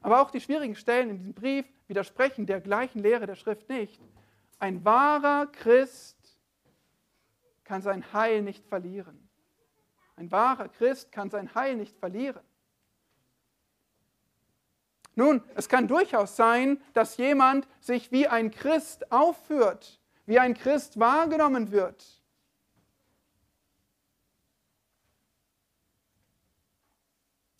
Aber 0.00 0.22
auch 0.22 0.32
die 0.32 0.40
schwierigen 0.40 0.74
Stellen 0.74 1.08
in 1.08 1.18
diesem 1.18 1.34
Brief 1.34 1.66
widersprechen 1.86 2.46
der 2.46 2.60
gleichen 2.60 2.98
Lehre 2.98 3.28
der 3.28 3.36
Schrift 3.36 3.68
nicht. 3.68 4.00
Ein 4.58 4.84
wahrer 4.84 5.46
Christ 5.46 6.36
kann 7.62 7.80
sein 7.80 8.12
Heil 8.12 8.42
nicht 8.42 8.66
verlieren. 8.66 9.28
Ein 10.16 10.32
wahrer 10.32 10.66
Christ 10.66 11.12
kann 11.12 11.30
sein 11.30 11.54
Heil 11.54 11.76
nicht 11.76 11.96
verlieren. 11.96 12.42
Nun, 15.14 15.44
es 15.54 15.68
kann 15.68 15.86
durchaus 15.86 16.34
sein, 16.34 16.82
dass 16.92 17.18
jemand 17.18 17.68
sich 17.78 18.10
wie 18.10 18.26
ein 18.26 18.50
Christ 18.50 19.12
aufführt, 19.12 19.99
wie 20.30 20.38
ein 20.38 20.54
Christ 20.54 21.00
wahrgenommen 21.00 21.72
wird. 21.72 22.22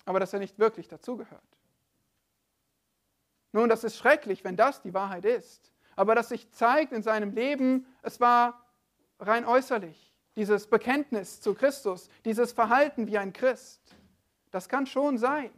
Aber 0.05 0.21
dass 0.21 0.33
er 0.33 0.39
nicht 0.39 0.57
wirklich 0.61 0.87
dazugehört. 0.87 1.43
Nun, 3.51 3.69
das 3.69 3.83
ist 3.83 3.97
schrecklich, 3.97 4.45
wenn 4.45 4.57
das 4.57 4.83
die 4.83 4.95
Wahrheit 4.95 5.25
ist. 5.25 5.73
Aber 5.97 6.15
dass 6.15 6.29
sich 6.29 6.49
zeigt 6.53 6.93
in 6.93 7.03
seinem 7.03 7.33
Leben, 7.33 7.87
es 8.03 8.21
war 8.21 8.65
rein 9.19 9.45
äußerlich, 9.47 10.15
dieses 10.37 10.69
Bekenntnis 10.69 11.41
zu 11.41 11.55
Christus, 11.55 12.09
dieses 12.25 12.53
Verhalten 12.53 13.09
wie 13.09 13.19
ein 13.19 13.33
Christ, 13.33 13.97
das 14.53 14.69
kann 14.69 14.87
schon 14.87 15.19
sein. 15.19 15.51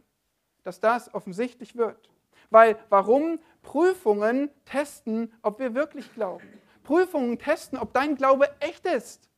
dass 0.63 0.79
das 0.79 1.13
offensichtlich 1.13 1.75
wird. 1.75 2.09
Weil 2.49 2.79
warum 2.89 3.37
Prüfungen 3.61 4.49
testen, 4.63 5.31
ob 5.41 5.59
wir 5.59 5.75
wirklich 5.75 6.11
glauben? 6.13 6.62
Prüfungen 6.83 7.39
testen, 7.39 7.77
ob 7.77 7.93
dein 7.93 8.15
Glaube 8.15 8.49
echt 8.59 8.85
ist. 8.85 9.29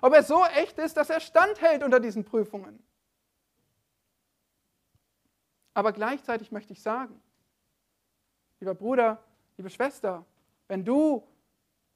Ob 0.00 0.12
er 0.12 0.22
so 0.22 0.44
echt 0.44 0.78
ist, 0.78 0.96
dass 0.96 1.10
er 1.10 1.20
standhält 1.20 1.82
unter 1.82 2.00
diesen 2.00 2.24
Prüfungen. 2.24 2.82
Aber 5.74 5.92
gleichzeitig 5.92 6.52
möchte 6.52 6.72
ich 6.72 6.82
sagen, 6.82 7.20
lieber 8.60 8.74
Bruder, 8.74 9.22
liebe 9.56 9.70
Schwester, 9.70 10.24
wenn 10.68 10.84
du 10.84 11.26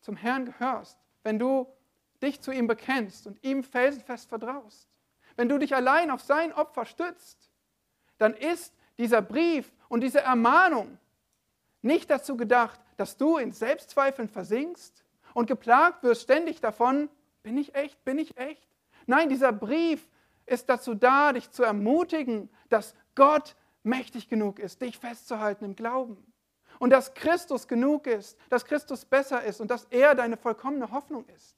zum 0.00 0.16
Herrn 0.16 0.46
gehörst, 0.46 0.98
wenn 1.22 1.38
du 1.38 1.66
dich 2.22 2.40
zu 2.40 2.50
ihm 2.50 2.66
bekennst 2.66 3.26
und 3.26 3.42
ihm 3.44 3.62
felsenfest 3.62 4.28
vertraust, 4.28 4.88
wenn 5.36 5.48
du 5.48 5.58
dich 5.58 5.74
allein 5.74 6.10
auf 6.10 6.20
sein 6.22 6.52
Opfer 6.52 6.84
stützt, 6.84 7.50
dann 8.18 8.34
ist 8.34 8.74
dieser 8.98 9.22
Brief 9.22 9.72
und 9.88 10.00
diese 10.00 10.20
Ermahnung 10.20 10.98
nicht 11.82 12.10
dazu 12.10 12.36
gedacht, 12.36 12.80
dass 12.98 13.16
du 13.16 13.38
in 13.38 13.52
Selbstzweifeln 13.52 14.28
versinkst 14.28 15.04
und 15.32 15.46
geplagt 15.46 16.02
wirst 16.02 16.22
ständig 16.22 16.60
davon, 16.60 17.08
bin 17.42 17.56
ich 17.56 17.74
echt, 17.74 18.04
bin 18.04 18.18
ich 18.18 18.36
echt? 18.36 18.68
Nein, 19.06 19.28
dieser 19.28 19.52
Brief 19.52 20.06
ist 20.46 20.68
dazu 20.68 20.94
da, 20.94 21.32
dich 21.32 21.50
zu 21.50 21.62
ermutigen, 21.62 22.50
dass 22.68 22.94
Gott 23.14 23.56
mächtig 23.84 24.28
genug 24.28 24.58
ist, 24.58 24.82
dich 24.82 24.98
festzuhalten 24.98 25.64
im 25.64 25.76
Glauben. 25.76 26.32
Und 26.80 26.90
dass 26.90 27.14
Christus 27.14 27.68
genug 27.68 28.06
ist, 28.06 28.36
dass 28.50 28.64
Christus 28.64 29.04
besser 29.04 29.42
ist 29.44 29.60
und 29.60 29.70
dass 29.70 29.84
er 29.90 30.14
deine 30.14 30.36
vollkommene 30.36 30.90
Hoffnung 30.90 31.24
ist. 31.34 31.56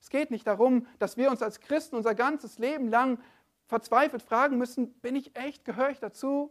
Es 0.00 0.10
geht 0.10 0.30
nicht 0.30 0.46
darum, 0.46 0.86
dass 0.98 1.16
wir 1.16 1.30
uns 1.30 1.42
als 1.42 1.60
Christen 1.60 1.96
unser 1.96 2.14
ganzes 2.14 2.58
Leben 2.58 2.88
lang 2.88 3.20
verzweifelt 3.66 4.22
fragen 4.22 4.58
müssen, 4.58 4.92
bin 4.94 5.14
ich 5.14 5.36
echt, 5.36 5.64
gehöre 5.64 5.90
ich 5.90 6.00
dazu? 6.00 6.50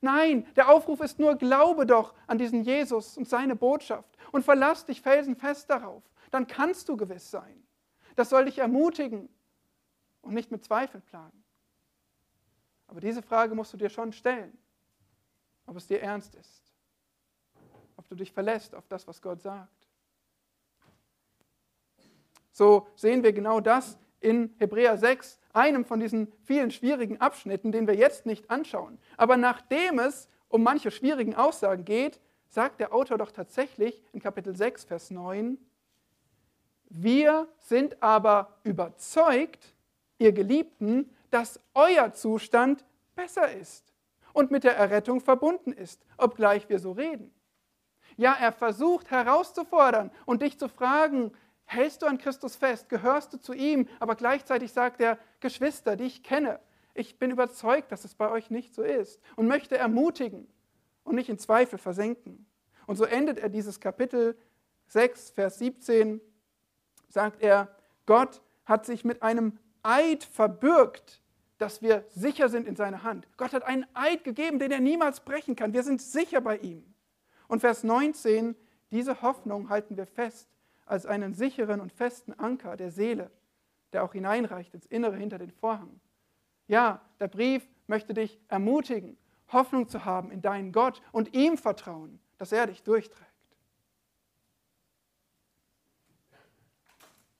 Nein, 0.00 0.46
der 0.56 0.70
Aufruf 0.70 1.00
ist 1.00 1.18
nur, 1.18 1.36
glaube 1.36 1.84
doch 1.84 2.14
an 2.26 2.38
diesen 2.38 2.62
Jesus 2.62 3.16
und 3.16 3.28
seine 3.28 3.54
Botschaft 3.54 4.16
und 4.32 4.44
verlass 4.44 4.86
dich 4.86 5.02
felsenfest 5.02 5.68
darauf. 5.68 6.02
Dann 6.30 6.46
kannst 6.46 6.88
du 6.88 6.96
gewiss 6.96 7.30
sein. 7.30 7.62
Das 8.16 8.30
soll 8.30 8.46
dich 8.46 8.58
ermutigen 8.58 9.28
und 10.22 10.34
nicht 10.34 10.50
mit 10.50 10.64
Zweifeln 10.64 11.02
plagen. 11.02 11.44
Aber 12.86 13.00
diese 13.00 13.22
Frage 13.22 13.54
musst 13.54 13.72
du 13.72 13.76
dir 13.76 13.90
schon 13.90 14.12
stellen, 14.12 14.56
ob 15.66 15.76
es 15.76 15.86
dir 15.86 16.00
ernst 16.00 16.34
ist, 16.34 16.72
ob 17.96 18.08
du 18.08 18.14
dich 18.14 18.32
verlässt 18.32 18.74
auf 18.74 18.86
das, 18.88 19.06
was 19.06 19.20
Gott 19.20 19.40
sagt. 19.40 19.88
So 22.52 22.88
sehen 22.96 23.22
wir 23.22 23.32
genau 23.32 23.60
das 23.60 23.98
in 24.20 24.54
Hebräer 24.58 24.98
6, 24.98 25.39
einem 25.52 25.84
von 25.84 26.00
diesen 26.00 26.32
vielen 26.44 26.70
schwierigen 26.70 27.20
Abschnitten, 27.20 27.72
den 27.72 27.86
wir 27.86 27.94
jetzt 27.94 28.26
nicht 28.26 28.50
anschauen. 28.50 28.98
Aber 29.16 29.36
nachdem 29.36 29.98
es 29.98 30.28
um 30.48 30.62
manche 30.62 30.90
schwierigen 30.90 31.34
Aussagen 31.34 31.84
geht, 31.84 32.20
sagt 32.48 32.80
der 32.80 32.92
Autor 32.92 33.18
doch 33.18 33.30
tatsächlich 33.30 34.02
in 34.12 34.20
Kapitel 34.20 34.56
6, 34.56 34.84
Vers 34.84 35.10
9, 35.10 35.58
wir 36.88 37.46
sind 37.58 38.02
aber 38.02 38.58
überzeugt, 38.64 39.74
ihr 40.18 40.32
Geliebten, 40.32 41.08
dass 41.30 41.60
euer 41.74 42.12
Zustand 42.12 42.84
besser 43.14 43.52
ist 43.52 43.94
und 44.32 44.50
mit 44.50 44.64
der 44.64 44.76
Errettung 44.76 45.20
verbunden 45.20 45.72
ist, 45.72 46.04
obgleich 46.16 46.68
wir 46.68 46.80
so 46.80 46.92
reden. 46.92 47.32
Ja, 48.16 48.36
er 48.38 48.52
versucht 48.52 49.10
herauszufordern 49.10 50.10
und 50.26 50.42
dich 50.42 50.58
zu 50.58 50.68
fragen, 50.68 51.32
hältst 51.70 52.02
du 52.02 52.06
an 52.06 52.18
Christus 52.18 52.56
fest, 52.56 52.88
gehörst 52.88 53.32
du 53.32 53.38
zu 53.38 53.52
ihm, 53.52 53.86
aber 54.00 54.16
gleichzeitig 54.16 54.72
sagt 54.72 55.00
er, 55.00 55.18
Geschwister, 55.38 55.96
die 55.96 56.04
ich 56.04 56.22
kenne, 56.22 56.58
ich 56.94 57.18
bin 57.18 57.30
überzeugt, 57.30 57.92
dass 57.92 58.04
es 58.04 58.14
bei 58.14 58.28
euch 58.28 58.50
nicht 58.50 58.74
so 58.74 58.82
ist 58.82 59.20
und 59.36 59.46
möchte 59.46 59.78
ermutigen 59.78 60.48
und 61.04 61.14
nicht 61.14 61.28
in 61.28 61.38
Zweifel 61.38 61.78
versenken. 61.78 62.46
Und 62.86 62.96
so 62.96 63.04
endet 63.04 63.38
er 63.38 63.48
dieses 63.48 63.78
Kapitel 63.78 64.36
6, 64.88 65.30
Vers 65.30 65.58
17, 65.60 66.20
sagt 67.08 67.40
er, 67.40 67.74
Gott 68.04 68.42
hat 68.64 68.84
sich 68.84 69.04
mit 69.04 69.22
einem 69.22 69.56
Eid 69.84 70.24
verbürgt, 70.24 71.22
dass 71.58 71.82
wir 71.82 72.04
sicher 72.08 72.48
sind 72.48 72.66
in 72.66 72.74
seiner 72.74 73.04
Hand. 73.04 73.28
Gott 73.36 73.52
hat 73.52 73.62
einen 73.62 73.86
Eid 73.94 74.24
gegeben, 74.24 74.58
den 74.58 74.72
er 74.72 74.80
niemals 74.80 75.20
brechen 75.20 75.54
kann. 75.54 75.72
Wir 75.72 75.84
sind 75.84 76.02
sicher 76.02 76.40
bei 76.40 76.58
ihm. 76.58 76.82
Und 77.46 77.60
Vers 77.60 77.84
19, 77.84 78.56
diese 78.90 79.22
Hoffnung 79.22 79.68
halten 79.68 79.96
wir 79.96 80.06
fest 80.06 80.48
als 80.90 81.06
einen 81.06 81.34
sicheren 81.34 81.80
und 81.80 81.92
festen 81.92 82.32
Anker 82.32 82.76
der 82.76 82.90
Seele, 82.90 83.30
der 83.92 84.02
auch 84.02 84.12
hineinreicht 84.12 84.74
ins 84.74 84.86
Innere 84.86 85.16
hinter 85.16 85.38
den 85.38 85.52
Vorhang. 85.52 86.00
Ja, 86.66 87.00
der 87.20 87.28
Brief 87.28 87.66
möchte 87.86 88.12
dich 88.12 88.40
ermutigen, 88.48 89.16
Hoffnung 89.52 89.88
zu 89.88 90.04
haben 90.04 90.30
in 90.30 90.42
deinen 90.42 90.72
Gott 90.72 91.00
und 91.12 91.34
ihm 91.34 91.56
vertrauen, 91.56 92.20
dass 92.38 92.52
er 92.52 92.66
dich 92.66 92.82
durchträgt. 92.82 93.30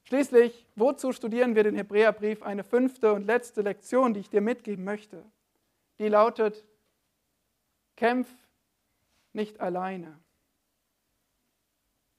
Schließlich, 0.04 0.66
wozu 0.74 1.12
studieren 1.12 1.54
wir 1.54 1.62
den 1.62 1.76
Hebräerbrief? 1.76 2.42
Eine 2.42 2.64
fünfte 2.64 3.12
und 3.12 3.26
letzte 3.26 3.62
Lektion, 3.62 4.14
die 4.14 4.20
ich 4.20 4.30
dir 4.30 4.40
mitgeben 4.40 4.84
möchte. 4.84 5.24
Die 5.98 6.08
lautet, 6.08 6.66
kämpf 7.94 8.28
nicht 9.32 9.60
alleine. 9.60 10.18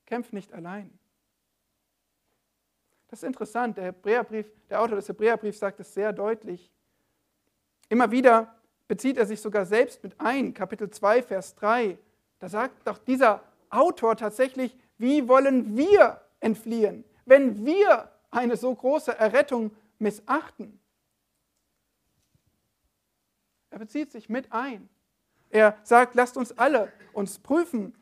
Kämpf 0.05 0.31
nicht 0.31 0.53
allein. 0.53 0.97
Das 3.11 3.21
ist 3.21 3.27
interessant. 3.27 3.77
Der 3.77 3.85
Hebräerbrief, 3.85 4.47
der 4.69 4.81
Autor 4.81 4.95
des 4.95 5.07
Hebräerbriefs 5.07 5.59
sagt 5.59 5.79
es 5.79 5.93
sehr 5.93 6.11
deutlich. 6.11 6.71
Immer 7.89 8.09
wieder 8.09 8.55
bezieht 8.87 9.17
er 9.17 9.27
sich 9.27 9.39
sogar 9.39 9.65
selbst 9.65 10.03
mit 10.03 10.19
ein. 10.19 10.55
Kapitel 10.55 10.89
2, 10.89 11.21
Vers 11.21 11.53
3. 11.55 11.99
Da 12.39 12.49
sagt 12.49 12.87
doch 12.87 12.97
dieser 12.97 13.43
Autor 13.69 14.15
tatsächlich, 14.15 14.75
wie 14.97 15.27
wollen 15.27 15.77
wir 15.77 16.21
entfliehen? 16.39 17.05
wenn 17.31 17.65
wir 17.65 18.11
eine 18.29 18.57
so 18.57 18.75
große 18.75 19.17
Errettung 19.17 19.71
missachten? 19.99 20.79
Er 23.69 23.79
bezieht 23.79 24.11
sich 24.11 24.27
mit 24.27 24.51
ein. 24.51 24.89
Er 25.49 25.77
sagt, 25.83 26.15
lasst 26.15 26.35
uns 26.35 26.57
alle 26.57 26.91
uns 27.13 27.39
prüfen. 27.39 27.95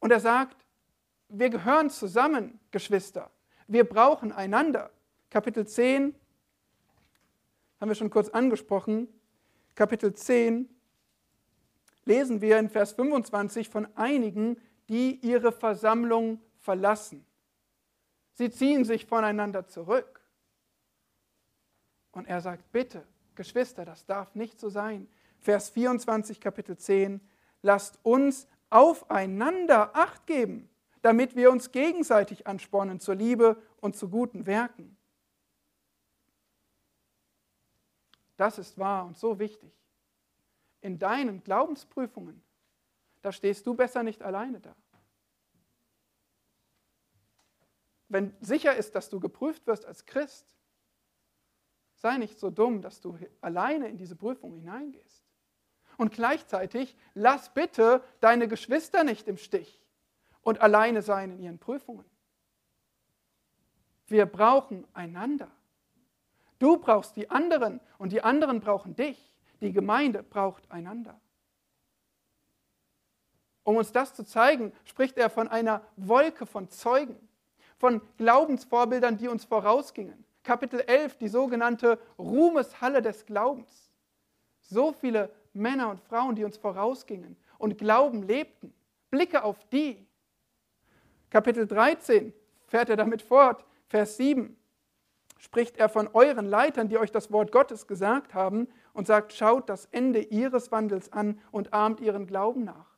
Und 0.00 0.10
er 0.10 0.20
sagt, 0.20 0.66
wir 1.28 1.48
gehören 1.48 1.88
zusammen, 1.88 2.60
Geschwister. 2.70 3.30
Wir 3.66 3.84
brauchen 3.84 4.32
einander. 4.32 4.90
Kapitel 5.30 5.66
10 5.66 6.14
haben 7.80 7.88
wir 7.88 7.94
schon 7.94 8.10
kurz 8.10 8.28
angesprochen. 8.28 9.08
Kapitel 9.74 10.14
10 10.14 10.68
lesen 12.04 12.40
wir 12.40 12.58
in 12.58 12.68
Vers 12.68 12.92
25 12.92 13.68
von 13.68 13.88
einigen, 13.96 14.60
die 14.88 15.18
ihre 15.26 15.52
Versammlung 15.52 16.40
verlassen. 16.58 17.24
Sie 18.34 18.50
ziehen 18.50 18.84
sich 18.84 19.06
voneinander 19.06 19.66
zurück. 19.66 20.20
Und 22.12 22.26
er 22.28 22.40
sagt, 22.40 22.70
bitte, 22.72 23.06
Geschwister, 23.34 23.84
das 23.84 24.06
darf 24.06 24.34
nicht 24.34 24.60
so 24.60 24.68
sein. 24.68 25.08
Vers 25.40 25.70
24, 25.70 26.40
Kapitel 26.40 26.76
10, 26.76 27.20
lasst 27.62 27.98
uns 28.02 28.46
aufeinander 28.70 29.94
acht 29.94 30.26
geben, 30.26 30.68
damit 31.04 31.36
wir 31.36 31.50
uns 31.50 31.70
gegenseitig 31.70 32.46
anspornen 32.46 32.98
zur 32.98 33.14
Liebe 33.14 33.60
und 33.82 33.94
zu 33.94 34.08
guten 34.08 34.46
Werken. 34.46 34.96
Das 38.38 38.58
ist 38.58 38.78
wahr 38.78 39.04
und 39.04 39.18
so 39.18 39.38
wichtig. 39.38 39.70
In 40.80 40.98
deinen 40.98 41.44
Glaubensprüfungen, 41.44 42.42
da 43.20 43.32
stehst 43.32 43.66
du 43.66 43.74
besser 43.74 44.02
nicht 44.02 44.22
alleine 44.22 44.60
da. 44.60 44.74
wenn 48.08 48.32
sicher 48.40 48.74
ist, 48.76 48.94
dass 48.94 49.10
du 49.10 49.18
geprüft 49.18 49.66
wirst 49.66 49.84
als 49.86 50.06
Christ, 50.06 50.56
sei 51.96 52.16
nicht 52.16 52.38
so 52.38 52.48
dumm, 52.48 52.80
dass 52.80 53.00
du 53.00 53.18
alleine 53.40 53.88
in 53.88 53.98
diese 53.98 54.14
Prüfung 54.14 54.54
hineingehst. 54.54 55.24
Und 55.96 56.12
gleichzeitig 56.12 56.96
lass 57.14 57.52
bitte 57.52 58.04
deine 58.20 58.46
Geschwister 58.46 59.02
nicht 59.02 59.26
im 59.26 59.36
Stich 59.36 59.83
und 60.44 60.60
alleine 60.60 61.02
sein 61.02 61.32
in 61.32 61.40
ihren 61.40 61.58
Prüfungen. 61.58 62.04
Wir 64.06 64.26
brauchen 64.26 64.86
einander. 64.94 65.50
Du 66.58 66.78
brauchst 66.78 67.16
die 67.16 67.30
anderen 67.30 67.80
und 67.98 68.12
die 68.12 68.22
anderen 68.22 68.60
brauchen 68.60 68.94
dich. 68.94 69.32
Die 69.60 69.72
Gemeinde 69.72 70.22
braucht 70.22 70.70
einander. 70.70 71.20
Um 73.64 73.76
uns 73.76 73.90
das 73.92 74.14
zu 74.14 74.24
zeigen, 74.24 74.72
spricht 74.84 75.16
er 75.16 75.30
von 75.30 75.48
einer 75.48 75.82
Wolke 75.96 76.46
von 76.46 76.68
Zeugen 76.68 77.18
von 77.84 78.00
Glaubensvorbildern, 78.16 79.16
die 79.16 79.28
uns 79.28 79.44
vorausgingen. 79.44 80.24
Kapitel 80.42 80.80
11, 80.80 81.18
die 81.18 81.28
sogenannte 81.28 81.98
Ruhmeshalle 82.18 83.02
des 83.02 83.26
Glaubens. 83.26 83.90
So 84.62 84.92
viele 84.92 85.30
Männer 85.52 85.90
und 85.90 86.00
Frauen, 86.00 86.34
die 86.34 86.44
uns 86.44 86.56
vorausgingen 86.56 87.36
und 87.58 87.76
Glauben 87.76 88.22
lebten. 88.22 88.72
Blicke 89.10 89.44
auf 89.44 89.64
die. 89.68 90.06
Kapitel 91.34 91.66
13 91.66 92.32
fährt 92.68 92.90
er 92.90 92.96
damit 92.96 93.20
fort, 93.20 93.64
Vers 93.88 94.18
7. 94.18 94.56
spricht 95.36 95.76
er 95.78 95.88
von 95.88 96.06
euren 96.12 96.46
Leitern, 96.46 96.88
die 96.88 96.96
euch 96.96 97.10
das 97.10 97.32
Wort 97.32 97.50
Gottes 97.50 97.88
gesagt 97.88 98.34
haben 98.34 98.68
und 98.92 99.08
sagt, 99.08 99.32
schaut 99.32 99.68
das 99.68 99.86
Ende 99.86 100.20
ihres 100.20 100.70
Wandels 100.70 101.12
an 101.12 101.40
und 101.50 101.72
ahmt 101.72 101.98
ihren 101.98 102.28
Glauben 102.28 102.62
nach. 102.62 102.96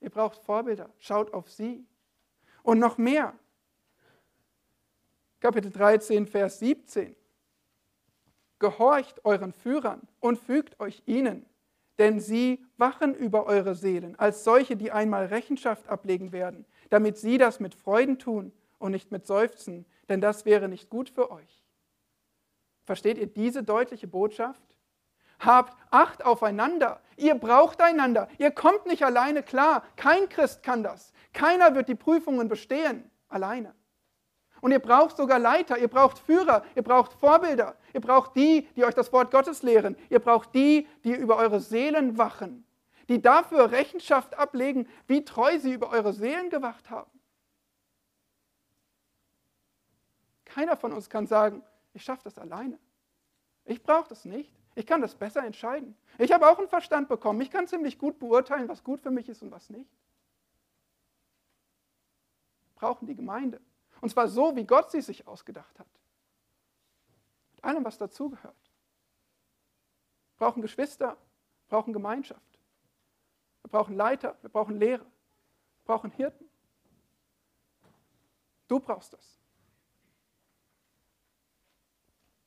Ihr 0.00 0.08
braucht 0.08 0.42
Vorbilder, 0.44 0.88
schaut 0.98 1.34
auf 1.34 1.50
sie. 1.50 1.86
Und 2.62 2.78
noch 2.78 2.96
mehr. 2.96 3.34
Kapitel 5.40 5.70
13, 5.70 6.26
Vers 6.26 6.60
17. 6.60 7.14
Gehorcht 8.58 9.22
euren 9.26 9.52
Führern 9.52 10.08
und 10.20 10.38
fügt 10.38 10.80
euch 10.80 11.02
ihnen, 11.04 11.44
denn 11.98 12.20
sie 12.20 12.64
wachen 12.76 13.14
über 13.14 13.46
eure 13.46 13.74
Seelen 13.74 14.18
als 14.18 14.44
solche, 14.44 14.76
die 14.76 14.92
einmal 14.92 15.26
Rechenschaft 15.26 15.88
ablegen 15.88 16.32
werden, 16.32 16.66
damit 16.90 17.18
sie 17.18 17.38
das 17.38 17.60
mit 17.60 17.74
Freuden 17.74 18.18
tun 18.18 18.52
und 18.78 18.92
nicht 18.92 19.10
mit 19.12 19.26
Seufzen, 19.26 19.86
denn 20.08 20.20
das 20.20 20.44
wäre 20.44 20.68
nicht 20.68 20.90
gut 20.90 21.10
für 21.10 21.30
euch. 21.30 21.64
Versteht 22.84 23.18
ihr 23.18 23.26
diese 23.26 23.62
deutliche 23.62 24.06
Botschaft? 24.06 24.62
Habt 25.38 25.76
Acht 25.90 26.24
aufeinander. 26.24 27.00
Ihr 27.16 27.34
braucht 27.34 27.80
einander. 27.80 28.28
Ihr 28.38 28.50
kommt 28.50 28.86
nicht 28.86 29.02
alleine 29.02 29.42
klar. 29.42 29.82
Kein 29.96 30.28
Christ 30.28 30.62
kann 30.62 30.82
das. 30.82 31.12
Keiner 31.32 31.74
wird 31.74 31.88
die 31.88 31.94
Prüfungen 31.94 32.48
bestehen 32.48 33.10
alleine. 33.28 33.74
Und 34.60 34.72
ihr 34.72 34.78
braucht 34.78 35.16
sogar 35.16 35.38
Leiter, 35.38 35.78
ihr 35.78 35.88
braucht 35.88 36.18
Führer, 36.18 36.64
ihr 36.74 36.82
braucht 36.82 37.12
Vorbilder, 37.12 37.76
ihr 37.92 38.00
braucht 38.00 38.36
die, 38.36 38.66
die 38.74 38.84
euch 38.84 38.94
das 38.94 39.12
Wort 39.12 39.30
Gottes 39.30 39.62
lehren, 39.62 39.96
ihr 40.08 40.18
braucht 40.18 40.54
die, 40.54 40.86
die 41.04 41.12
über 41.12 41.36
eure 41.36 41.60
Seelen 41.60 42.18
wachen, 42.18 42.66
die 43.08 43.20
dafür 43.20 43.70
Rechenschaft 43.70 44.36
ablegen, 44.38 44.88
wie 45.06 45.24
treu 45.24 45.58
sie 45.58 45.72
über 45.72 45.90
eure 45.90 46.12
Seelen 46.12 46.50
gewacht 46.50 46.90
haben. 46.90 47.10
Keiner 50.44 50.76
von 50.76 50.92
uns 50.92 51.10
kann 51.10 51.26
sagen, 51.26 51.62
ich 51.92 52.02
schaffe 52.02 52.24
das 52.24 52.38
alleine. 52.38 52.78
Ich 53.66 53.82
brauche 53.82 54.08
das 54.08 54.24
nicht. 54.24 54.50
Ich 54.74 54.86
kann 54.86 55.00
das 55.00 55.14
besser 55.14 55.44
entscheiden. 55.44 55.96
Ich 56.18 56.32
habe 56.32 56.48
auch 56.48 56.58
einen 56.58 56.68
Verstand 56.68 57.08
bekommen. 57.08 57.40
Ich 57.40 57.50
kann 57.50 57.66
ziemlich 57.66 57.98
gut 57.98 58.18
beurteilen, 58.18 58.68
was 58.68 58.84
gut 58.84 59.00
für 59.00 59.10
mich 59.10 59.28
ist 59.28 59.42
und 59.42 59.50
was 59.50 59.70
nicht. 59.70 59.90
Brauchen 62.74 63.06
die 63.06 63.16
Gemeinde. 63.16 63.60
Und 64.00 64.10
zwar 64.10 64.28
so, 64.28 64.54
wie 64.56 64.64
Gott 64.64 64.90
sie 64.90 65.00
sich 65.00 65.26
ausgedacht 65.26 65.78
hat. 65.78 65.86
Mit 67.54 67.64
allem, 67.64 67.84
was 67.84 67.98
dazugehört. 67.98 68.54
Wir 70.36 70.46
brauchen 70.46 70.62
Geschwister, 70.62 71.08
wir 71.08 71.68
brauchen 71.68 71.92
Gemeinschaft. 71.92 72.58
Wir 73.62 73.70
brauchen 73.70 73.96
Leiter, 73.96 74.36
wir 74.42 74.50
brauchen 74.50 74.76
Lehrer, 74.76 75.04
wir 75.04 75.84
brauchen 75.84 76.10
Hirten. 76.10 76.48
Du 78.68 78.80
brauchst 78.80 79.12
das. 79.12 79.40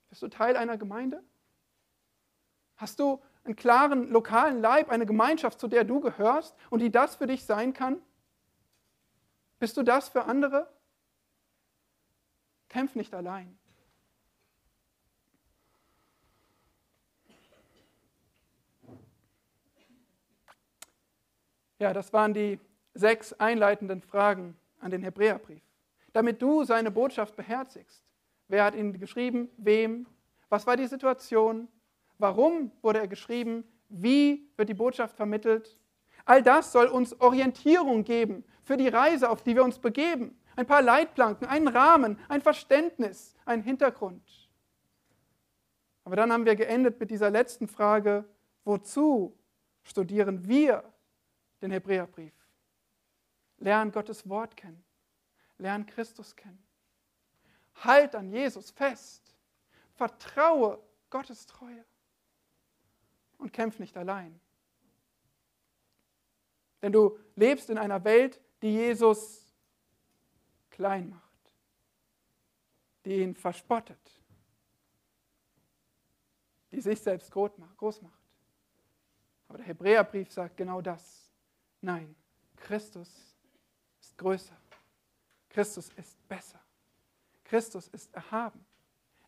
Bist 0.10 0.22
du 0.22 0.28
Teil 0.28 0.58
einer 0.58 0.78
Gemeinde? 0.78 1.24
Hast 2.78 3.00
du 3.00 3.22
einen 3.44 3.56
klaren 3.56 4.10
lokalen 4.10 4.62
Leib, 4.62 4.90
eine 4.90 5.06
Gemeinschaft, 5.06 5.60
zu 5.60 5.68
der 5.68 5.84
du 5.84 6.00
gehörst 6.00 6.56
und 6.70 6.80
die 6.80 6.92
das 6.92 7.16
für 7.16 7.28
dich 7.28 7.44
sein 7.46 7.74
kann? 7.74 8.02
Bist 9.60 9.76
du 9.76 9.84
das 9.84 10.10
für 10.10 10.26
andere? 10.26 10.72
Kämpf 12.70 12.96
nicht 12.96 13.14
allein. 13.14 13.58
Ja, 21.80 21.94
das 21.94 22.14
waren 22.14 22.34
die 22.34 22.60
sechs 22.94 23.34
einleitenden 23.34 24.02
Fragen 24.02 24.56
an 24.80 24.92
den 24.92 25.02
Hebräerbrief. 25.02 25.64
Damit 26.14 26.42
du 26.42 26.64
seine 26.64 26.92
Botschaft 26.92 27.36
beherzigst. 27.36 28.04
Wer 28.48 28.66
hat 28.66 28.76
ihn 28.76 29.00
geschrieben? 29.00 29.50
Wem? 29.58 30.06
Was 30.50 30.68
war 30.68 30.76
die 30.76 30.88
Situation? 30.88 31.68
Warum 32.18 32.72
wurde 32.82 33.00
er 33.00 33.08
geschrieben? 33.08 33.64
Wie 33.88 34.52
wird 34.58 34.70
die 34.70 34.74
Botschaft 34.74 35.16
vermittelt? 35.16 35.80
All 36.26 36.44
das 36.44 36.72
soll 36.72 36.88
uns 36.88 37.20
Orientierung 37.22 38.04
geben 38.04 38.44
für 38.64 38.78
die 38.78 38.90
Reise, 38.90 39.30
auf 39.30 39.42
die 39.42 39.56
wir 39.56 39.64
uns 39.64 39.80
begeben 39.80 40.39
ein 40.60 40.68
paar 40.68 40.82
Leitplanken, 40.82 41.48
einen 41.48 41.70
Rahmen, 41.70 42.20
ein 42.28 42.42
Verständnis, 42.42 43.34
einen 43.46 43.64
Hintergrund. 43.64 44.50
Aber 46.04 46.18
dann 46.18 46.34
haben 46.34 46.44
wir 46.44 46.58
geendet 46.58 47.00
mit 47.00 47.12
dieser 47.12 47.30
letzten 47.30 47.70
Frage, 47.70 48.26
wozu 48.66 49.40
studieren 49.84 50.50
wir 50.50 50.84
den 51.62 51.72
Hebräerbrief? 51.72 52.34
Lernen 53.60 53.94
Gottes 53.94 54.28
Wort 54.28 54.58
kennen, 54.58 54.84
lernen 55.60 55.86
Christus 55.86 56.36
kennen. 56.36 56.62
Halt 57.76 58.14
an 58.14 58.30
Jesus 58.30 58.70
fest, 58.70 59.34
vertraue 59.94 60.84
Gottes 61.10 61.46
Treue 61.46 61.86
und 63.38 63.54
kämpf 63.54 63.80
nicht 63.80 63.96
allein. 63.96 64.42
Denn 66.82 66.92
du 66.92 67.18
lebst 67.38 67.70
in 67.70 67.78
einer 67.78 68.04
Welt, 68.04 68.42
die 68.62 68.74
Jesus 68.74 69.49
klein 70.80 71.10
macht, 71.10 71.54
die 73.04 73.22
ihn 73.22 73.36
verspottet, 73.36 74.00
die 76.72 76.80
sich 76.80 77.02
selbst 77.02 77.30
groß 77.30 78.02
macht. 78.02 78.14
Aber 79.50 79.58
der 79.58 79.68
Hebräerbrief 79.68 80.32
sagt 80.32 80.56
genau 80.56 80.80
das. 80.80 81.34
Nein, 81.82 82.16
Christus 82.56 83.10
ist 84.00 84.18
größer. 84.18 84.56
Christus 85.50 85.90
ist 85.98 86.16
besser. 86.30 86.62
Christus 87.44 87.90
ist 87.90 88.14
erhaben. 88.14 88.66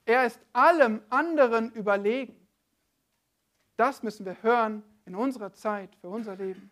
Er 0.06 0.26
ist 0.26 0.40
allem 0.54 1.02
anderen 1.10 1.74
überlegen. 1.74 2.48
Das 3.76 4.04
müssen 4.04 4.26
wir 4.26 4.42
hören 4.42 4.84
in 5.06 5.16
unserer 5.16 5.52
Zeit, 5.52 5.94
für 5.98 6.08
unser 6.08 6.38
Leben. 6.38 6.72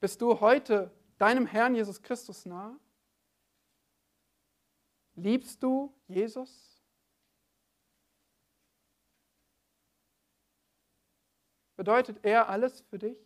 Bist 0.00 0.20
du 0.20 0.40
heute 0.40 0.90
deinem 1.24 1.46
Herrn 1.46 1.74
Jesus 1.74 2.02
Christus 2.02 2.44
nah? 2.44 2.78
Liebst 5.14 5.62
du 5.62 5.90
Jesus? 6.06 6.82
Bedeutet 11.76 12.22
er 12.22 12.50
alles 12.50 12.82
für 12.82 12.98
dich? 12.98 13.16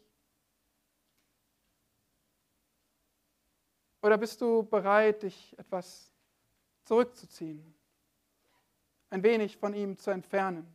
Oder 4.01 4.17
bist 4.17 4.41
du 4.41 4.63
bereit, 4.63 5.25
dich 5.25 5.59
etwas 5.59 6.13
zurückzuziehen, 6.85 7.75
ein 9.11 9.25
wenig 9.25 9.57
von 9.57 9.75
ihm 9.75 9.97
zu 9.97 10.13
entfernen? 10.13 10.73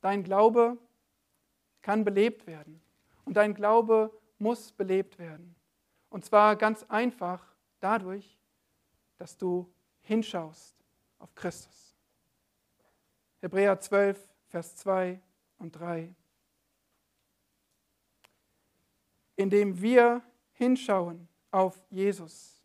Dein 0.00 0.22
Glaube 0.22 0.78
kann 1.82 2.04
belebt 2.04 2.46
werden. 2.46 2.80
Und 3.24 3.36
dein 3.36 3.54
Glaube 3.54 4.12
muss 4.38 4.72
belebt 4.72 5.18
werden. 5.18 5.54
Und 6.10 6.24
zwar 6.24 6.56
ganz 6.56 6.84
einfach 6.88 7.42
dadurch, 7.80 8.38
dass 9.16 9.36
du 9.36 9.70
hinschaust 10.02 10.76
auf 11.18 11.34
Christus. 11.34 11.96
Hebräer 13.40 13.78
12, 13.78 14.18
Vers 14.46 14.76
2 14.76 15.20
und 15.58 15.72
3. 15.72 16.14
Indem 19.36 19.80
wir 19.80 20.22
hinschauen 20.52 21.28
auf 21.50 21.80
Jesus, 21.90 22.62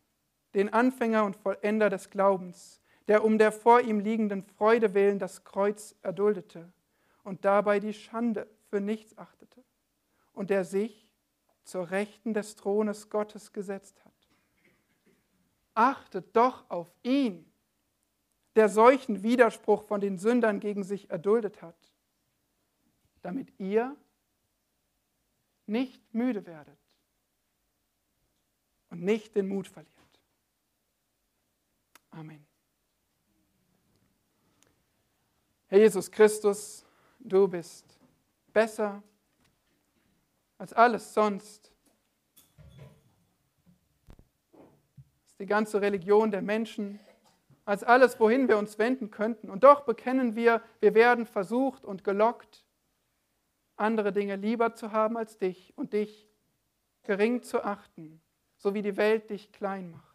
den 0.54 0.72
Anfänger 0.72 1.24
und 1.24 1.36
Vollender 1.36 1.90
des 1.90 2.10
Glaubens, 2.10 2.80
der 3.06 3.24
um 3.24 3.38
der 3.38 3.52
vor 3.52 3.80
ihm 3.80 4.00
liegenden 4.00 4.42
Freude 4.42 4.94
willen 4.94 5.18
das 5.18 5.44
Kreuz 5.44 5.94
erduldete 6.02 6.72
und 7.24 7.44
dabei 7.44 7.80
die 7.80 7.94
Schande 7.94 8.48
für 8.68 8.80
nichts 8.80 9.16
achtete 9.18 9.64
und 10.32 10.50
der 10.50 10.64
sich 10.64 11.08
zur 11.64 11.90
Rechten 11.90 12.34
des 12.34 12.54
Thrones 12.56 13.10
Gottes 13.10 13.52
gesetzt 13.52 14.04
hat. 14.04 14.12
Achtet 15.74 16.36
doch 16.36 16.68
auf 16.70 16.94
ihn, 17.02 17.50
der 18.54 18.68
solchen 18.68 19.22
Widerspruch 19.22 19.82
von 19.82 20.00
den 20.00 20.18
Sündern 20.18 20.60
gegen 20.60 20.84
sich 20.84 21.10
erduldet 21.10 21.62
hat, 21.62 21.92
damit 23.22 23.52
ihr 23.58 23.96
nicht 25.66 26.14
müde 26.14 26.46
werdet 26.46 26.78
und 28.90 29.02
nicht 29.02 29.34
den 29.34 29.48
Mut 29.48 29.66
verliert. 29.66 29.90
Amen. 32.10 32.46
Herr 35.66 35.80
Jesus 35.80 36.10
Christus, 36.10 36.83
du 37.24 37.48
bist 37.48 37.98
besser 38.52 39.02
als 40.58 40.72
alles 40.72 41.12
sonst. 41.12 41.72
Als 44.52 45.36
die 45.38 45.46
ganze 45.46 45.80
Religion 45.80 46.30
der 46.30 46.42
Menschen, 46.42 47.00
als 47.64 47.82
alles, 47.82 48.20
wohin 48.20 48.46
wir 48.46 48.58
uns 48.58 48.78
wenden 48.78 49.10
könnten. 49.10 49.50
Und 49.50 49.64
doch 49.64 49.84
bekennen 49.84 50.36
wir, 50.36 50.62
wir 50.80 50.94
werden 50.94 51.26
versucht 51.26 51.84
und 51.84 52.04
gelockt. 52.04 52.64
andere 53.76 54.12
Dinge 54.12 54.36
lieber 54.36 54.74
zu 54.74 54.92
haben 54.92 55.16
als 55.16 55.36
dich 55.36 55.72
und 55.76 55.94
dich 55.94 56.28
gering 57.02 57.42
zu 57.42 57.64
achten, 57.64 58.22
so 58.56 58.72
wie 58.72 58.82
die 58.82 58.96
Welt 58.96 59.30
dich 59.30 59.50
klein 59.50 59.90
macht. 59.90 60.13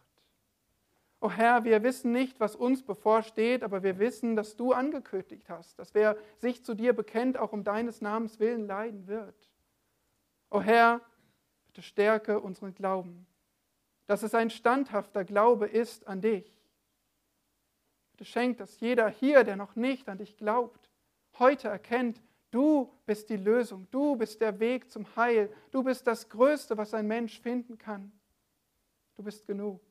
O 1.22 1.26
oh 1.26 1.30
Herr, 1.30 1.64
wir 1.64 1.82
wissen 1.82 2.12
nicht, 2.12 2.40
was 2.40 2.56
uns 2.56 2.82
bevorsteht, 2.82 3.62
aber 3.62 3.82
wir 3.82 3.98
wissen, 3.98 4.36
dass 4.36 4.56
du 4.56 4.72
angekündigt 4.72 5.50
hast, 5.50 5.78
dass 5.78 5.92
wer 5.92 6.16
sich 6.38 6.64
zu 6.64 6.74
dir 6.74 6.94
bekennt, 6.94 7.36
auch 7.36 7.52
um 7.52 7.62
deines 7.62 8.00
Namens 8.00 8.40
willen 8.40 8.66
leiden 8.66 9.06
wird. 9.06 9.34
O 10.48 10.56
oh 10.56 10.60
Herr, 10.62 11.02
bitte 11.66 11.82
stärke 11.82 12.40
unseren 12.40 12.74
Glauben, 12.74 13.26
dass 14.06 14.22
es 14.22 14.34
ein 14.34 14.48
standhafter 14.48 15.26
Glaube 15.26 15.66
ist 15.66 16.06
an 16.06 16.22
dich. 16.22 16.58
Bitte 18.12 18.24
schenk, 18.24 18.56
dass 18.56 18.80
jeder 18.80 19.10
hier, 19.10 19.44
der 19.44 19.56
noch 19.56 19.76
nicht 19.76 20.08
an 20.08 20.16
dich 20.16 20.38
glaubt, 20.38 20.88
heute 21.38 21.68
erkennt, 21.68 22.22
du 22.50 22.90
bist 23.04 23.28
die 23.28 23.36
Lösung, 23.36 23.86
du 23.90 24.16
bist 24.16 24.40
der 24.40 24.58
Weg 24.58 24.90
zum 24.90 25.04
Heil, 25.16 25.54
du 25.70 25.82
bist 25.82 26.06
das 26.06 26.30
Größte, 26.30 26.78
was 26.78 26.94
ein 26.94 27.06
Mensch 27.06 27.38
finden 27.40 27.76
kann. 27.76 28.10
Du 29.16 29.22
bist 29.22 29.46
genug. 29.46 29.89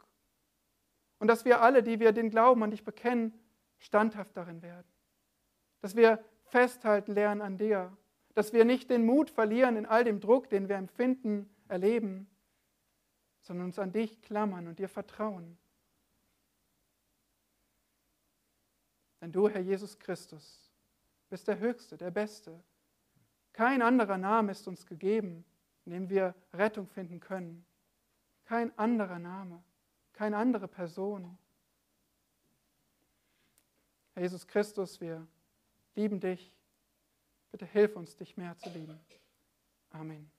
Und 1.19 1.27
dass 1.27 1.45
wir 1.45 1.61
alle, 1.61 1.83
die 1.83 1.99
wir 1.99 2.13
den 2.13 2.29
Glauben 2.29 2.63
an 2.63 2.71
dich 2.71 2.83
bekennen, 2.83 3.33
standhaft 3.77 4.35
darin 4.35 4.61
werden. 4.61 4.87
Dass 5.81 5.95
wir 5.95 6.23
festhalten 6.45 7.13
lernen 7.13 7.41
an 7.41 7.57
dir. 7.57 7.95
Dass 8.33 8.53
wir 8.53 8.65
nicht 8.65 8.89
den 8.89 9.05
Mut 9.05 9.29
verlieren 9.29 9.75
in 9.75 9.85
all 9.85 10.03
dem 10.03 10.19
Druck, 10.19 10.49
den 10.49 10.69
wir 10.69 10.77
empfinden, 10.77 11.49
erleben, 11.67 12.29
sondern 13.41 13.67
uns 13.67 13.79
an 13.79 13.91
dich 13.91 14.21
klammern 14.21 14.67
und 14.67 14.79
dir 14.79 14.89
vertrauen. 14.89 15.57
Denn 19.21 19.31
du, 19.31 19.49
Herr 19.49 19.61
Jesus 19.61 19.99
Christus, 19.99 20.71
bist 21.29 21.47
der 21.47 21.59
Höchste, 21.59 21.97
der 21.97 22.11
Beste. 22.11 22.63
Kein 23.51 23.81
anderer 23.81 24.17
Name 24.17 24.53
ist 24.53 24.67
uns 24.67 24.85
gegeben, 24.85 25.43
in 25.85 25.91
dem 25.91 26.09
wir 26.09 26.33
Rettung 26.53 26.87
finden 26.87 27.19
können. 27.19 27.65
Kein 28.45 28.75
anderer 28.77 29.19
Name 29.19 29.61
keine 30.19 30.35
andere 30.35 30.67
Person. 30.67 31.37
Herr 34.15 34.23
Jesus 34.23 34.45
Christus, 34.45 34.99
wir 34.99 35.25
lieben 35.95 36.19
dich. 36.19 36.51
Bitte 37.53 37.65
hilf 37.65 37.95
uns, 37.95 38.17
dich 38.17 38.35
mehr 38.35 38.57
zu 38.57 38.67
lieben. 38.67 38.99
Amen. 39.91 40.29